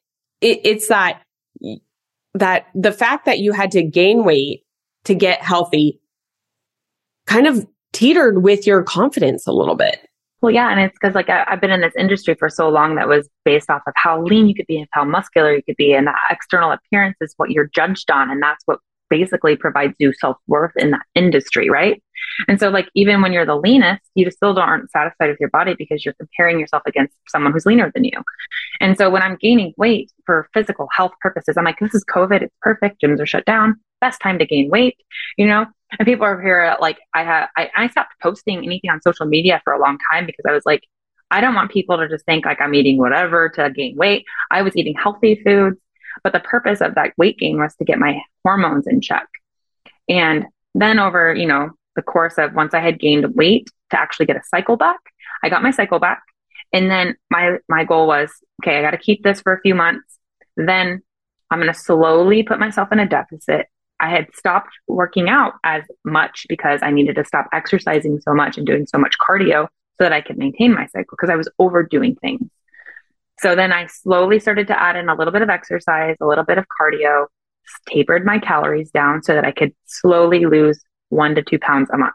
it, 0.41 0.61
it's 0.63 0.87
that, 0.87 1.21
that 2.33 2.65
the 2.73 2.91
fact 2.91 3.25
that 3.25 3.39
you 3.39 3.51
had 3.51 3.71
to 3.71 3.83
gain 3.83 4.23
weight 4.23 4.63
to 5.03 5.13
get 5.13 5.41
healthy 5.41 6.00
kind 7.31 7.47
of 7.47 7.65
teetered 7.93 8.43
with 8.43 8.67
your 8.67 8.83
confidence 8.83 9.47
a 9.47 9.51
little 9.51 9.75
bit. 9.75 9.99
Well, 10.41 10.51
yeah. 10.51 10.71
And 10.71 10.79
it's 10.79 10.97
because 10.99 11.13
like 11.13 11.29
I, 11.29 11.45
have 11.47 11.61
been 11.61 11.71
in 11.71 11.81
this 11.81 11.93
industry 11.97 12.33
for 12.33 12.49
so 12.49 12.67
long 12.67 12.95
that 12.95 13.07
was 13.07 13.29
based 13.45 13.69
off 13.69 13.83
of 13.85 13.93
how 13.95 14.21
lean 14.23 14.47
you 14.47 14.55
could 14.55 14.65
be 14.65 14.79
and 14.79 14.87
how 14.91 15.05
muscular 15.05 15.55
you 15.55 15.63
could 15.63 15.75
be. 15.77 15.93
And 15.93 16.07
the 16.07 16.13
external 16.29 16.71
appearance 16.71 17.17
is 17.21 17.33
what 17.37 17.51
you're 17.51 17.69
judged 17.73 18.09
on. 18.09 18.31
And 18.31 18.41
that's 18.41 18.63
what 18.65 18.79
basically 19.09 19.55
provides 19.55 19.93
you 19.99 20.13
self 20.13 20.37
worth 20.47 20.71
in 20.77 20.91
that 20.91 21.03
industry, 21.13 21.69
right? 21.69 22.01
And 22.47 22.59
so, 22.59 22.69
like, 22.69 22.87
even 22.95 23.21
when 23.21 23.33
you're 23.33 23.45
the 23.45 23.57
leanest, 23.57 24.01
you 24.15 24.29
still 24.31 24.57
aren't 24.57 24.89
satisfied 24.89 25.29
with 25.29 25.39
your 25.39 25.49
body 25.49 25.75
because 25.77 26.03
you're 26.03 26.15
comparing 26.15 26.59
yourself 26.59 26.83
against 26.87 27.13
someone 27.27 27.51
who's 27.51 27.65
leaner 27.65 27.91
than 27.93 28.05
you. 28.05 28.23
And 28.79 28.97
so, 28.97 29.09
when 29.09 29.21
I'm 29.21 29.37
gaining 29.39 29.73
weight 29.77 30.11
for 30.25 30.47
physical 30.53 30.87
health 30.95 31.11
purposes, 31.21 31.57
I'm 31.57 31.65
like, 31.65 31.79
this 31.79 31.93
is 31.93 32.05
COVID. 32.05 32.41
It's 32.41 32.55
perfect. 32.61 33.01
Gyms 33.03 33.19
are 33.19 33.25
shut 33.25 33.45
down. 33.45 33.79
Best 33.99 34.21
time 34.21 34.39
to 34.39 34.45
gain 34.45 34.69
weight, 34.69 34.97
you 35.37 35.45
know? 35.45 35.67
And 35.99 36.05
people 36.05 36.25
are 36.25 36.41
here 36.41 36.75
like 36.79 36.97
I 37.13 37.23
have 37.23 37.49
I, 37.57 37.69
I 37.75 37.87
stopped 37.89 38.13
posting 38.21 38.57
anything 38.57 38.89
on 38.89 39.01
social 39.01 39.25
media 39.25 39.61
for 39.63 39.73
a 39.73 39.79
long 39.79 39.97
time 40.11 40.25
because 40.25 40.45
I 40.47 40.53
was 40.53 40.65
like, 40.65 40.83
I 41.29 41.41
don't 41.41 41.55
want 41.55 41.71
people 41.71 41.97
to 41.97 42.07
just 42.07 42.25
think 42.25 42.45
like 42.45 42.61
I'm 42.61 42.73
eating 42.73 42.97
whatever 42.97 43.49
to 43.49 43.69
gain 43.71 43.95
weight. 43.97 44.25
I 44.49 44.61
was 44.61 44.75
eating 44.75 44.95
healthy 44.95 45.41
foods, 45.43 45.77
but 46.23 46.33
the 46.33 46.39
purpose 46.39 46.81
of 46.81 46.95
that 46.95 47.13
weight 47.17 47.37
gain 47.37 47.57
was 47.57 47.75
to 47.75 47.85
get 47.85 47.99
my 47.99 48.21
hormones 48.43 48.87
in 48.87 49.01
check. 49.01 49.27
And 50.09 50.45
then 50.75 50.99
over, 50.99 51.33
you 51.33 51.47
know, 51.47 51.71
the 51.95 52.01
course 52.01 52.37
of 52.37 52.53
once 52.53 52.73
I 52.73 52.79
had 52.79 52.99
gained 52.99 53.35
weight 53.35 53.69
to 53.91 53.99
actually 53.99 54.25
get 54.25 54.37
a 54.37 54.43
cycle 54.49 54.77
back, 54.77 54.99
I 55.43 55.49
got 55.49 55.63
my 55.63 55.71
cycle 55.71 55.99
back. 55.99 56.21
And 56.73 56.89
then 56.89 57.15
my 57.29 57.57
my 57.67 57.83
goal 57.83 58.07
was, 58.07 58.31
okay, 58.61 58.77
I 58.77 58.81
got 58.81 58.91
to 58.91 58.97
keep 58.97 59.23
this 59.23 59.41
for 59.41 59.53
a 59.53 59.61
few 59.61 59.75
months. 59.75 60.17
Then 60.55 61.01
I'm 61.49 61.59
going 61.59 61.71
to 61.71 61.77
slowly 61.77 62.43
put 62.43 62.59
myself 62.59 62.91
in 62.91 62.99
a 62.99 63.07
deficit 63.07 63.67
I 64.01 64.09
had 64.09 64.27
stopped 64.33 64.71
working 64.87 65.29
out 65.29 65.53
as 65.63 65.83
much 66.03 66.47
because 66.49 66.81
I 66.81 66.89
needed 66.89 67.15
to 67.15 67.25
stop 67.25 67.47
exercising 67.53 68.19
so 68.19 68.33
much 68.33 68.57
and 68.57 68.65
doing 68.65 68.87
so 68.87 68.97
much 68.97 69.15
cardio 69.25 69.67
so 69.67 70.05
that 70.05 70.11
I 70.11 70.21
could 70.21 70.37
maintain 70.37 70.73
my 70.73 70.87
cycle 70.87 71.11
because 71.11 71.29
I 71.29 71.35
was 71.35 71.47
overdoing 71.59 72.15
things. 72.15 72.49
So 73.39 73.55
then 73.55 73.71
I 73.71 73.85
slowly 73.85 74.39
started 74.39 74.67
to 74.67 74.81
add 74.81 74.95
in 74.95 75.07
a 75.07 75.15
little 75.15 75.31
bit 75.31 75.43
of 75.43 75.49
exercise, 75.49 76.15
a 76.19 76.25
little 76.25 76.43
bit 76.43 76.57
of 76.57 76.65
cardio, 76.79 77.27
tapered 77.87 78.25
my 78.25 78.39
calories 78.39 78.89
down 78.89 79.21
so 79.21 79.35
that 79.35 79.45
I 79.45 79.51
could 79.51 79.73
slowly 79.85 80.45
lose 80.45 80.81
one 81.09 81.35
to 81.35 81.43
two 81.43 81.59
pounds 81.59 81.89
a 81.93 81.97
month. 81.97 82.13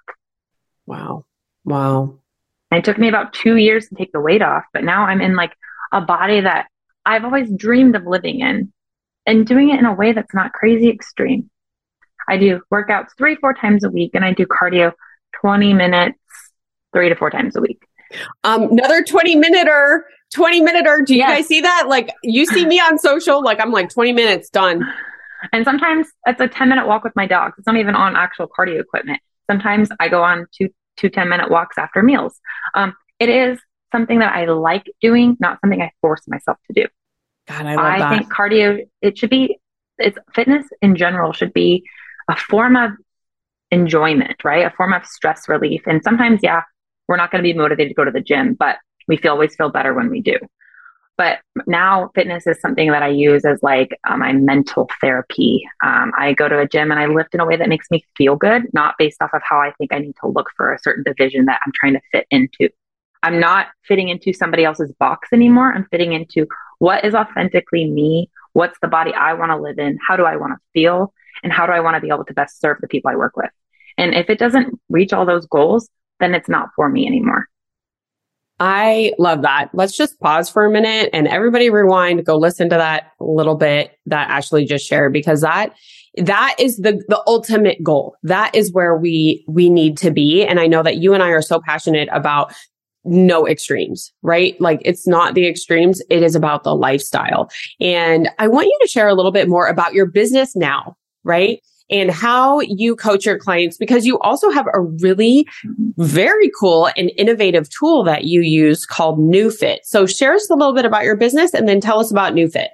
Wow. 0.87 1.25
Wow. 1.65 2.19
And 2.71 2.79
it 2.79 2.85
took 2.85 2.99
me 2.99 3.09
about 3.09 3.33
two 3.33 3.57
years 3.57 3.89
to 3.89 3.95
take 3.95 4.13
the 4.13 4.21
weight 4.21 4.43
off, 4.43 4.65
but 4.73 4.83
now 4.83 5.05
I'm 5.05 5.21
in 5.21 5.37
like 5.37 5.53
a 5.93 6.01
body 6.01 6.41
that 6.41 6.67
I've 7.05 7.25
always 7.25 7.51
dreamed 7.51 7.95
of 7.95 8.07
living 8.07 8.41
in 8.41 8.73
and 9.25 9.47
doing 9.47 9.71
it 9.71 9.79
in 9.79 9.87
a 9.87 9.95
way 9.95 10.13
that's 10.13 10.35
not 10.35 10.53
crazy 10.53 10.91
extreme. 10.91 11.49
I 12.29 12.37
do 12.37 12.61
workouts 12.73 13.09
three, 13.17 13.37
four 13.37 13.55
times 13.55 13.85
a 13.85 13.91
week, 13.91 14.13
and 14.15 14.25
I 14.25 14.33
do 14.33 14.47
cardio 14.47 14.93
20 15.41 15.75
minutes, 15.75 16.19
three 16.93 17.09
to 17.09 17.15
four 17.17 17.31
times 17.31 17.57
a 17.57 17.61
week. 17.61 17.87
Um, 18.45 18.71
another 18.71 19.03
20 19.03 19.37
minute 19.37 19.69
or 19.69 20.07
20 20.35 20.61
minute 20.61 20.87
or 20.87 21.03
do 21.03 21.15
you 21.15 21.21
yes. 21.21 21.31
guys 21.31 21.47
see 21.47 21.61
that? 21.61 21.87
Like 21.89 22.11
you 22.23 22.47
see 22.47 22.65
me 22.67 22.79
on 22.79 22.99
social, 22.99 23.43
like 23.43 23.61
I'm 23.61 23.71
like 23.71 23.91
20 23.91 24.13
minutes 24.13 24.51
done. 24.51 24.83
And 25.53 25.67
sometimes 25.67 26.09
it's 26.27 26.41
a 26.41 26.49
10 26.49 26.71
minute 26.71 26.89
walk 26.89 27.05
with 27.05 27.15
my 27.15 27.27
dogs. 27.27 27.57
It's 27.59 27.67
not 27.67 27.77
even 27.77 27.95
on 27.95 28.17
actual 28.17 28.49
cardio 28.49 28.81
equipment. 28.81 29.21
Sometimes 29.49 29.91
I 30.01 30.09
go 30.09 30.23
on 30.23 30.47
two, 30.51 30.71
two 30.97 31.11
10 31.11 31.29
minute 31.29 31.51
walks 31.51 31.77
after 31.77 32.03
meals. 32.03 32.41
Um, 32.73 32.95
it 33.21 33.29
is 33.29 33.61
something 33.93 34.21
that 34.21 34.35
I 34.35 34.47
like 34.47 34.91
doing, 35.03 35.37
not 35.39 35.61
something 35.61 35.81
I 35.81 35.93
force 36.01 36.23
myself 36.27 36.57
to 36.69 36.83
do. 36.83 36.89
God, 37.47 37.67
I 37.67 37.75
love 37.75 37.85
that. 37.85 38.01
I 38.01 38.19
think 38.19 38.33
cardio, 38.33 38.89
it 39.03 39.19
should 39.19 39.29
be, 39.29 39.59
it's 39.99 40.19
fitness 40.35 40.67
in 40.81 40.97
general 40.97 41.35
should 41.35 41.53
be 41.53 41.85
a 42.29 42.37
form 42.37 42.77
of 42.77 42.93
enjoyment, 43.71 44.45
right? 44.45 44.67
A 44.67 44.75
form 44.77 44.93
of 44.93 45.07
stress 45.07 45.49
relief. 45.49 45.83
And 45.87 46.03
sometimes, 46.03 46.41
yeah, 46.43 46.63
we're 47.09 47.17
not 47.17 47.31
going 47.31 47.43
to 47.43 47.47
be 47.47 47.57
motivated 47.57 47.91
to 47.91 47.95
go 47.95 48.05
to 48.05 48.11
the 48.11 48.21
gym, 48.21 48.55
but 48.55 48.77
we 49.09 49.17
feel 49.17 49.33
always 49.33 49.55
feel 49.55 49.71
better 49.71 49.95
when 49.95 50.11
we 50.11 50.21
do. 50.21 50.37
But 51.19 51.39
now 51.67 52.11
fitness 52.15 52.47
is 52.47 52.61
something 52.61 52.91
that 52.91 53.03
I 53.03 53.09
use 53.09 53.45
as 53.47 53.63
like 53.63 53.99
uh, 54.07 54.17
my 54.19 54.33
mental 54.33 54.89
therapy. 55.01 55.67
Um, 55.83 56.13
I 56.17 56.35
go 56.35 56.47
to 56.47 56.59
a 56.59 56.69
gym 56.69 56.91
and 56.91 57.01
I 57.01 57.07
lift 57.07 57.35
in 57.35 57.41
a 57.41 57.47
way 57.47 57.57
that 57.57 57.71
makes 57.71 57.91
me 57.91 58.05
feel 58.17 58.37
good, 58.37 58.65
not 58.75 58.97
based 58.99 59.23
off 59.23 59.31
of 59.33 59.41
how 59.43 59.59
I 59.59 59.73
think 59.79 59.95
I 59.95 59.99
need 59.99 60.15
to 60.21 60.29
look 60.29 60.51
for 60.57 60.75
a 60.75 60.79
certain 60.79 61.05
division 61.05 61.47
that 61.47 61.61
I'm 61.65 61.73
trying 61.75 61.95
to 61.95 62.01
fit 62.13 62.27
into. 62.31 62.69
I'm 63.23 63.41
not 63.41 63.69
fitting 63.85 64.11
into 64.11 64.35
somebody 64.35 64.65
else's 64.65 64.93
box 65.01 65.31
anymore. 65.33 65.73
I'm 65.73 65.87
fitting 65.91 66.13
into 66.13 66.47
what 66.81 67.05
is 67.05 67.15
authentically 67.15 67.91
me. 67.91 68.31
What's 68.57 68.79
the 68.81 68.89
body 68.89 69.13
I 69.13 69.35
want 69.35 69.51
to 69.51 69.57
live 69.57 69.79
in? 69.79 69.99
How 70.07 70.17
do 70.17 70.25
I 70.25 70.37
want 70.37 70.53
to 70.55 70.59
feel? 70.73 71.13
and 71.43 71.53
how 71.53 71.67
do 71.67 71.73
I 71.73 71.81
want 71.81 71.97
to 71.97 72.01
be 72.01 72.09
able 72.09 72.25
to 72.25 72.35
best 72.35 72.61
serve 72.61 72.79
the 72.81 72.89
people 72.89 73.11
I 73.11 73.17
work 73.17 73.37
with? 73.37 73.51
And 73.99 74.15
if 74.15 74.29
it 74.29 74.39
doesn't 74.39 74.79
reach 74.89 75.13
all 75.13 75.27
those 75.27 75.47
goals, 75.47 75.89
then 76.21 76.35
it's 76.35 76.49
not 76.49 76.69
for 76.77 76.89
me 76.89 77.07
anymore. 77.07 77.47
I 78.59 79.13
love 79.19 79.43
that. 79.43 79.69
Let's 79.75 79.97
just 79.97 80.19
pause 80.19 80.49
for 80.49 80.65
a 80.65 80.71
minute 80.71 81.11
and 81.13 81.29
everybody 81.29 81.69
rewind, 81.69 82.25
go 82.25 82.37
listen 82.37 82.71
to 82.71 82.77
that 82.77 83.13
little 83.21 83.55
bit 83.55 83.93
that 84.07 84.31
Ashley 84.31 84.65
just 84.65 84.87
shared 84.87 85.13
because 85.13 85.43
that 85.43 85.75
that 86.17 86.57
is 86.59 86.79
the 86.79 87.03
the 87.09 87.23
ultimate 87.27 87.83
goal. 87.83 88.17
That 88.23 88.55
is 88.55 88.73
where 88.73 88.97
we 88.97 89.45
we 89.47 89.69
need 89.69 89.99
to 89.99 90.11
be 90.11 90.43
and 90.43 90.59
I 90.59 90.69
know 90.69 90.83
that 90.83 90.97
you 90.97 91.13
and 91.13 91.23
I 91.23 91.29
are 91.29 91.43
so 91.43 91.61
passionate 91.61 92.09
about 92.11 92.55
no 93.07 93.47
extremes, 93.47 94.13
right? 94.23 94.61
Like 94.61 94.81
it's 94.85 95.07
not 95.07 95.35
the 95.35 95.47
extremes. 95.47 96.03
It 96.11 96.23
is 96.23 96.35
about 96.35 96.65
the 96.65 96.75
lifestyle. 96.75 97.51
And 97.81 98.29
I 98.39 98.49
want 98.49 98.67
you 98.67 98.79
to 98.83 98.89
share 98.89 99.09
a 99.09 99.15
little 99.15 99.33
bit 99.33 99.49
more 99.49 99.67
about 99.67 99.95
your 99.95 100.07
business 100.07 100.55
now 100.55 100.97
right? 101.27 101.61
And 101.91 102.11
how 102.11 102.61
you 102.61 102.97
coach 102.97 103.27
your 103.27 103.39
clients 103.39 103.77
because 103.77 104.07
you 104.07 104.19
also 104.21 104.51
have 104.51 104.67
a 104.73 104.81
really 104.81 105.47
very 105.99 106.51
cool 106.59 106.89
and 106.97 107.13
innovative 107.17 107.69
tool 107.69 108.03
that 108.05 108.25
you 108.25 108.41
use 108.41 108.87
called 108.87 109.19
NeuFit. 109.19 109.79
So 109.83 110.07
share 110.07 110.35
us 110.35 110.49
a 110.49 110.55
little 110.55 110.75
bit 110.75 110.85
about 110.85 111.05
your 111.05 111.17
business 111.17 111.53
and 111.53 111.69
then 111.69 111.81
tell 111.81 112.01
us 112.01 112.11
about 112.11 112.33
NeuFit. 112.33 112.69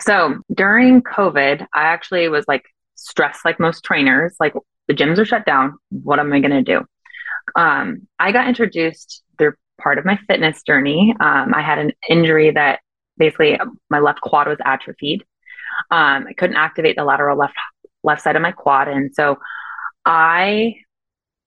So 0.00 0.36
during 0.54 1.02
COVID, 1.02 1.66
I 1.74 1.82
actually 1.82 2.28
was 2.28 2.44
like 2.48 2.64
stressed 2.96 3.44
like 3.44 3.60
most 3.60 3.84
trainers, 3.84 4.34
like 4.40 4.54
the 4.88 4.94
gyms 4.94 5.18
are 5.18 5.24
shut 5.24 5.46
down. 5.46 5.74
What 5.90 6.18
am 6.18 6.32
I 6.32 6.40
going 6.40 6.50
to 6.50 6.62
do? 6.62 6.84
Um, 7.54 8.06
I 8.18 8.32
got 8.32 8.48
introduced 8.48 9.22
through 9.38 9.54
part 9.80 9.98
of 9.98 10.04
my 10.04 10.18
fitness 10.26 10.62
journey. 10.62 11.14
Um, 11.20 11.54
I 11.54 11.62
had 11.62 11.78
an 11.78 11.92
injury 12.08 12.50
that 12.50 12.80
basically 13.18 13.58
my 13.90 13.98
left 13.98 14.20
quad 14.20 14.48
was 14.48 14.58
atrophied. 14.64 15.24
Um, 15.90 16.26
I 16.28 16.32
couldn't 16.36 16.56
activate 16.56 16.96
the 16.96 17.04
lateral 17.04 17.36
left 17.36 17.54
left 18.02 18.22
side 18.22 18.36
of 18.36 18.42
my 18.42 18.52
quad, 18.52 18.88
and 18.88 19.14
so 19.14 19.38
I 20.04 20.76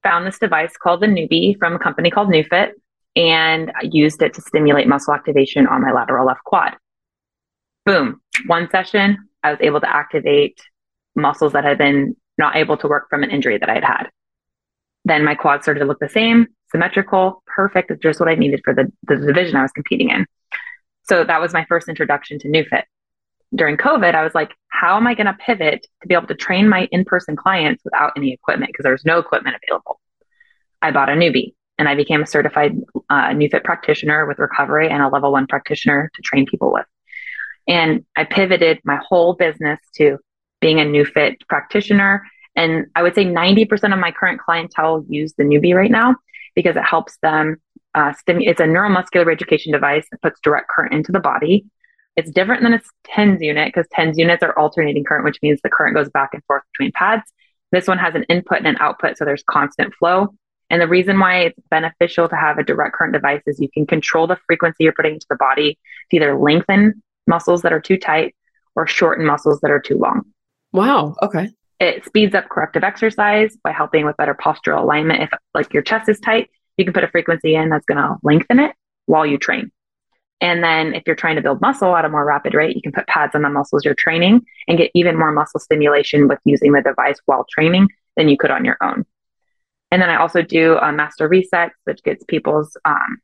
found 0.03 0.25
this 0.25 0.39
device 0.39 0.73
called 0.77 1.01
the 1.01 1.07
Neubie 1.07 1.57
from 1.57 1.75
a 1.75 1.79
company 1.79 2.09
called 2.09 2.29
NeuFit 2.29 2.71
and 3.15 3.71
I 3.75 3.89
used 3.91 4.21
it 4.21 4.33
to 4.35 4.41
stimulate 4.41 4.87
muscle 4.87 5.13
activation 5.13 5.67
on 5.67 5.81
my 5.81 5.91
lateral 5.91 6.25
left 6.25 6.43
quad. 6.43 6.75
Boom. 7.85 8.21
One 8.45 8.69
session, 8.69 9.17
I 9.43 9.51
was 9.51 9.59
able 9.61 9.81
to 9.81 9.89
activate 9.89 10.61
muscles 11.15 11.53
that 11.53 11.63
had 11.63 11.77
been 11.77 12.15
not 12.37 12.55
able 12.55 12.77
to 12.77 12.87
work 12.87 13.09
from 13.09 13.23
an 13.23 13.31
injury 13.31 13.57
that 13.57 13.69
I'd 13.69 13.83
had. 13.83 14.09
Then 15.05 15.25
my 15.25 15.35
quad 15.35 15.63
started 15.63 15.81
to 15.81 15.85
look 15.85 15.99
the 15.99 16.09
same, 16.09 16.47
symmetrical, 16.71 17.43
perfect, 17.47 17.91
just 18.01 18.19
what 18.19 18.29
I 18.29 18.35
needed 18.35 18.61
for 18.63 18.73
the, 18.73 18.91
the 19.03 19.17
division 19.17 19.55
I 19.55 19.61
was 19.61 19.71
competing 19.71 20.09
in. 20.09 20.25
So 21.03 21.23
that 21.23 21.41
was 21.41 21.53
my 21.53 21.65
first 21.65 21.89
introduction 21.89 22.39
to 22.39 22.47
NeuFit. 22.47 22.83
During 23.55 23.77
COVID, 23.77 24.13
I 24.13 24.23
was 24.23 24.35
like, 24.35 24.51
how 24.67 24.95
am 24.95 25.07
I 25.07 25.15
going 25.15 25.25
to 25.25 25.33
pivot 25.33 25.85
to 26.01 26.07
be 26.07 26.13
able 26.13 26.27
to 26.27 26.35
train 26.35 26.69
my 26.69 26.87
in 26.91 27.03
person 27.03 27.35
clients 27.35 27.83
without 27.83 28.13
any 28.15 28.31
equipment? 28.31 28.71
Because 28.71 28.83
there's 28.83 29.05
no 29.05 29.17
equipment 29.17 29.55
available. 29.63 29.99
I 30.81 30.91
bought 30.91 31.09
a 31.09 31.13
Neubie 31.13 31.55
and 31.79 31.89
I 31.89 31.95
became 31.95 32.21
a 32.21 32.27
certified 32.27 32.77
uh, 33.09 33.29
NeuFit 33.29 33.63
practitioner 33.63 34.27
with 34.27 34.37
recovery 34.37 34.89
and 34.89 35.01
a 35.01 35.07
level 35.07 35.31
one 35.31 35.47
practitioner 35.47 36.11
to 36.13 36.21
train 36.21 36.45
people 36.45 36.71
with. 36.71 36.85
And 37.67 38.05
I 38.15 38.25
pivoted 38.25 38.79
my 38.83 38.99
whole 39.07 39.33
business 39.33 39.79
to 39.95 40.19
being 40.61 40.79
a 40.79 40.83
NeuFit 40.83 41.37
practitioner. 41.47 42.23
And 42.55 42.85
I 42.95 43.01
would 43.01 43.15
say 43.15 43.25
90% 43.25 43.93
of 43.93 43.99
my 43.99 44.11
current 44.11 44.41
clientele 44.41 45.05
use 45.07 45.33
the 45.37 45.43
Neubie 45.43 45.73
right 45.73 45.91
now 45.91 46.15
because 46.55 46.75
it 46.75 46.83
helps 46.83 47.17
them. 47.21 47.57
Uh, 47.95 48.13
it's 48.27 48.59
a 48.59 48.63
neuromuscular 48.63 49.25
reeducation 49.25 49.71
device 49.71 50.05
that 50.11 50.21
puts 50.21 50.39
direct 50.41 50.69
current 50.69 50.93
into 50.93 51.11
the 51.11 51.19
body. 51.19 51.65
It's 52.15 52.31
different 52.31 52.63
than 52.63 52.73
a 52.73 52.81
TENS 53.05 53.41
unit 53.41 53.73
because 53.73 53.87
TENS 53.91 54.17
units 54.17 54.43
are 54.43 54.57
alternating 54.57 55.03
current, 55.03 55.25
which 55.25 55.39
means 55.41 55.59
the 55.63 55.69
current 55.69 55.95
goes 55.95 56.09
back 56.09 56.29
and 56.33 56.43
forth 56.45 56.63
between 56.73 56.91
pads. 56.91 57.23
This 57.71 57.87
one 57.87 57.97
has 57.97 58.15
an 58.15 58.23
input 58.23 58.57
and 58.57 58.67
an 58.67 58.77
output, 58.79 59.17
so 59.17 59.25
there's 59.25 59.43
constant 59.49 59.93
flow. 59.95 60.29
And 60.69 60.81
the 60.81 60.87
reason 60.87 61.19
why 61.19 61.41
it's 61.41 61.59
beneficial 61.69 62.29
to 62.29 62.35
have 62.35 62.57
a 62.57 62.63
direct 62.63 62.95
current 62.95 63.13
device 63.13 63.41
is 63.47 63.59
you 63.59 63.69
can 63.73 63.87
control 63.87 64.27
the 64.27 64.37
frequency 64.47 64.83
you're 64.83 64.93
putting 64.93 65.13
into 65.13 65.25
the 65.29 65.35
body 65.35 65.79
to 66.09 66.17
either 66.17 66.37
lengthen 66.37 67.01
muscles 67.25 67.63
that 67.63 67.73
are 67.73 67.79
too 67.79 67.97
tight 67.97 68.35
or 68.75 68.85
shorten 68.85 69.25
muscles 69.25 69.59
that 69.61 69.71
are 69.71 69.79
too 69.79 69.97
long. 69.97 70.23
Wow. 70.71 71.15
Okay. 71.21 71.49
It 71.79 72.05
speeds 72.05 72.35
up 72.35 72.49
corrective 72.49 72.83
exercise 72.83 73.57
by 73.63 73.71
helping 73.71 74.05
with 74.05 74.17
better 74.17 74.35
postural 74.35 74.81
alignment. 74.81 75.23
If 75.23 75.29
like 75.53 75.73
your 75.73 75.83
chest 75.83 76.09
is 76.09 76.19
tight, 76.19 76.49
you 76.77 76.85
can 76.85 76.93
put 76.93 77.03
a 77.03 77.09
frequency 77.09 77.55
in 77.55 77.69
that's 77.69 77.85
going 77.85 77.97
to 77.97 78.17
lengthen 78.23 78.59
it 78.59 78.75
while 79.05 79.25
you 79.25 79.37
train. 79.37 79.71
And 80.41 80.63
then 80.63 80.93
if 80.93 81.03
you're 81.05 81.15
trying 81.15 81.35
to 81.35 81.41
build 81.41 81.61
muscle 81.61 81.95
at 81.95 82.05
a 82.05 82.09
more 82.09 82.25
rapid 82.25 82.53
rate, 82.53 82.75
you 82.75 82.81
can 82.81 82.93
put 82.93 83.07
pads 83.07 83.35
on 83.35 83.41
the 83.41 83.49
muscles 83.49 83.83
you're 83.83 83.95
training 83.95 84.41
and 84.67 84.77
get 84.77 84.91
even 84.93 85.17
more 85.17 85.31
muscle 85.31 85.59
stimulation 85.59 86.27
with 86.27 86.39
using 86.45 86.71
the 86.71 86.81
device 86.81 87.19
while 87.25 87.45
training 87.49 87.89
than 88.15 88.29
you 88.29 88.37
could 88.37 88.51
on 88.51 88.63
your 88.63 88.77
own. 88.81 89.05
And 89.91 90.01
then 90.01 90.09
I 90.09 90.17
also 90.17 90.41
do 90.41 90.77
a 90.77 90.91
master 90.91 91.27
reset, 91.27 91.71
which 91.83 92.03
gets 92.03 92.23
people's 92.25 92.77
um, 92.85 93.17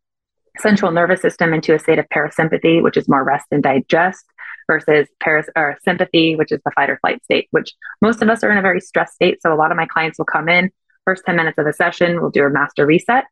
central 0.60 0.92
nervous 0.92 1.22
system 1.22 1.54
into 1.54 1.74
a 1.74 1.80
state 1.80 2.00
of 2.00 2.10
parasympathy, 2.10 2.82
which 2.82 2.98
is 2.98 3.08
more 3.08 3.24
rest 3.24 3.46
and 3.52 3.64
digest, 3.64 4.26
versus 4.68 5.08
paras- 5.20 5.50
or 5.56 5.78
sympathy, 5.84 6.36
which 6.36 6.52
is 6.52 6.60
the 6.66 6.72
fight 6.72 6.90
or 6.90 6.98
flight 7.00 7.24
state, 7.24 7.48
which 7.52 7.74
most 8.02 8.22
of 8.22 8.30
us 8.30 8.44
are 8.44 8.52
in 8.52 8.58
a 8.58 8.62
very 8.62 8.82
stressed 8.82 9.14
state. 9.14 9.42
So 9.42 9.54
a 9.54 9.56
lot 9.56 9.72
of 9.72 9.78
my 9.78 9.86
clients 9.86 10.18
will 10.18 10.26
come 10.26 10.50
in, 10.50 10.72
first 11.06 11.24
10 11.26 11.36
minutes 11.36 11.58
of 11.58 11.68
a 11.68 11.74
session, 11.74 12.22
we'll 12.22 12.32
do 12.32 12.44
a 12.44 12.50
master 12.50 12.86
reset, 12.86 13.26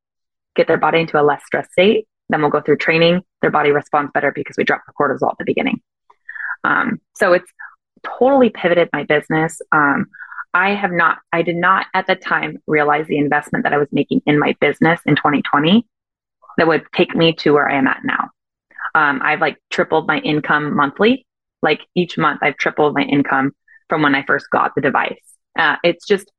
get 0.56 0.68
their 0.68 0.78
body 0.78 1.00
into 1.00 1.20
a 1.20 1.24
less 1.24 1.42
stressed 1.46 1.72
state. 1.72 2.08
Then 2.30 2.42
we'll 2.42 2.52
go 2.52 2.62
through 2.62 2.78
training. 2.78 3.22
Their 3.42 3.52
body 3.52 3.72
responds 3.72 4.12
better 4.14 4.32
because 4.34 4.56
we 4.58 4.64
drop 4.64 4.82
the 4.88 4.94
cortisol 4.94 5.32
at 5.32 5.38
the 5.38 5.46
beginning. 5.46 5.82
Um, 6.64 7.02
so 7.16 7.34
it's 7.34 7.52
totally 8.04 8.50
pivoted 8.50 8.90
my 8.94 9.04
business. 9.04 9.62
Um, 9.72 10.08
I 10.54 10.76
have 10.76 10.92
not, 10.92 11.20
I 11.32 11.42
did 11.42 11.56
not 11.56 11.88
at 11.94 12.08
the 12.08 12.16
time 12.16 12.62
realize 12.68 13.08
the 13.08 13.18
investment 13.18 13.64
that 13.64 13.74
I 13.74 13.78
was 13.78 13.88
making 13.92 14.22
in 14.26 14.40
my 14.40 14.56
business 14.62 15.00
in 15.06 15.16
2020 15.16 15.86
that 16.58 16.68
would 16.68 16.86
take 16.94 17.16
me 17.16 17.34
to 17.34 17.54
where 17.54 17.70
I 17.70 17.78
am 17.78 17.88
at 17.88 18.04
now. 18.04 18.30
Um, 18.96 19.22
I've 19.24 19.42
like 19.42 19.58
tripled 19.70 20.08
my 20.08 20.20
income 20.20 20.76
monthly. 20.76 21.26
Like 21.62 21.82
each 21.96 22.18
month, 22.18 22.40
I've 22.44 22.58
tripled 22.58 22.94
my 22.94 23.04
income 23.04 23.54
from 23.90 24.02
when 24.02 24.16
I 24.16 24.24
first 24.26 24.48
got 24.52 24.76
the 24.76 24.82
device. 24.82 25.22
Uh, 25.58 25.78
it's 25.84 26.06
just 26.06 26.32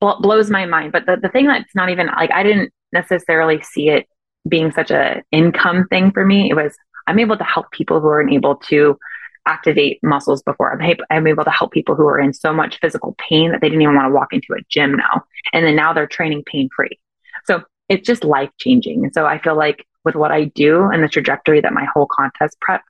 bl- 0.00 0.20
blows 0.20 0.50
my 0.50 0.66
mind. 0.66 0.92
But 0.92 1.06
the, 1.06 1.16
the 1.16 1.28
thing 1.28 1.46
that's 1.46 1.74
not 1.74 1.90
even 1.90 2.06
like, 2.06 2.32
I 2.32 2.42
didn't 2.42 2.72
necessarily 2.92 3.62
see 3.62 3.88
it 3.88 4.06
being 4.48 4.72
such 4.72 4.90
a 4.90 5.22
income 5.30 5.86
thing 5.88 6.10
for 6.10 6.24
me. 6.24 6.50
It 6.50 6.54
was, 6.54 6.74
I'm 7.06 7.18
able 7.18 7.36
to 7.36 7.44
help 7.44 7.70
people 7.70 8.00
who 8.00 8.08
aren't 8.08 8.32
able 8.32 8.56
to 8.56 8.98
activate 9.46 9.98
muscles 10.02 10.42
before. 10.42 10.80
I'm, 10.80 10.96
I'm 11.10 11.26
able 11.26 11.44
to 11.44 11.50
help 11.50 11.72
people 11.72 11.94
who 11.94 12.06
are 12.06 12.18
in 12.18 12.32
so 12.34 12.52
much 12.52 12.78
physical 12.80 13.14
pain 13.18 13.52
that 13.52 13.60
they 13.60 13.68
didn't 13.68 13.82
even 13.82 13.94
want 13.94 14.06
to 14.08 14.14
walk 14.14 14.32
into 14.32 14.52
a 14.52 14.62
gym 14.68 14.94
now. 14.94 15.24
And 15.52 15.64
then 15.64 15.76
now 15.76 15.92
they're 15.92 16.06
training 16.06 16.44
pain 16.44 16.68
free. 16.74 16.98
So 17.46 17.62
it's 17.88 18.06
just 18.06 18.24
life 18.24 18.50
changing. 18.58 19.04
And 19.04 19.14
so 19.14 19.24
I 19.26 19.38
feel 19.38 19.56
like 19.56 19.86
with 20.08 20.16
what 20.16 20.32
I 20.32 20.44
do 20.44 20.84
and 20.84 21.02
the 21.02 21.08
trajectory 21.08 21.60
that 21.60 21.74
my 21.74 21.84
whole 21.84 22.06
contest 22.06 22.58
prep 22.62 22.80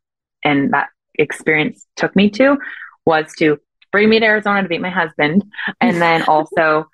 and 0.45 0.73
that 0.73 0.91
experience 1.19 1.85
took 1.97 2.15
me 2.15 2.31
to 2.31 2.57
was 3.05 3.33
to 3.39 3.59
bring 3.91 4.09
me 4.09 4.21
to 4.21 4.25
Arizona 4.25 4.63
to 4.63 4.69
meet 4.69 4.81
my 4.81 4.89
husband 4.89 5.43
and 5.81 5.97
then 6.01 6.23
also 6.23 6.89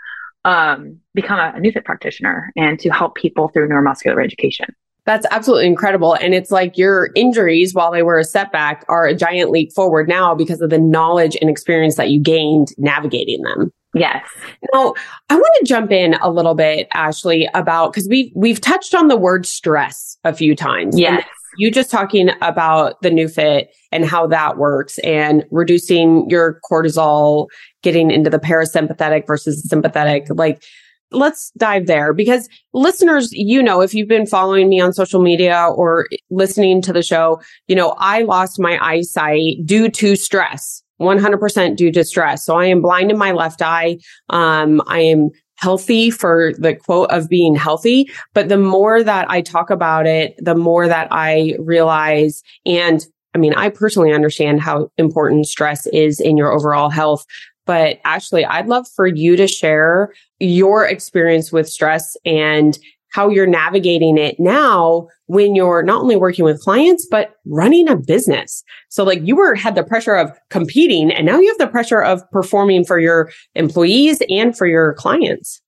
um, 0.46 1.00
become 1.12 1.38
a, 1.38 1.52
a 1.54 1.60
NeuFit 1.60 1.84
practitioner 1.84 2.50
and 2.56 2.78
to 2.80 2.88
help 2.88 3.16
people 3.16 3.48
through 3.48 3.68
neuromuscular 3.68 4.24
education. 4.24 4.74
That's 5.06 5.26
absolutely 5.30 5.66
incredible. 5.66 6.14
And 6.14 6.34
it's 6.34 6.50
like 6.50 6.78
your 6.78 7.10
injuries, 7.14 7.74
while 7.74 7.92
they 7.92 8.02
were 8.02 8.18
a 8.18 8.24
setback, 8.24 8.84
are 8.88 9.06
a 9.06 9.14
giant 9.14 9.50
leap 9.50 9.72
forward 9.72 10.08
now 10.08 10.34
because 10.34 10.60
of 10.60 10.70
the 10.70 10.78
knowledge 10.78 11.36
and 11.40 11.50
experience 11.50 11.96
that 11.96 12.10
you 12.10 12.20
gained 12.20 12.68
navigating 12.78 13.42
them. 13.42 13.70
Yes. 13.94 14.26
Now, 14.72 14.94
I 15.30 15.36
want 15.36 15.56
to 15.60 15.66
jump 15.66 15.92
in 15.92 16.14
a 16.14 16.30
little 16.30 16.54
bit, 16.54 16.88
Ashley, 16.94 17.48
about 17.54 17.92
because 17.92 18.08
we've 18.08 18.32
we've 18.34 18.60
touched 18.60 18.94
on 18.94 19.08
the 19.08 19.16
word 19.16 19.46
stress 19.46 20.18
a 20.24 20.34
few 20.34 20.56
times. 20.56 20.98
Yes. 20.98 21.24
You 21.56 21.70
just 21.70 21.90
talking 21.90 22.30
about 22.42 23.00
the 23.02 23.10
NeuFit 23.10 23.66
and 23.92 24.04
how 24.04 24.26
that 24.26 24.56
works 24.56 24.98
and 24.98 25.44
reducing 25.52 26.28
your 26.28 26.60
cortisol, 26.68 27.46
getting 27.82 28.10
into 28.10 28.28
the 28.28 28.40
parasympathetic 28.40 29.28
versus 29.28 29.62
sympathetic. 29.68 30.26
Like 30.30 30.64
let's 31.10 31.50
dive 31.56 31.86
there 31.86 32.12
because 32.12 32.48
listeners, 32.72 33.28
you 33.32 33.62
know, 33.62 33.80
if 33.80 33.94
you've 33.94 34.08
been 34.08 34.26
following 34.26 34.68
me 34.68 34.80
on 34.80 34.92
social 34.92 35.22
media 35.22 35.68
or 35.74 36.06
listening 36.30 36.82
to 36.82 36.92
the 36.92 37.02
show, 37.02 37.40
you 37.68 37.76
know, 37.76 37.94
I 37.98 38.22
lost 38.22 38.60
my 38.60 38.78
eyesight 38.80 39.64
due 39.64 39.88
to 39.90 40.16
stress. 40.16 40.82
100% 41.00 41.76
due 41.76 41.90
to 41.90 42.04
stress. 42.04 42.46
So 42.46 42.56
I 42.56 42.66
am 42.66 42.80
blind 42.80 43.10
in 43.10 43.18
my 43.18 43.32
left 43.32 43.60
eye. 43.60 43.98
Um, 44.30 44.80
I 44.86 45.00
am 45.00 45.30
healthy 45.56 46.10
for 46.10 46.52
the 46.58 46.74
quote 46.74 47.10
of 47.10 47.28
being 47.28 47.54
healthy. 47.56 48.10
But 48.32 48.48
the 48.48 48.58
more 48.58 49.02
that 49.02 49.28
I 49.28 49.40
talk 49.40 49.70
about 49.70 50.06
it, 50.06 50.34
the 50.38 50.54
more 50.54 50.86
that 50.86 51.08
I 51.10 51.56
realize 51.58 52.42
and 52.64 53.04
I 53.34 53.38
mean, 53.38 53.54
I 53.54 53.68
personally 53.68 54.12
understand 54.12 54.60
how 54.60 54.90
important 54.96 55.46
stress 55.46 55.88
is 55.88 56.20
in 56.20 56.36
your 56.36 56.52
overall 56.52 56.88
health. 56.88 57.26
But 57.66 57.98
Ashley, 58.04 58.44
I'd 58.44 58.68
love 58.68 58.86
for 58.94 59.06
you 59.06 59.36
to 59.36 59.48
share 59.48 60.12
your 60.44 60.86
experience 60.86 61.52
with 61.52 61.68
stress 61.68 62.16
and 62.24 62.78
how 63.14 63.28
you're 63.28 63.46
navigating 63.46 64.18
it 64.18 64.40
now 64.40 65.06
when 65.26 65.54
you're 65.54 65.84
not 65.84 66.02
only 66.02 66.16
working 66.16 66.44
with 66.44 66.60
clients, 66.60 67.06
but 67.08 67.36
running 67.46 67.88
a 67.88 67.94
business. 67.94 68.64
So 68.88 69.04
like 69.04 69.20
you 69.22 69.36
were 69.36 69.54
had 69.54 69.76
the 69.76 69.84
pressure 69.84 70.16
of 70.16 70.32
competing 70.50 71.12
and 71.12 71.24
now 71.24 71.38
you 71.38 71.48
have 71.48 71.58
the 71.58 71.68
pressure 71.68 72.02
of 72.02 72.28
performing 72.32 72.84
for 72.84 72.98
your 72.98 73.30
employees 73.54 74.20
and 74.28 74.56
for 74.56 74.66
your 74.66 74.94
clients. 74.94 75.62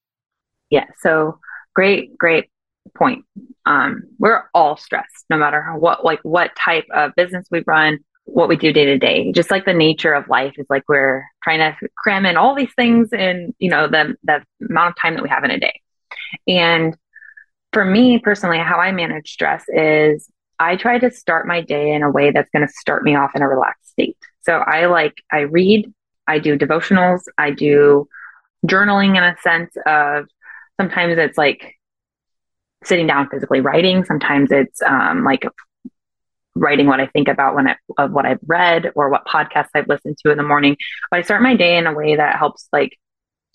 Yeah. 0.70 0.86
So 1.00 1.38
great, 1.74 2.18
great 2.18 2.50
point. 2.96 3.24
Um, 3.64 4.02
we're 4.18 4.42
all 4.52 4.76
stressed 4.76 5.26
no 5.30 5.36
matter 5.36 5.62
what, 5.78 6.04
like 6.04 6.20
what 6.22 6.50
type 6.56 6.86
of 6.92 7.14
business 7.14 7.46
we 7.50 7.62
run, 7.64 8.00
what 8.26 8.48
we 8.48 8.56
do 8.56 8.72
day 8.72 8.84
to 8.84 8.98
day. 8.98 9.32
Just 9.32 9.50
like 9.50 9.64
the 9.64 9.72
nature 9.72 10.12
of 10.12 10.28
life 10.28 10.54
is 10.58 10.66
like 10.68 10.82
we're 10.88 11.24
trying 11.42 11.58
to 11.58 11.88
cram 11.96 12.26
in 12.26 12.36
all 12.36 12.54
these 12.54 12.72
things 12.74 13.12
in, 13.12 13.54
you 13.58 13.70
know, 13.70 13.88
the 13.88 14.16
the 14.24 14.42
amount 14.68 14.90
of 14.90 15.00
time 15.00 15.14
that 15.14 15.22
we 15.22 15.28
have 15.28 15.44
in 15.44 15.50
a 15.50 15.58
day. 15.58 15.80
And 16.46 16.96
for 17.72 17.84
me 17.84 18.18
personally, 18.18 18.58
how 18.58 18.78
I 18.78 18.92
manage 18.92 19.32
stress 19.32 19.64
is 19.68 20.30
I 20.58 20.76
try 20.76 20.98
to 20.98 21.10
start 21.10 21.46
my 21.46 21.60
day 21.60 21.92
in 21.92 22.02
a 22.02 22.10
way 22.10 22.30
that's 22.30 22.50
going 22.50 22.66
to 22.66 22.72
start 22.72 23.04
me 23.04 23.14
off 23.14 23.32
in 23.34 23.42
a 23.42 23.48
relaxed 23.48 23.90
state. 23.90 24.16
So 24.42 24.54
I 24.54 24.86
like 24.86 25.14
I 25.32 25.40
read, 25.40 25.92
I 26.26 26.38
do 26.38 26.58
devotionals, 26.58 27.22
I 27.38 27.50
do 27.50 28.08
journaling 28.66 29.16
in 29.16 29.22
a 29.22 29.36
sense 29.42 29.76
of 29.86 30.26
sometimes 30.80 31.18
it's 31.18 31.38
like 31.38 31.74
sitting 32.84 33.06
down 33.06 33.28
physically 33.28 33.60
writing, 33.60 34.04
sometimes 34.04 34.50
it's 34.50 34.80
um, 34.82 35.24
like 35.24 35.44
writing 36.66 36.86
what 36.88 37.00
I 37.00 37.06
think 37.06 37.28
about 37.28 37.54
when 37.54 37.68
I, 37.68 37.76
of 38.02 38.12
what 38.12 38.26
I've 38.26 38.44
read 38.46 38.92
or 38.96 39.08
what 39.08 39.24
podcasts 39.34 39.70
I've 39.74 39.88
listened 39.88 40.16
to 40.22 40.32
in 40.32 40.36
the 40.36 40.42
morning. 40.52 40.76
But 41.10 41.20
I 41.20 41.22
start 41.22 41.42
my 41.42 41.54
day 41.54 41.78
in 41.78 41.86
a 41.86 41.94
way 41.94 42.16
that 42.16 42.38
helps 42.42 42.68
like 42.72 42.92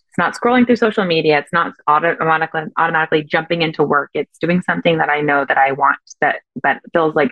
It's 0.10 0.18
not 0.18 0.36
scrolling 0.36 0.66
through 0.66 0.78
social 0.88 1.06
media. 1.06 1.40
It's 1.40 1.54
not 1.54 1.74
automatically 1.88 2.64
automatically 2.78 3.24
jumping 3.24 3.62
into 3.62 3.84
work. 3.84 4.10
It's 4.14 4.38
doing 4.40 4.62
something 4.62 4.98
that 5.00 5.10
I 5.10 5.20
know 5.22 5.46
that 5.46 5.58
I 5.58 5.74
want 5.74 6.00
that 6.22 6.38
that 6.64 6.82
feels 6.94 7.14
like 7.16 7.32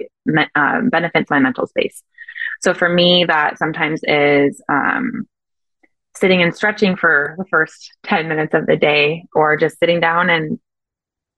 uh, 0.55 0.81
benefits 0.97 1.29
my 1.29 1.39
mental 1.39 1.65
space. 1.67 2.03
So 2.61 2.73
for 2.73 2.89
me, 2.89 3.25
that 3.25 3.57
sometimes 3.57 4.01
is 4.03 4.61
um, 4.69 5.27
sitting 6.15 6.41
and 6.41 6.55
stretching 6.55 6.95
for 6.95 7.35
the 7.37 7.45
first 7.53 7.91
10 8.03 8.27
minutes 8.27 8.53
of 8.53 8.65
the 8.65 8.77
day 8.77 9.25
or 9.33 9.57
just 9.57 9.79
sitting 9.79 9.99
down 9.99 10.29
and 10.29 10.59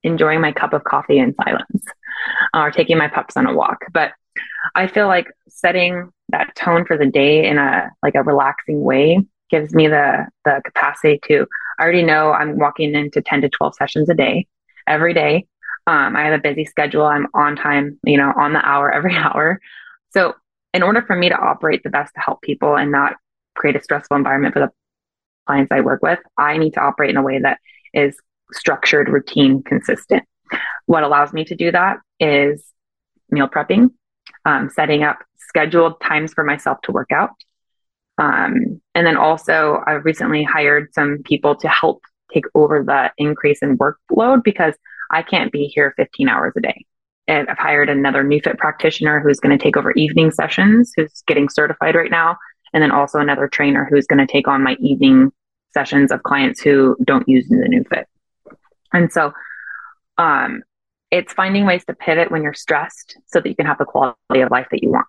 enjoying 0.03 0.41
my 0.41 0.51
cup 0.51 0.73
of 0.73 0.83
coffee 0.83 1.19
in 1.19 1.35
silence 1.35 1.83
or 2.53 2.71
taking 2.71 2.97
my 2.97 3.07
pups 3.07 3.37
on 3.37 3.45
a 3.45 3.53
walk. 3.53 3.79
But 3.93 4.11
I 4.75 4.87
feel 4.87 5.07
like 5.07 5.27
setting 5.47 6.09
that 6.29 6.55
tone 6.55 6.85
for 6.85 6.97
the 6.97 7.05
day 7.05 7.47
in 7.47 7.57
a 7.57 7.89
like 8.03 8.15
a 8.15 8.23
relaxing 8.23 8.81
way 8.83 9.19
gives 9.49 9.73
me 9.73 9.87
the 9.87 10.27
the 10.45 10.61
capacity 10.65 11.19
to 11.27 11.47
I 11.79 11.83
already 11.83 12.03
know 12.03 12.31
I'm 12.31 12.57
walking 12.57 12.93
into 12.93 13.21
10 13.21 13.41
to 13.41 13.49
12 13.49 13.75
sessions 13.75 14.09
a 14.09 14.13
day 14.13 14.47
every 14.87 15.13
day. 15.13 15.47
Um, 15.87 16.15
I 16.15 16.25
have 16.25 16.33
a 16.33 16.41
busy 16.41 16.63
schedule. 16.63 17.05
I'm 17.05 17.27
on 17.33 17.55
time, 17.55 17.99
you 18.03 18.17
know, 18.17 18.31
on 18.37 18.53
the 18.53 18.63
hour 18.63 18.91
every 18.93 19.15
hour. 19.15 19.59
So 20.11 20.35
in 20.73 20.83
order 20.83 21.01
for 21.01 21.15
me 21.15 21.29
to 21.29 21.35
operate 21.35 21.81
the 21.83 21.89
best 21.89 22.13
to 22.13 22.21
help 22.21 22.41
people 22.41 22.75
and 22.75 22.91
not 22.91 23.15
create 23.55 23.75
a 23.75 23.81
stressful 23.81 24.15
environment 24.15 24.53
for 24.53 24.59
the 24.59 24.71
clients 25.47 25.71
I 25.71 25.81
work 25.81 26.01
with, 26.01 26.19
I 26.37 26.57
need 26.57 26.73
to 26.75 26.81
operate 26.81 27.09
in 27.09 27.17
a 27.17 27.23
way 27.23 27.39
that 27.39 27.59
is 27.93 28.15
structured, 28.51 29.09
routine, 29.09 29.63
consistent. 29.63 30.23
What 30.85 31.03
allows 31.03 31.33
me 31.33 31.45
to 31.45 31.55
do 31.55 31.71
that 31.71 31.97
is 32.19 32.63
meal 33.29 33.47
prepping, 33.47 33.91
um, 34.45 34.69
setting 34.69 35.03
up 35.03 35.19
scheduled 35.37 35.99
times 36.01 36.33
for 36.33 36.43
myself 36.43 36.79
to 36.83 36.91
work 36.91 37.11
out. 37.11 37.31
Um, 38.17 38.81
and 38.93 39.07
then 39.07 39.17
also, 39.17 39.81
I've 39.87 40.05
recently 40.05 40.43
hired 40.43 40.93
some 40.93 41.19
people 41.23 41.55
to 41.55 41.67
help 41.67 42.01
take 42.33 42.45
over 42.55 42.83
the 42.83 43.11
increase 43.17 43.59
in 43.61 43.77
workload 43.77 44.43
because 44.43 44.75
I 45.11 45.21
can't 45.21 45.51
be 45.51 45.65
here 45.65 45.93
15 45.97 46.29
hours 46.29 46.53
a 46.57 46.61
day. 46.61 46.85
And 47.27 47.49
I've 47.49 47.57
hired 47.57 47.89
another 47.89 48.23
NeuFit 48.23 48.57
practitioner 48.57 49.19
who's 49.19 49.39
going 49.39 49.57
to 49.57 49.63
take 49.63 49.77
over 49.77 49.91
evening 49.91 50.31
sessions, 50.31 50.91
who's 50.95 51.23
getting 51.27 51.49
certified 51.49 51.95
right 51.95 52.11
now. 52.11 52.37
And 52.73 52.81
then 52.81 52.91
also 52.91 53.19
another 53.19 53.47
trainer 53.47 53.87
who's 53.89 54.07
going 54.07 54.25
to 54.25 54.31
take 54.31 54.47
on 54.47 54.63
my 54.63 54.75
evening 54.79 55.31
sessions 55.73 56.11
of 56.11 56.23
clients 56.23 56.61
who 56.61 56.97
don't 57.03 57.27
use 57.27 57.47
the 57.47 57.55
NeuFit. 57.55 58.05
And 58.93 59.11
so, 59.11 59.33
um, 60.17 60.63
it's 61.11 61.33
finding 61.33 61.65
ways 61.65 61.83
to 61.85 61.93
pivot 61.93 62.31
when 62.31 62.41
you're 62.41 62.53
stressed 62.53 63.17
so 63.27 63.39
that 63.39 63.47
you 63.47 63.55
can 63.55 63.65
have 63.65 63.77
the 63.77 63.85
quality 63.85 64.41
of 64.41 64.49
life 64.49 64.67
that 64.71 64.81
you 64.81 64.89
want. 64.89 65.05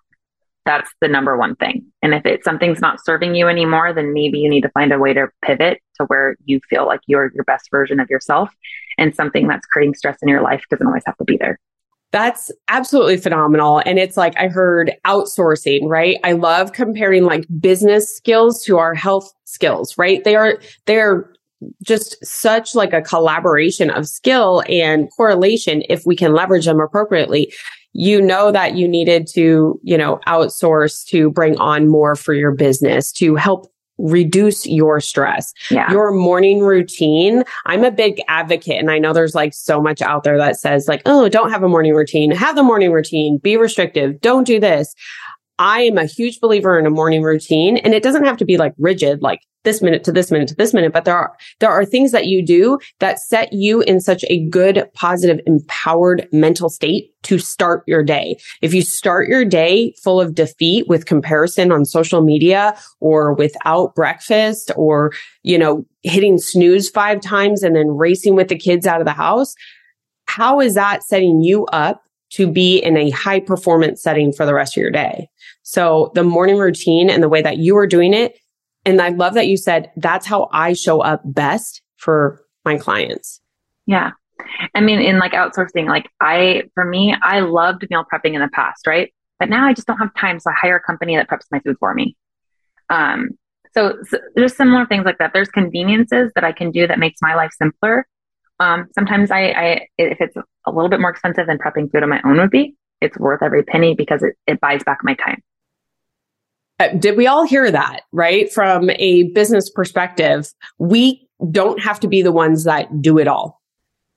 That's 0.65 0.89
the 1.01 1.07
number 1.07 1.37
one 1.37 1.55
thing. 1.55 1.85
And 2.01 2.13
if 2.13 2.25
it's 2.25 2.45
something's 2.45 2.79
not 2.79 3.03
serving 3.03 3.35
you 3.35 3.47
anymore, 3.47 3.93
then 3.93 4.13
maybe 4.13 4.39
you 4.39 4.49
need 4.49 4.61
to 4.61 4.69
find 4.69 4.93
a 4.93 4.99
way 4.99 5.13
to 5.13 5.27
pivot 5.43 5.81
to 5.95 6.05
where 6.05 6.37
you 6.45 6.61
feel 6.69 6.85
like 6.85 7.01
you're 7.05 7.31
your 7.33 7.43
best 7.43 7.69
version 7.69 7.99
of 7.99 8.09
yourself. 8.09 8.49
And 8.97 9.13
something 9.13 9.47
that's 9.47 9.65
creating 9.65 9.95
stress 9.95 10.17
in 10.21 10.29
your 10.29 10.41
life 10.41 10.63
doesn't 10.69 10.85
always 10.85 11.03
have 11.05 11.17
to 11.17 11.25
be 11.25 11.37
there. 11.37 11.59
That's 12.11 12.51
absolutely 12.67 13.17
phenomenal. 13.17 13.81
And 13.85 13.97
it's 13.97 14.15
like 14.15 14.37
I 14.37 14.47
heard 14.47 14.93
outsourcing, 15.05 15.89
right? 15.89 16.19
I 16.23 16.33
love 16.33 16.71
comparing 16.71 17.23
like 17.23 17.45
business 17.59 18.15
skills 18.15 18.63
to 18.65 18.77
our 18.77 18.93
health 18.93 19.33
skills, 19.45 19.97
right? 19.97 20.23
They 20.23 20.35
are, 20.35 20.59
they're 20.85 21.33
just 21.81 22.23
such 22.25 22.75
like 22.75 22.93
a 22.93 23.01
collaboration 23.01 23.89
of 23.89 24.07
skill 24.07 24.63
and 24.69 25.09
correlation 25.15 25.83
if 25.89 26.05
we 26.05 26.15
can 26.15 26.33
leverage 26.33 26.65
them 26.65 26.79
appropriately 26.79 27.53
you 27.93 28.21
know 28.21 28.51
that 28.51 28.75
you 28.75 28.87
needed 28.87 29.27
to 29.27 29.79
you 29.83 29.97
know 29.97 30.19
outsource 30.27 31.05
to 31.05 31.29
bring 31.31 31.57
on 31.57 31.87
more 31.87 32.15
for 32.15 32.33
your 32.33 32.51
business 32.51 33.11
to 33.11 33.35
help 33.35 33.67
reduce 33.99 34.65
your 34.65 34.99
stress. 34.99 35.53
Yeah. 35.69 35.89
your 35.91 36.11
morning 36.11 36.61
routine 36.61 37.43
i'm 37.67 37.83
a 37.83 37.91
big 37.91 38.21
advocate 38.27 38.79
and 38.79 38.89
i 38.89 38.97
know 38.97 39.13
there's 39.13 39.35
like 39.35 39.53
so 39.53 39.79
much 39.79 40.01
out 40.01 40.23
there 40.23 40.37
that 40.37 40.59
says 40.59 40.87
like 40.87 41.03
oh 41.05 41.29
don't 41.29 41.51
have 41.51 41.63
a 41.63 41.69
morning 41.69 41.93
routine. 41.93 42.31
Have 42.31 42.55
the 42.55 42.63
morning 42.63 42.91
routine. 42.91 43.37
Be 43.37 43.55
restrictive. 43.55 44.19
Don't 44.19 44.45
do 44.45 44.59
this 44.59 44.95
I 45.63 45.83
am 45.83 45.97
a 45.97 46.03
huge 46.03 46.41
believer 46.41 46.77
in 46.77 46.85
a 46.85 46.89
morning 46.89 47.23
routine 47.23 47.77
and 47.77 47.93
it 47.93 48.03
doesn't 48.03 48.25
have 48.25 48.35
to 48.35 48.43
be 48.43 48.57
like 48.57 48.73
rigid, 48.77 49.21
like 49.21 49.39
this 49.63 49.81
minute 49.81 50.03
to 50.03 50.11
this 50.11 50.29
minute 50.29 50.49
to 50.49 50.55
this 50.55 50.73
minute, 50.73 50.91
but 50.91 51.05
there 51.05 51.15
are, 51.15 51.37
there 51.61 51.69
are 51.69 51.85
things 51.85 52.11
that 52.11 52.25
you 52.25 52.45
do 52.45 52.79
that 52.99 53.17
set 53.17 53.53
you 53.53 53.79
in 53.83 54.01
such 54.01 54.25
a 54.27 54.45
good, 54.49 54.85
positive, 54.93 55.39
empowered 55.45 56.27
mental 56.33 56.67
state 56.67 57.13
to 57.23 57.39
start 57.39 57.81
your 57.87 58.03
day. 58.03 58.35
If 58.61 58.73
you 58.73 58.81
start 58.81 59.29
your 59.29 59.45
day 59.45 59.93
full 60.03 60.19
of 60.19 60.35
defeat 60.35 60.89
with 60.89 61.05
comparison 61.05 61.71
on 61.71 61.85
social 61.85 62.21
media 62.21 62.77
or 62.99 63.33
without 63.33 63.95
breakfast 63.95 64.69
or, 64.75 65.13
you 65.43 65.57
know, 65.57 65.85
hitting 66.01 66.39
snooze 66.39 66.89
five 66.89 67.21
times 67.21 67.63
and 67.63 67.73
then 67.73 67.87
racing 67.87 68.35
with 68.35 68.49
the 68.49 68.57
kids 68.57 68.85
out 68.85 68.99
of 68.99 69.05
the 69.05 69.13
house, 69.13 69.55
how 70.25 70.59
is 70.59 70.73
that 70.73 71.03
setting 71.03 71.41
you 71.41 71.65
up 71.67 72.03
to 72.33 72.51
be 72.51 72.79
in 72.79 72.97
a 72.97 73.11
high 73.11 73.39
performance 73.39 74.01
setting 74.01 74.33
for 74.33 74.43
the 74.45 74.55
rest 74.55 74.75
of 74.75 74.81
your 74.81 74.89
day. 74.89 75.29
So 75.63 76.11
the 76.13 76.23
morning 76.23 76.57
routine 76.57 77.09
and 77.09 77.23
the 77.23 77.29
way 77.29 77.41
that 77.41 77.57
you 77.57 77.77
are 77.77 77.87
doing 77.87 78.13
it. 78.13 78.37
And 78.85 79.01
I 79.01 79.09
love 79.09 79.33
that 79.33 79.47
you 79.47 79.57
said 79.57 79.91
that's 79.95 80.25
how 80.25 80.49
I 80.51 80.73
show 80.73 81.01
up 81.01 81.21
best 81.25 81.81
for 81.97 82.45
my 82.65 82.77
clients. 82.77 83.41
Yeah. 83.85 84.11
I 84.75 84.81
mean, 84.81 84.99
in 84.99 85.19
like 85.19 85.31
outsourcing, 85.31 85.87
like 85.87 86.09
I, 86.19 86.63
for 86.73 86.85
me, 86.85 87.15
I 87.23 87.39
loved 87.39 87.85
meal 87.89 88.05
prepping 88.11 88.33
in 88.33 88.41
the 88.41 88.49
past, 88.49 88.85
right? 88.85 89.13
But 89.39 89.49
now 89.49 89.65
I 89.65 89.73
just 89.73 89.87
don't 89.87 89.97
have 89.97 90.13
time. 90.15 90.39
So 90.39 90.51
I 90.51 90.53
hire 90.53 90.75
a 90.75 90.81
company 90.81 91.15
that 91.15 91.29
preps 91.29 91.45
my 91.51 91.59
food 91.59 91.77
for 91.79 91.93
me. 91.93 92.15
Um, 92.89 93.29
so, 93.73 93.97
so 94.07 94.19
there's 94.35 94.55
similar 94.55 94.85
things 94.85 95.05
like 95.05 95.17
that. 95.17 95.31
There's 95.33 95.49
conveniences 95.49 96.31
that 96.35 96.43
I 96.43 96.51
can 96.51 96.71
do 96.71 96.85
that 96.87 96.99
makes 96.99 97.21
my 97.21 97.35
life 97.35 97.51
simpler. 97.57 98.05
Um, 98.59 98.87
sometimes 98.93 99.31
I, 99.31 99.41
I, 99.51 99.87
if 99.97 100.19
it's 100.19 100.35
a 100.35 100.71
little 100.71 100.89
bit 100.89 100.99
more 100.99 101.09
expensive 101.09 101.47
than 101.47 101.57
prepping 101.57 101.91
food 101.91 102.03
on 102.03 102.09
my 102.09 102.21
own 102.23 102.37
would 102.37 102.51
be, 102.51 102.75
it's 103.01 103.17
worth 103.17 103.41
every 103.41 103.63
penny 103.63 103.95
because 103.95 104.21
it, 104.23 104.35
it 104.45 104.59
buys 104.61 104.83
back 104.83 104.99
my 105.03 105.15
time. 105.15 105.41
Uh, 106.79 106.89
did 106.89 107.17
we 107.17 107.27
all 107.27 107.45
hear 107.45 107.69
that, 107.71 108.01
right? 108.11 108.51
From 108.51 108.89
a 108.91 109.23
business 109.31 109.69
perspective, 109.69 110.51
we 110.79 111.27
don't 111.51 111.81
have 111.81 111.99
to 112.01 112.07
be 112.07 112.21
the 112.21 112.31
ones 112.31 112.63
that 112.63 113.01
do 113.01 113.17
it 113.17 113.27
all. 113.27 113.61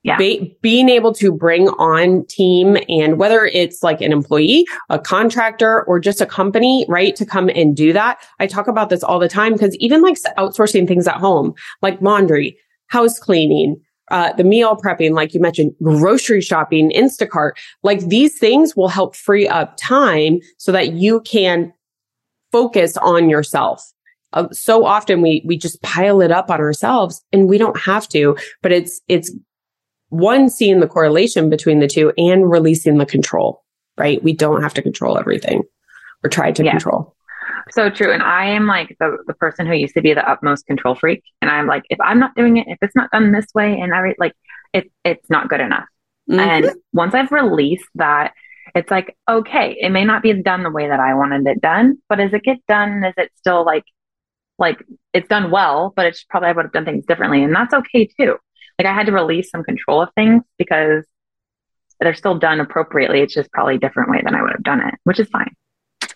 Yeah. 0.03 0.19
Be, 0.19 0.57
being 0.63 0.89
able 0.89 1.13
to 1.15 1.33
bring 1.33 1.69
on 1.69 2.25
team 2.27 2.77
and 2.89 3.19
whether 3.19 3.45
it's 3.45 3.83
like 3.83 4.01
an 4.01 4.13
employee, 4.13 4.65
a 4.89 5.01
contractor, 5.01 5.83
or 5.83 5.99
just 5.99 6.21
a 6.21 6.27
company, 6.27 6.87
right? 6.89 7.17
To 7.17 7.27
come 7.27 7.49
and 7.49 7.75
do 7.75 7.93
that. 7.93 8.19
I 8.39 8.47
talk 8.47 8.69
about 8.69 8.89
this 8.89 9.03
all 9.03 9.19
the 9.19 9.29
time 9.29 9.55
because 9.55 9.75
even 9.77 10.03
like 10.03 10.17
outsourcing 10.39 10.87
things 10.87 11.09
at 11.09 11.17
home, 11.17 11.55
like 11.83 12.01
laundry, 12.01 12.57
house 12.87 13.19
cleaning, 13.19 13.81
uh, 14.13 14.33
the 14.35 14.45
meal 14.45 14.77
prepping, 14.77 15.13
like 15.13 15.35
you 15.35 15.41
mentioned, 15.41 15.73
grocery 15.83 16.41
shopping, 16.41 16.93
Instacart, 16.95 17.53
like 17.83 17.99
these 18.07 18.39
things 18.39 18.77
will 18.77 18.89
help 18.89 19.17
free 19.17 19.49
up 19.49 19.77
time 19.77 20.39
so 20.59 20.71
that 20.71 20.93
you 20.93 21.21
can 21.23 21.73
focus 22.57 22.97
on 22.97 23.29
yourself. 23.29 23.85
Uh, 24.33 24.49
so 24.51 24.85
often 24.85 25.21
we, 25.21 25.43
we 25.45 25.59
just 25.59 25.83
pile 25.83 26.23
it 26.23 26.31
up 26.31 26.51
on 26.51 26.61
ourselves 26.61 27.23
and 27.33 27.49
we 27.49 27.59
don't 27.59 27.79
have 27.79 28.09
to, 28.09 28.37
but 28.63 28.73
it's, 28.73 29.01
it's 29.09 29.31
one, 30.09 30.49
seeing 30.49 30.81
the 30.81 30.87
correlation 30.87 31.51
between 31.51 31.81
the 31.81 31.87
two 31.87 32.13
and 32.17 32.51
releasing 32.51 32.97
the 32.97 33.07
control, 33.07 33.63
right? 33.99 34.23
We 34.23 34.33
don't 34.33 34.63
have 34.63 34.75
to 34.75 34.83
control 34.83 35.19
everything 35.19 35.63
or 36.25 36.31
try 36.31 36.51
to 36.53 36.65
yeah. 36.65 36.71
control. 36.71 37.15
So 37.71 37.91
true. 37.91 38.13
And 38.13 38.23
I 38.23 38.47
am 38.47 38.67
like 38.67 38.97
the, 39.01 39.19
the 39.27 39.35
person 39.35 39.67
who 39.67 39.75
used 39.75 39.95
to 39.95 40.03
be 40.03 40.15
the 40.15 40.29
utmost 40.29 40.67
control 40.67 40.95
freak. 40.95 41.23
And 41.43 41.51
I'm 41.51 41.67
like, 41.67 41.85
if 41.91 42.01
I'm 42.01 42.19
not 42.19 42.35
doing 42.35 42.57
it, 42.57 42.69
if 42.69 42.79
it's 42.81 42.97
not 42.97 43.11
done 43.11 43.33
this 43.33 43.47
way, 43.55 43.79
and 43.79 43.95
I 43.95 44.15
like 44.19 44.35
it, 44.73 44.91
it's 45.05 45.29
not 45.29 45.49
good 45.49 45.61
enough. 45.61 45.87
Mm-hmm. 46.31 46.41
And 46.41 46.71
once 46.93 47.15
I've 47.15 47.33
released 47.33 47.89
that, 47.97 48.33
it's 48.77 48.91
like, 48.91 49.17
okay, 49.29 49.77
it 49.81 49.91
may 49.91 50.05
not 50.05 50.23
be 50.23 50.33
done 50.43 50.63
the 50.63 50.71
way 50.71 50.89
that 50.89 51.01
I 51.01 51.15
wanted 51.15 51.47
it 51.47 51.61
done, 51.61 51.99
but 52.09 52.21
as 52.21 52.33
it 52.33 52.43
gets 52.43 52.61
done, 52.69 53.03
is 53.05 53.15
it 53.17 53.33
still 53.37 53.65
like, 53.65 53.85
like 54.59 54.85
it's 55.13 55.29
done 55.29 55.51
well, 55.51 55.93
but 55.97 56.07
it's 56.07 56.25
probably 56.25 56.51
I 56.51 56.53
would 56.53 56.67
have 56.67 56.73
done 56.73 56.85
things 56.85 57.07
differently. 57.07 57.43
And 57.43 57.55
that's 57.55 57.75
okay 57.75 58.07
too. 58.07 58.37
Like 58.79 58.87
I 58.87 58.95
had 58.95 59.07
to 59.07 59.13
release 59.13 59.51
some 59.51 59.65
control 59.65 60.03
of 60.03 60.11
things 60.15 60.43
because 60.59 61.05
they're 62.01 62.15
still 62.15 62.39
done 62.39 62.61
appropriately. 62.61 63.21
It's 63.21 63.35
just 63.35 63.51
probably 63.51 63.77
a 63.77 63.79
different 63.79 64.11
way 64.11 64.21
than 64.23 64.35
I 64.35 64.43
would 64.43 64.53
have 64.53 64.63
done 64.63 64.87
it, 64.87 64.95
which 65.05 65.19
is 65.19 65.29
fine 65.29 65.55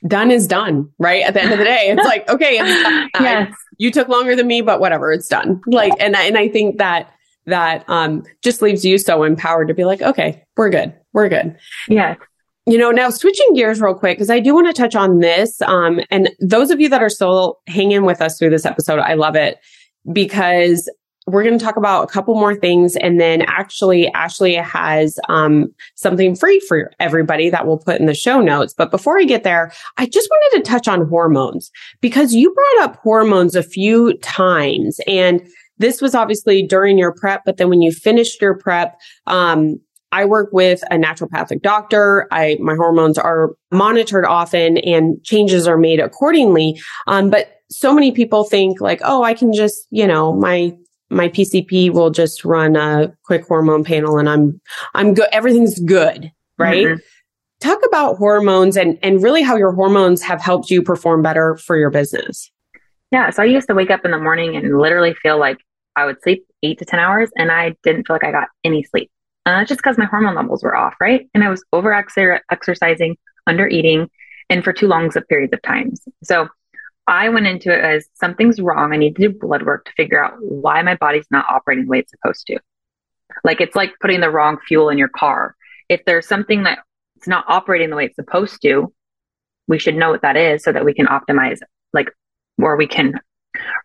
done 0.06 0.30
is 0.30 0.46
done, 0.46 0.90
right? 0.98 1.22
At 1.24 1.34
the 1.34 1.42
end 1.42 1.52
of 1.52 1.58
the 1.58 1.64
day, 1.64 1.90
it's 1.90 2.06
like, 2.06 2.28
okay, 2.30 2.54
yes. 2.54 3.04
I, 3.14 3.54
you 3.78 3.90
took 3.90 4.08
longer 4.08 4.34
than 4.34 4.46
me, 4.46 4.62
but 4.62 4.80
whatever, 4.80 5.12
it's 5.12 5.28
done. 5.28 5.60
Like, 5.66 5.92
and 6.00 6.16
and 6.16 6.38
I 6.38 6.48
think 6.48 6.78
that 6.78 7.12
that 7.46 7.84
um 7.88 8.22
just 8.42 8.62
leaves 8.62 8.84
you 8.84 8.98
so 8.98 9.22
empowered 9.22 9.68
to 9.68 9.74
be 9.74 9.84
like, 9.84 10.02
okay, 10.02 10.44
we're 10.56 10.70
good, 10.70 10.94
we're 11.12 11.28
good. 11.28 11.56
Yeah. 11.88 12.16
You 12.66 12.78
know, 12.78 12.90
now 12.90 13.10
switching 13.10 13.54
gears 13.54 13.80
real 13.80 13.94
quick, 13.94 14.18
because 14.18 14.30
I 14.30 14.38
do 14.38 14.54
want 14.54 14.66
to 14.66 14.72
touch 14.72 14.94
on 14.94 15.18
this. 15.18 15.60
Um, 15.62 16.00
and 16.10 16.30
those 16.40 16.70
of 16.70 16.80
you 16.80 16.88
that 16.90 17.02
are 17.02 17.08
still 17.08 17.58
hanging 17.66 18.04
with 18.04 18.20
us 18.20 18.38
through 18.38 18.50
this 18.50 18.66
episode, 18.66 18.98
I 18.98 19.14
love 19.14 19.34
it 19.34 19.58
because 20.12 20.88
we're 21.26 21.42
going 21.42 21.58
to 21.58 21.64
talk 21.64 21.76
about 21.76 22.04
a 22.04 22.06
couple 22.12 22.34
more 22.34 22.54
things. 22.54 22.96
And 22.96 23.20
then 23.20 23.42
actually, 23.42 24.08
Ashley 24.08 24.54
has 24.54 25.18
um, 25.28 25.68
something 25.94 26.34
free 26.34 26.60
for 26.60 26.90
everybody 26.98 27.50
that 27.50 27.66
we'll 27.66 27.78
put 27.78 28.00
in 28.00 28.06
the 28.06 28.14
show 28.14 28.40
notes. 28.40 28.74
But 28.76 28.90
before 28.90 29.18
I 29.18 29.24
get 29.24 29.42
there, 29.42 29.72
I 29.96 30.06
just 30.06 30.28
wanted 30.30 30.64
to 30.64 30.70
touch 30.70 30.88
on 30.88 31.08
hormones 31.08 31.70
because 32.00 32.34
you 32.34 32.52
brought 32.52 32.88
up 32.88 32.96
hormones 32.96 33.54
a 33.54 33.62
few 33.62 34.16
times. 34.18 34.98
And 35.06 35.46
this 35.78 36.00
was 36.00 36.14
obviously 36.14 36.62
during 36.66 36.98
your 36.98 37.14
prep, 37.14 37.42
but 37.44 37.56
then 37.56 37.68
when 37.70 37.80
you 37.80 37.92
finished 37.92 38.40
your 38.40 38.58
prep, 38.58 38.98
um, 39.26 39.76
I 40.12 40.24
work 40.24 40.50
with 40.52 40.82
a 40.90 40.96
naturopathic 40.96 41.62
doctor. 41.62 42.26
I, 42.30 42.56
my 42.60 42.74
hormones 42.74 43.16
are 43.18 43.50
monitored 43.70 44.24
often 44.24 44.78
and 44.78 45.22
changes 45.22 45.68
are 45.68 45.78
made 45.78 46.00
accordingly. 46.00 46.80
Um, 47.06 47.30
but 47.30 47.60
so 47.70 47.94
many 47.94 48.10
people 48.10 48.44
think 48.44 48.80
like, 48.80 49.00
oh, 49.04 49.22
I 49.22 49.34
can 49.34 49.52
just, 49.52 49.86
you 49.90 50.06
know, 50.06 50.32
my, 50.32 50.76
my 51.10 51.28
PCP 51.28 51.92
will 51.92 52.10
just 52.10 52.44
run 52.44 52.76
a 52.76 53.12
quick 53.24 53.46
hormone 53.46 53.84
panel 53.84 54.18
and 54.18 54.28
I'm, 54.28 54.60
I'm 54.94 55.14
good. 55.14 55.28
Everything's 55.32 55.78
good. 55.78 56.32
Right. 56.58 56.86
Mm-hmm. 56.86 57.00
Talk 57.60 57.80
about 57.86 58.16
hormones 58.16 58.76
and, 58.76 58.98
and 59.02 59.22
really 59.22 59.42
how 59.42 59.56
your 59.56 59.72
hormones 59.72 60.22
have 60.22 60.40
helped 60.40 60.70
you 60.70 60.82
perform 60.82 61.22
better 61.22 61.56
for 61.56 61.76
your 61.76 61.90
business. 61.90 62.50
Yeah. 63.10 63.30
So 63.30 63.42
I 63.42 63.46
used 63.46 63.68
to 63.68 63.74
wake 63.74 63.90
up 63.90 64.04
in 64.04 64.10
the 64.10 64.18
morning 64.18 64.56
and 64.56 64.78
literally 64.78 65.14
feel 65.14 65.38
like 65.38 65.58
I 65.96 66.06
would 66.06 66.22
sleep 66.22 66.46
eight 66.62 66.78
to 66.78 66.84
10 66.84 66.98
hours 66.98 67.30
and 67.36 67.50
I 67.50 67.74
didn't 67.82 68.06
feel 68.06 68.14
like 68.14 68.24
I 68.24 68.32
got 68.32 68.48
any 68.64 68.82
sleep. 68.84 69.09
Uh, 69.46 69.64
just 69.64 69.78
because 69.78 69.98
my 69.98 70.04
hormone 70.04 70.34
levels 70.34 70.62
were 70.62 70.76
off, 70.76 70.94
right? 71.00 71.28
And 71.34 71.42
I 71.42 71.48
was 71.48 71.64
over 71.72 71.92
exercising, 71.94 73.16
under 73.46 73.66
eating, 73.66 74.10
and 74.50 74.62
for 74.62 74.72
too 74.72 74.86
long 74.86 75.10
periods 75.28 75.52
of 75.52 75.62
times. 75.62 76.02
So 76.22 76.48
I 77.06 77.28
went 77.30 77.46
into 77.46 77.72
it 77.72 77.82
as 77.82 78.06
something's 78.14 78.60
wrong. 78.60 78.92
I 78.92 78.96
need 78.96 79.16
to 79.16 79.28
do 79.28 79.38
blood 79.38 79.64
work 79.64 79.86
to 79.86 79.92
figure 79.96 80.22
out 80.22 80.34
why 80.40 80.82
my 80.82 80.94
body's 80.94 81.26
not 81.30 81.46
operating 81.48 81.84
the 81.84 81.90
way 81.90 82.00
it's 82.00 82.10
supposed 82.10 82.46
to. 82.48 82.58
Like 83.42 83.60
it's 83.60 83.74
like 83.74 83.94
putting 84.00 84.20
the 84.20 84.30
wrong 84.30 84.58
fuel 84.66 84.90
in 84.90 84.98
your 84.98 85.08
car. 85.08 85.56
If 85.88 86.04
there's 86.04 86.28
something 86.28 86.64
that 86.64 86.80
it's 87.16 87.26
not 87.26 87.44
operating 87.48 87.90
the 87.90 87.96
way 87.96 88.06
it's 88.06 88.16
supposed 88.16 88.62
to, 88.62 88.92
we 89.66 89.78
should 89.78 89.96
know 89.96 90.10
what 90.10 90.22
that 90.22 90.36
is 90.36 90.62
so 90.62 90.72
that 90.72 90.84
we 90.84 90.94
can 90.94 91.06
optimize, 91.06 91.58
like, 91.92 92.10
or 92.60 92.76
we 92.76 92.86
can 92.86 93.14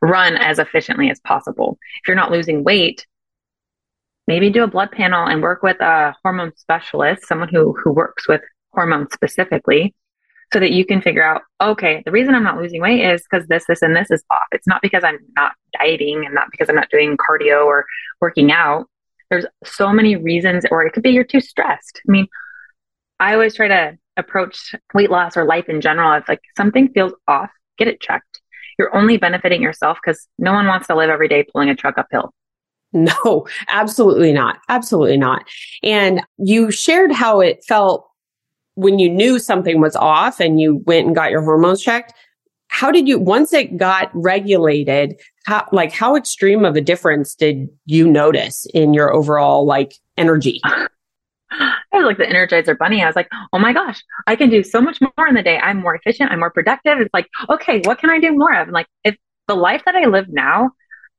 run 0.01 0.35
as 0.35 0.59
efficiently 0.59 1.09
as 1.09 1.19
possible. 1.21 1.77
If 2.03 2.07
you're 2.07 2.15
not 2.15 2.31
losing 2.31 2.63
weight, 2.63 3.05
maybe 4.28 4.49
do 4.49 4.63
a 4.63 4.67
blood 4.67 4.91
panel 4.91 5.28
and 5.28 5.41
work 5.41 5.63
with 5.63 5.80
a 5.82 6.15
hormone 6.23 6.55
specialist, 6.55 7.28
someone 7.28 7.49
who, 7.49 7.76
who 7.84 7.91
works 7.91 8.28
with 8.28 8.41
hormones 8.73 9.13
specifically, 9.13 9.93
so 10.53 10.59
that 10.59 10.71
you 10.71 10.86
can 10.86 11.01
figure 11.01 11.23
out, 11.23 11.41
okay, 11.61 12.01
the 12.05 12.11
reason 12.11 12.36
I'm 12.36 12.43
not 12.43 12.57
losing 12.57 12.82
weight 12.82 13.01
is 13.01 13.23
because 13.23 13.47
this, 13.47 13.65
this, 13.67 13.82
and 13.82 13.95
this 13.95 14.11
is 14.11 14.23
off. 14.32 14.47
It's 14.51 14.67
not 14.67 14.82
because 14.82 15.03
I'm 15.03 15.19
not 15.36 15.53
dieting 15.78 16.26
and 16.26 16.34
not 16.34 16.47
because 16.51 16.69
I'm 16.69 16.76
not 16.76 16.89
doing 16.89 17.17
cardio 17.17 17.65
or 17.65 17.86
working 18.21 18.51
out. 18.51 18.88
There's 19.30 19.45
so 19.63 19.91
many 19.91 20.15
reasons, 20.15 20.65
or 20.69 20.86
it 20.86 20.93
could 20.93 21.03
be 21.03 21.09
you're 21.09 21.23
too 21.23 21.41
stressed. 21.41 22.01
I 22.07 22.11
mean, 22.11 22.28
I 23.19 23.34
always 23.34 23.55
try 23.55 23.67
to 23.67 23.97
approach 24.17 24.76
weight 24.93 25.09
loss 25.09 25.36
or 25.36 25.45
life 25.45 25.67
in 25.67 25.82
general 25.82 26.13
as 26.13 26.23
like 26.28 26.41
something 26.55 26.89
feels 26.89 27.13
off, 27.28 27.49
get 27.78 27.88
it 27.88 27.99
checked. 27.99 28.41
You're 28.78 28.95
only 28.95 29.17
benefiting 29.17 29.61
yourself 29.61 29.97
because 30.03 30.28
no 30.38 30.53
one 30.53 30.67
wants 30.67 30.88
to 30.88 30.95
live 30.95 31.09
every 31.09 31.28
day 31.28 31.43
pulling 31.43 31.69
a 31.69 31.76
truck 31.76 31.97
uphill. 31.97 32.34
No, 32.95 33.45
absolutely 33.67 34.31
not. 34.31 34.59
Absolutely 34.69 35.17
not. 35.17 35.45
And 35.83 36.21
you 36.37 36.71
shared 36.71 37.11
how 37.11 37.41
it 37.41 37.63
felt 37.67 38.07
when 38.75 38.99
you 38.99 39.09
knew 39.09 39.37
something 39.37 39.81
was 39.81 39.97
off 39.97 40.39
and 40.39 40.61
you 40.61 40.77
went 40.85 41.05
and 41.05 41.13
got 41.13 41.29
your 41.29 41.41
hormones 41.41 41.81
checked. 41.81 42.13
How 42.69 42.91
did 42.91 43.05
you, 43.05 43.19
once 43.19 43.51
it 43.51 43.75
got 43.75 44.09
regulated, 44.13 45.19
how, 45.45 45.67
like, 45.73 45.91
how 45.91 46.15
extreme 46.15 46.63
of 46.63 46.77
a 46.77 46.81
difference 46.81 47.35
did 47.35 47.67
you 47.85 48.09
notice 48.09 48.65
in 48.73 48.93
your 48.93 49.13
overall, 49.13 49.65
like, 49.65 49.95
energy? 50.17 50.61
I 51.51 51.77
was 51.91 52.05
like 52.05 52.17
the 52.17 52.25
Energizer 52.25 52.77
Bunny. 52.77 53.03
I 53.03 53.07
was 53.07 53.15
like, 53.15 53.29
oh 53.53 53.59
my 53.59 53.73
gosh, 53.73 54.01
I 54.27 54.35
can 54.35 54.49
do 54.49 54.63
so 54.63 54.81
much 54.81 54.99
more 55.01 55.27
in 55.27 55.35
the 55.35 55.43
day. 55.43 55.57
I'm 55.57 55.81
more 55.81 55.95
efficient. 55.95 56.31
I'm 56.31 56.39
more 56.39 56.49
productive. 56.49 56.99
It's 56.99 57.13
like, 57.13 57.27
okay, 57.49 57.81
what 57.83 57.99
can 57.99 58.09
I 58.09 58.19
do 58.19 58.33
more 58.33 58.53
of? 58.53 58.67
And 58.67 58.73
like, 58.73 58.87
if 59.03 59.15
the 59.47 59.55
life 59.55 59.83
that 59.85 59.95
I 59.95 60.05
live 60.05 60.27
now, 60.29 60.71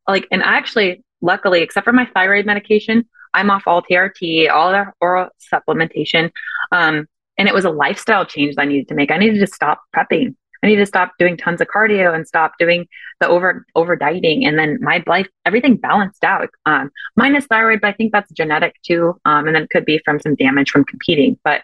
like, 0.08 0.26
and 0.30 0.42
I 0.42 0.56
actually, 0.56 1.04
luckily, 1.26 1.60
except 1.60 1.84
for 1.84 1.92
my 1.92 2.06
thyroid 2.14 2.46
medication, 2.46 3.06
I'm 3.34 3.50
off 3.50 3.64
all 3.66 3.82
TRT, 3.82 4.50
all 4.50 4.72
the 4.72 4.86
oral 5.00 5.28
supplementation. 5.52 6.30
Um, 6.72 7.06
and 7.36 7.48
it 7.48 7.54
was 7.54 7.66
a 7.66 7.70
lifestyle 7.70 8.24
change 8.24 8.54
that 8.54 8.62
I 8.62 8.64
needed 8.64 8.88
to 8.88 8.94
make. 8.94 9.10
I 9.10 9.18
needed 9.18 9.40
to 9.40 9.46
stop 9.46 9.82
prepping. 9.94 10.34
I 10.62 10.68
needed 10.68 10.80
to 10.80 10.86
stop 10.86 11.12
doing 11.18 11.36
tons 11.36 11.60
of 11.60 11.68
cardio 11.68 12.14
and 12.14 12.26
stop 12.26 12.54
doing 12.58 12.88
the 13.20 13.28
over 13.28 13.66
over 13.74 13.94
dieting. 13.94 14.46
And 14.46 14.58
then 14.58 14.78
my 14.80 15.04
life, 15.06 15.28
everything 15.44 15.76
balanced 15.76 16.24
out. 16.24 16.48
Um, 16.64 16.90
minus 17.14 17.44
thyroid, 17.44 17.82
but 17.82 17.88
I 17.88 17.92
think 17.92 18.12
that's 18.12 18.32
genetic 18.32 18.74
too. 18.82 19.20
Um, 19.26 19.46
and 19.46 19.54
then 19.54 19.64
it 19.64 19.70
could 19.70 19.84
be 19.84 20.00
from 20.04 20.18
some 20.18 20.34
damage 20.34 20.70
from 20.70 20.84
competing. 20.84 21.38
But 21.44 21.60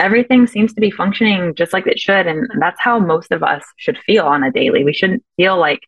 everything 0.00 0.46
seems 0.46 0.72
to 0.74 0.80
be 0.80 0.90
functioning 0.90 1.54
just 1.54 1.74
like 1.74 1.86
it 1.86 1.98
should. 1.98 2.26
And 2.26 2.48
that's 2.58 2.80
how 2.80 2.98
most 2.98 3.30
of 3.30 3.42
us 3.42 3.64
should 3.76 3.98
feel 3.98 4.24
on 4.24 4.42
a 4.42 4.50
daily. 4.50 4.84
We 4.84 4.94
shouldn't 4.94 5.22
feel 5.36 5.58
like 5.58 5.80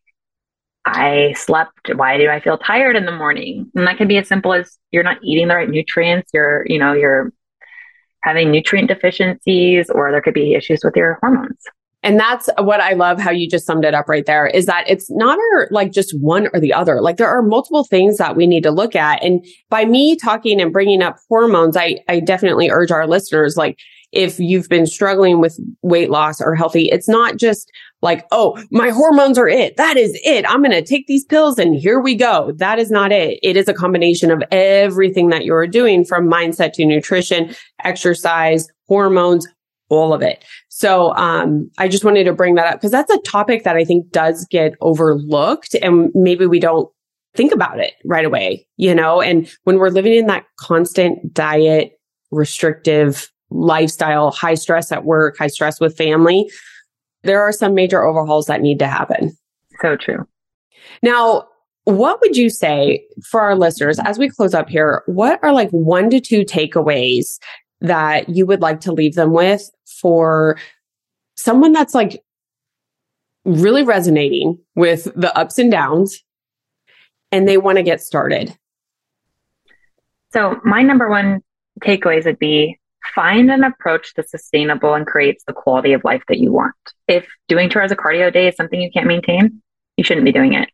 I 0.84 1.34
slept. 1.36 1.94
Why 1.94 2.16
do 2.16 2.28
I 2.28 2.40
feel 2.40 2.56
tired 2.56 2.96
in 2.96 3.04
the 3.04 3.12
morning? 3.12 3.70
And 3.74 3.86
that 3.86 3.98
can 3.98 4.08
be 4.08 4.16
as 4.16 4.26
simple 4.26 4.54
as 4.54 4.78
you're 4.90 5.02
not 5.02 5.18
eating 5.22 5.48
the 5.48 5.54
right 5.54 5.68
nutrients. 5.68 6.30
You're, 6.32 6.64
you 6.66 6.78
know, 6.78 6.92
you're 6.94 7.32
having 8.22 8.50
nutrient 8.50 8.88
deficiencies, 8.88 9.90
or 9.90 10.10
there 10.10 10.22
could 10.22 10.34
be 10.34 10.54
issues 10.54 10.80
with 10.82 10.96
your 10.96 11.18
hormones. 11.20 11.62
And 12.02 12.18
that's 12.18 12.48
what 12.58 12.80
I 12.80 12.92
love 12.92 13.20
how 13.20 13.32
you 13.32 13.48
just 13.48 13.66
summed 13.66 13.84
it 13.84 13.92
up 13.92 14.08
right 14.08 14.24
there 14.24 14.46
is 14.46 14.66
that 14.66 14.84
it's 14.88 15.10
not 15.10 15.36
our, 15.36 15.68
like 15.70 15.92
just 15.92 16.18
one 16.20 16.48
or 16.54 16.60
the 16.60 16.72
other. 16.72 17.00
Like 17.00 17.16
there 17.16 17.28
are 17.28 17.42
multiple 17.42 17.84
things 17.84 18.18
that 18.18 18.36
we 18.36 18.46
need 18.46 18.62
to 18.62 18.70
look 18.70 18.94
at. 18.94 19.22
And 19.22 19.44
by 19.68 19.84
me 19.84 20.16
talking 20.16 20.60
and 20.60 20.72
bringing 20.72 21.02
up 21.02 21.18
hormones, 21.28 21.76
I, 21.76 21.98
I 22.08 22.20
definitely 22.20 22.70
urge 22.70 22.92
our 22.92 23.06
listeners, 23.06 23.56
like, 23.56 23.78
if 24.12 24.38
you've 24.38 24.68
been 24.68 24.86
struggling 24.86 25.40
with 25.40 25.58
weight 25.82 26.10
loss 26.10 26.40
or 26.40 26.54
healthy, 26.54 26.88
it's 26.90 27.08
not 27.08 27.36
just 27.36 27.70
like, 28.00 28.26
oh, 28.30 28.62
my 28.70 28.90
hormones 28.90 29.38
are 29.38 29.48
it. 29.48 29.76
That 29.76 29.96
is 29.96 30.18
it. 30.24 30.48
I'm 30.48 30.62
going 30.62 30.70
to 30.70 30.82
take 30.82 31.06
these 31.06 31.24
pills 31.24 31.58
and 31.58 31.74
here 31.74 32.00
we 32.00 32.14
go. 32.14 32.52
That 32.56 32.78
is 32.78 32.90
not 32.90 33.12
it. 33.12 33.38
It 33.42 33.56
is 33.56 33.68
a 33.68 33.74
combination 33.74 34.30
of 34.30 34.42
everything 34.50 35.28
that 35.28 35.44
you're 35.44 35.66
doing 35.66 36.04
from 36.04 36.30
mindset 36.30 36.72
to 36.74 36.86
nutrition, 36.86 37.54
exercise, 37.84 38.68
hormones, 38.86 39.46
all 39.90 40.14
of 40.14 40.22
it. 40.22 40.44
So, 40.68 41.14
um, 41.14 41.70
I 41.78 41.88
just 41.88 42.04
wanted 42.04 42.24
to 42.24 42.34
bring 42.34 42.54
that 42.54 42.66
up 42.66 42.74
because 42.74 42.92
that's 42.92 43.12
a 43.12 43.20
topic 43.22 43.64
that 43.64 43.76
I 43.76 43.84
think 43.84 44.10
does 44.10 44.46
get 44.50 44.74
overlooked 44.80 45.74
and 45.74 46.10
maybe 46.14 46.46
we 46.46 46.60
don't 46.60 46.88
think 47.34 47.52
about 47.52 47.80
it 47.80 47.94
right 48.04 48.24
away, 48.24 48.66
you 48.76 48.94
know, 48.94 49.20
and 49.20 49.48
when 49.64 49.78
we're 49.78 49.90
living 49.90 50.14
in 50.14 50.26
that 50.26 50.44
constant 50.58 51.32
diet 51.32 51.92
restrictive 52.30 53.30
lifestyle, 53.50 54.30
high 54.30 54.54
stress 54.54 54.92
at 54.92 55.04
work, 55.04 55.36
high 55.38 55.46
stress 55.48 55.80
with 55.80 55.96
family, 55.96 56.50
there 57.22 57.42
are 57.42 57.52
some 57.52 57.74
major 57.74 58.04
overhauls 58.04 58.46
that 58.46 58.60
need 58.60 58.78
to 58.78 58.86
happen. 58.86 59.36
So 59.80 59.96
true. 59.96 60.26
Now, 61.02 61.48
what 61.84 62.20
would 62.20 62.36
you 62.36 62.50
say 62.50 63.04
for 63.24 63.40
our 63.40 63.54
listeners 63.54 63.98
as 64.00 64.18
we 64.18 64.28
close 64.28 64.54
up 64.54 64.68
here? 64.68 65.02
What 65.06 65.40
are 65.42 65.52
like 65.52 65.70
one 65.70 66.10
to 66.10 66.20
two 66.20 66.44
takeaways 66.44 67.38
that 67.80 68.28
you 68.28 68.44
would 68.46 68.60
like 68.60 68.80
to 68.80 68.92
leave 68.92 69.14
them 69.14 69.32
with 69.32 69.70
for 70.00 70.58
someone 71.36 71.72
that's 71.72 71.94
like 71.94 72.22
really 73.44 73.84
resonating 73.84 74.58
with 74.74 75.04
the 75.16 75.36
ups 75.38 75.58
and 75.58 75.70
downs 75.70 76.22
and 77.32 77.48
they 77.48 77.56
want 77.56 77.78
to 77.78 77.82
get 77.82 78.02
started? 78.02 78.54
So, 80.32 80.60
my 80.62 80.82
number 80.82 81.08
one 81.08 81.40
takeaways 81.80 82.26
would 82.26 82.38
be 82.38 82.78
find 83.14 83.50
an 83.50 83.64
approach 83.64 84.14
that's 84.14 84.30
sustainable 84.30 84.94
and 84.94 85.06
creates 85.06 85.44
the 85.46 85.52
quality 85.52 85.92
of 85.92 86.04
life 86.04 86.22
that 86.28 86.38
you 86.38 86.52
want. 86.52 86.74
If 87.06 87.26
doing 87.48 87.68
two 87.68 87.78
hours 87.78 87.92
of 87.92 87.98
cardio 87.98 88.28
a 88.28 88.30
day 88.30 88.48
is 88.48 88.56
something 88.56 88.80
you 88.80 88.90
can't 88.90 89.06
maintain, 89.06 89.62
you 89.96 90.04
shouldn't 90.04 90.24
be 90.24 90.32
doing 90.32 90.54
it. 90.54 90.68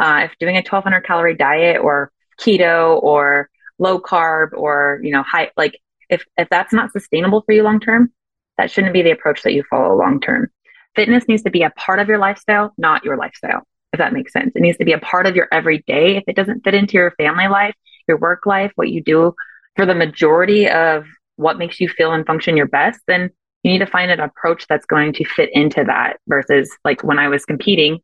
Uh, 0.00 0.22
if 0.24 0.32
doing 0.38 0.56
a 0.56 0.58
1200 0.58 1.02
calorie 1.02 1.36
diet 1.36 1.80
or 1.80 2.10
keto 2.40 3.02
or 3.02 3.48
low 3.78 4.00
carb 4.00 4.52
or, 4.54 5.00
you 5.02 5.10
know, 5.10 5.22
high, 5.22 5.50
like 5.56 5.78
if, 6.08 6.24
if 6.36 6.48
that's 6.48 6.72
not 6.72 6.92
sustainable 6.92 7.42
for 7.42 7.52
you 7.52 7.62
long 7.62 7.80
term, 7.80 8.12
that 8.58 8.70
shouldn't 8.70 8.92
be 8.92 9.02
the 9.02 9.10
approach 9.10 9.42
that 9.42 9.52
you 9.52 9.64
follow 9.68 9.96
long 9.96 10.20
term. 10.20 10.50
Fitness 10.94 11.24
needs 11.28 11.42
to 11.42 11.50
be 11.50 11.62
a 11.62 11.70
part 11.70 11.98
of 11.98 12.08
your 12.08 12.18
lifestyle, 12.18 12.72
not 12.78 13.04
your 13.04 13.16
lifestyle, 13.16 13.66
if 13.92 13.98
that 13.98 14.12
makes 14.12 14.32
sense. 14.32 14.52
It 14.54 14.62
needs 14.62 14.78
to 14.78 14.84
be 14.84 14.92
a 14.92 14.98
part 14.98 15.26
of 15.26 15.34
your 15.34 15.48
everyday. 15.50 16.16
If 16.16 16.24
it 16.28 16.36
doesn't 16.36 16.62
fit 16.62 16.74
into 16.74 16.94
your 16.94 17.12
family 17.12 17.48
life, 17.48 17.74
your 18.06 18.18
work 18.18 18.46
life, 18.46 18.72
what 18.76 18.90
you 18.90 19.02
do 19.02 19.34
for 19.76 19.86
the 19.86 19.94
majority 19.94 20.68
of 20.68 21.06
what 21.36 21.58
makes 21.58 21.80
you 21.80 21.88
feel 21.88 22.12
and 22.12 22.26
function 22.26 22.56
your 22.56 22.66
best, 22.66 23.00
then 23.06 23.30
you 23.62 23.72
need 23.72 23.78
to 23.78 23.86
find 23.86 24.10
an 24.10 24.20
approach 24.20 24.66
that's 24.68 24.86
going 24.86 25.12
to 25.14 25.24
fit 25.24 25.50
into 25.52 25.84
that 25.84 26.18
versus 26.28 26.70
like 26.84 27.02
when 27.02 27.18
I 27.18 27.28
was 27.28 27.44
competing, 27.44 28.00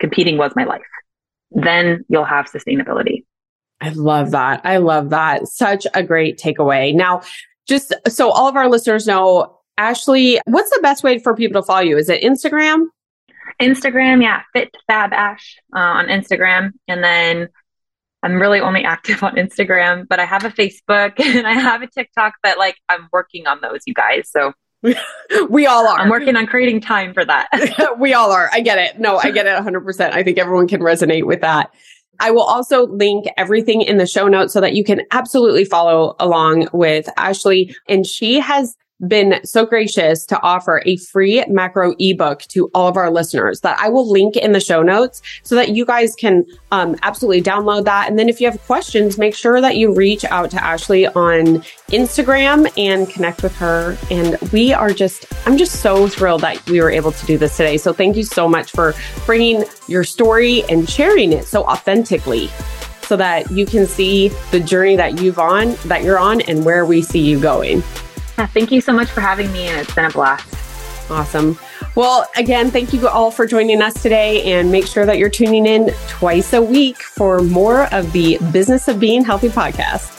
competing 0.00 0.36
was 0.36 0.52
my 0.56 0.64
life. 0.64 0.82
Then 1.50 2.04
you'll 2.08 2.24
have 2.24 2.50
sustainability. 2.50 3.24
I 3.80 3.90
love 3.90 4.32
that. 4.32 4.62
I 4.64 4.78
love 4.78 5.10
that. 5.10 5.46
Such 5.46 5.86
a 5.94 6.02
great 6.02 6.38
takeaway. 6.38 6.94
Now, 6.94 7.22
just 7.68 7.94
so 8.08 8.30
all 8.30 8.48
of 8.48 8.56
our 8.56 8.68
listeners 8.68 9.06
know, 9.06 9.58
Ashley, 9.76 10.40
what's 10.46 10.70
the 10.70 10.80
best 10.82 11.04
way 11.04 11.18
for 11.18 11.36
people 11.36 11.62
to 11.62 11.66
follow 11.66 11.82
you? 11.82 11.96
Is 11.96 12.08
it 12.08 12.22
Instagram? 12.22 12.86
Instagram, 13.62 14.22
yeah, 14.22 14.42
Fit 14.52 14.74
Fab 14.86 15.12
Ash 15.12 15.56
uh, 15.74 15.78
on 15.78 16.06
Instagram, 16.06 16.72
and 16.86 17.02
then 17.02 17.48
I'm 18.22 18.40
really 18.40 18.60
only 18.60 18.84
active 18.84 19.22
on 19.22 19.36
Instagram, 19.36 20.06
but 20.08 20.20
I 20.20 20.24
have 20.24 20.44
a 20.44 20.50
Facebook 20.50 21.18
and 21.24 21.46
I 21.46 21.52
have 21.52 21.82
a 21.82 21.86
TikTok 21.86 22.34
but 22.42 22.58
like 22.58 22.76
I'm 22.88 23.08
working 23.12 23.46
on 23.46 23.60
those, 23.60 23.80
you 23.86 23.94
guys. 23.94 24.30
So 24.30 24.52
we 25.50 25.66
all 25.66 25.86
are. 25.86 25.98
I'm 25.98 26.08
working 26.08 26.36
on 26.36 26.46
creating 26.46 26.80
time 26.80 27.12
for 27.12 27.24
that. 27.24 27.48
we 27.98 28.14
all 28.14 28.30
are. 28.30 28.48
I 28.52 28.60
get 28.60 28.78
it. 28.78 29.00
No, 29.00 29.16
I 29.16 29.32
get 29.32 29.46
it 29.46 29.58
100%. 29.58 30.12
I 30.12 30.22
think 30.22 30.38
everyone 30.38 30.68
can 30.68 30.80
resonate 30.80 31.26
with 31.26 31.40
that. 31.40 31.70
I 32.20 32.30
will 32.30 32.42
also 32.42 32.86
link 32.86 33.26
everything 33.36 33.82
in 33.82 33.96
the 33.96 34.06
show 34.06 34.28
notes 34.28 34.52
so 34.52 34.60
that 34.60 34.74
you 34.74 34.84
can 34.84 35.02
absolutely 35.12 35.64
follow 35.64 36.16
along 36.18 36.68
with 36.72 37.08
Ashley. 37.16 37.74
And 37.88 38.06
she 38.06 38.40
has 38.40 38.76
been 39.06 39.44
so 39.44 39.64
gracious 39.64 40.26
to 40.26 40.40
offer 40.42 40.82
a 40.84 40.96
free 40.96 41.44
macro 41.48 41.94
ebook 41.98 42.42
to 42.48 42.70
all 42.74 42.88
of 42.88 42.96
our 42.96 43.10
listeners 43.10 43.60
that 43.60 43.78
I 43.78 43.88
will 43.88 44.10
link 44.10 44.36
in 44.36 44.52
the 44.52 44.60
show 44.60 44.82
notes 44.82 45.22
so 45.44 45.54
that 45.54 45.70
you 45.70 45.84
guys 45.84 46.16
can 46.16 46.44
um, 46.72 46.96
absolutely 47.02 47.42
download 47.42 47.84
that. 47.84 48.08
And 48.08 48.18
then 48.18 48.28
if 48.28 48.40
you 48.40 48.50
have 48.50 48.60
questions, 48.66 49.18
make 49.18 49.34
sure 49.34 49.60
that 49.60 49.76
you 49.76 49.94
reach 49.94 50.24
out 50.24 50.50
to 50.50 50.62
Ashley 50.62 51.06
on 51.06 51.62
Instagram 51.88 52.70
and 52.76 53.08
connect 53.08 53.42
with 53.42 53.54
her. 53.56 53.96
And 54.10 54.36
we 54.52 54.72
are 54.72 54.90
just, 54.90 55.26
I'm 55.46 55.56
just 55.56 55.80
so 55.80 56.08
thrilled 56.08 56.40
that 56.40 56.68
we 56.68 56.80
were 56.80 56.90
able 56.90 57.12
to 57.12 57.26
do 57.26 57.38
this 57.38 57.56
today. 57.56 57.76
So 57.76 57.92
thank 57.92 58.16
you 58.16 58.24
so 58.24 58.48
much 58.48 58.72
for 58.72 58.94
bringing 59.26 59.64
your 59.86 60.02
story 60.02 60.64
and 60.68 60.88
sharing 60.88 61.32
it 61.32 61.44
so 61.44 61.64
authentically 61.64 62.50
so 63.02 63.16
that 63.16 63.50
you 63.50 63.64
can 63.64 63.86
see 63.86 64.28
the 64.50 64.60
journey 64.60 64.96
that 64.96 65.20
you've 65.20 65.38
on, 65.38 65.76
that 65.86 66.02
you're 66.02 66.18
on 66.18 66.42
and 66.42 66.64
where 66.64 66.84
we 66.84 67.00
see 67.00 67.20
you 67.20 67.40
going. 67.40 67.82
Thank 68.54 68.70
you 68.70 68.80
so 68.80 68.92
much 68.92 69.08
for 69.08 69.20
having 69.20 69.52
me, 69.52 69.66
and 69.66 69.80
it's 69.80 69.94
been 69.94 70.04
a 70.04 70.10
blast. 70.10 70.54
Awesome. 71.10 71.58
Well, 71.94 72.28
again, 72.36 72.70
thank 72.70 72.92
you 72.92 73.08
all 73.08 73.30
for 73.30 73.46
joining 73.46 73.80
us 73.80 73.94
today, 74.02 74.42
and 74.52 74.70
make 74.70 74.86
sure 74.86 75.06
that 75.06 75.18
you're 75.18 75.30
tuning 75.30 75.66
in 75.66 75.90
twice 76.06 76.52
a 76.52 76.62
week 76.62 76.98
for 76.98 77.40
more 77.40 77.92
of 77.94 78.12
the 78.12 78.38
Business 78.52 78.88
of 78.88 79.00
Being 79.00 79.24
Healthy 79.24 79.48
podcast. 79.48 80.17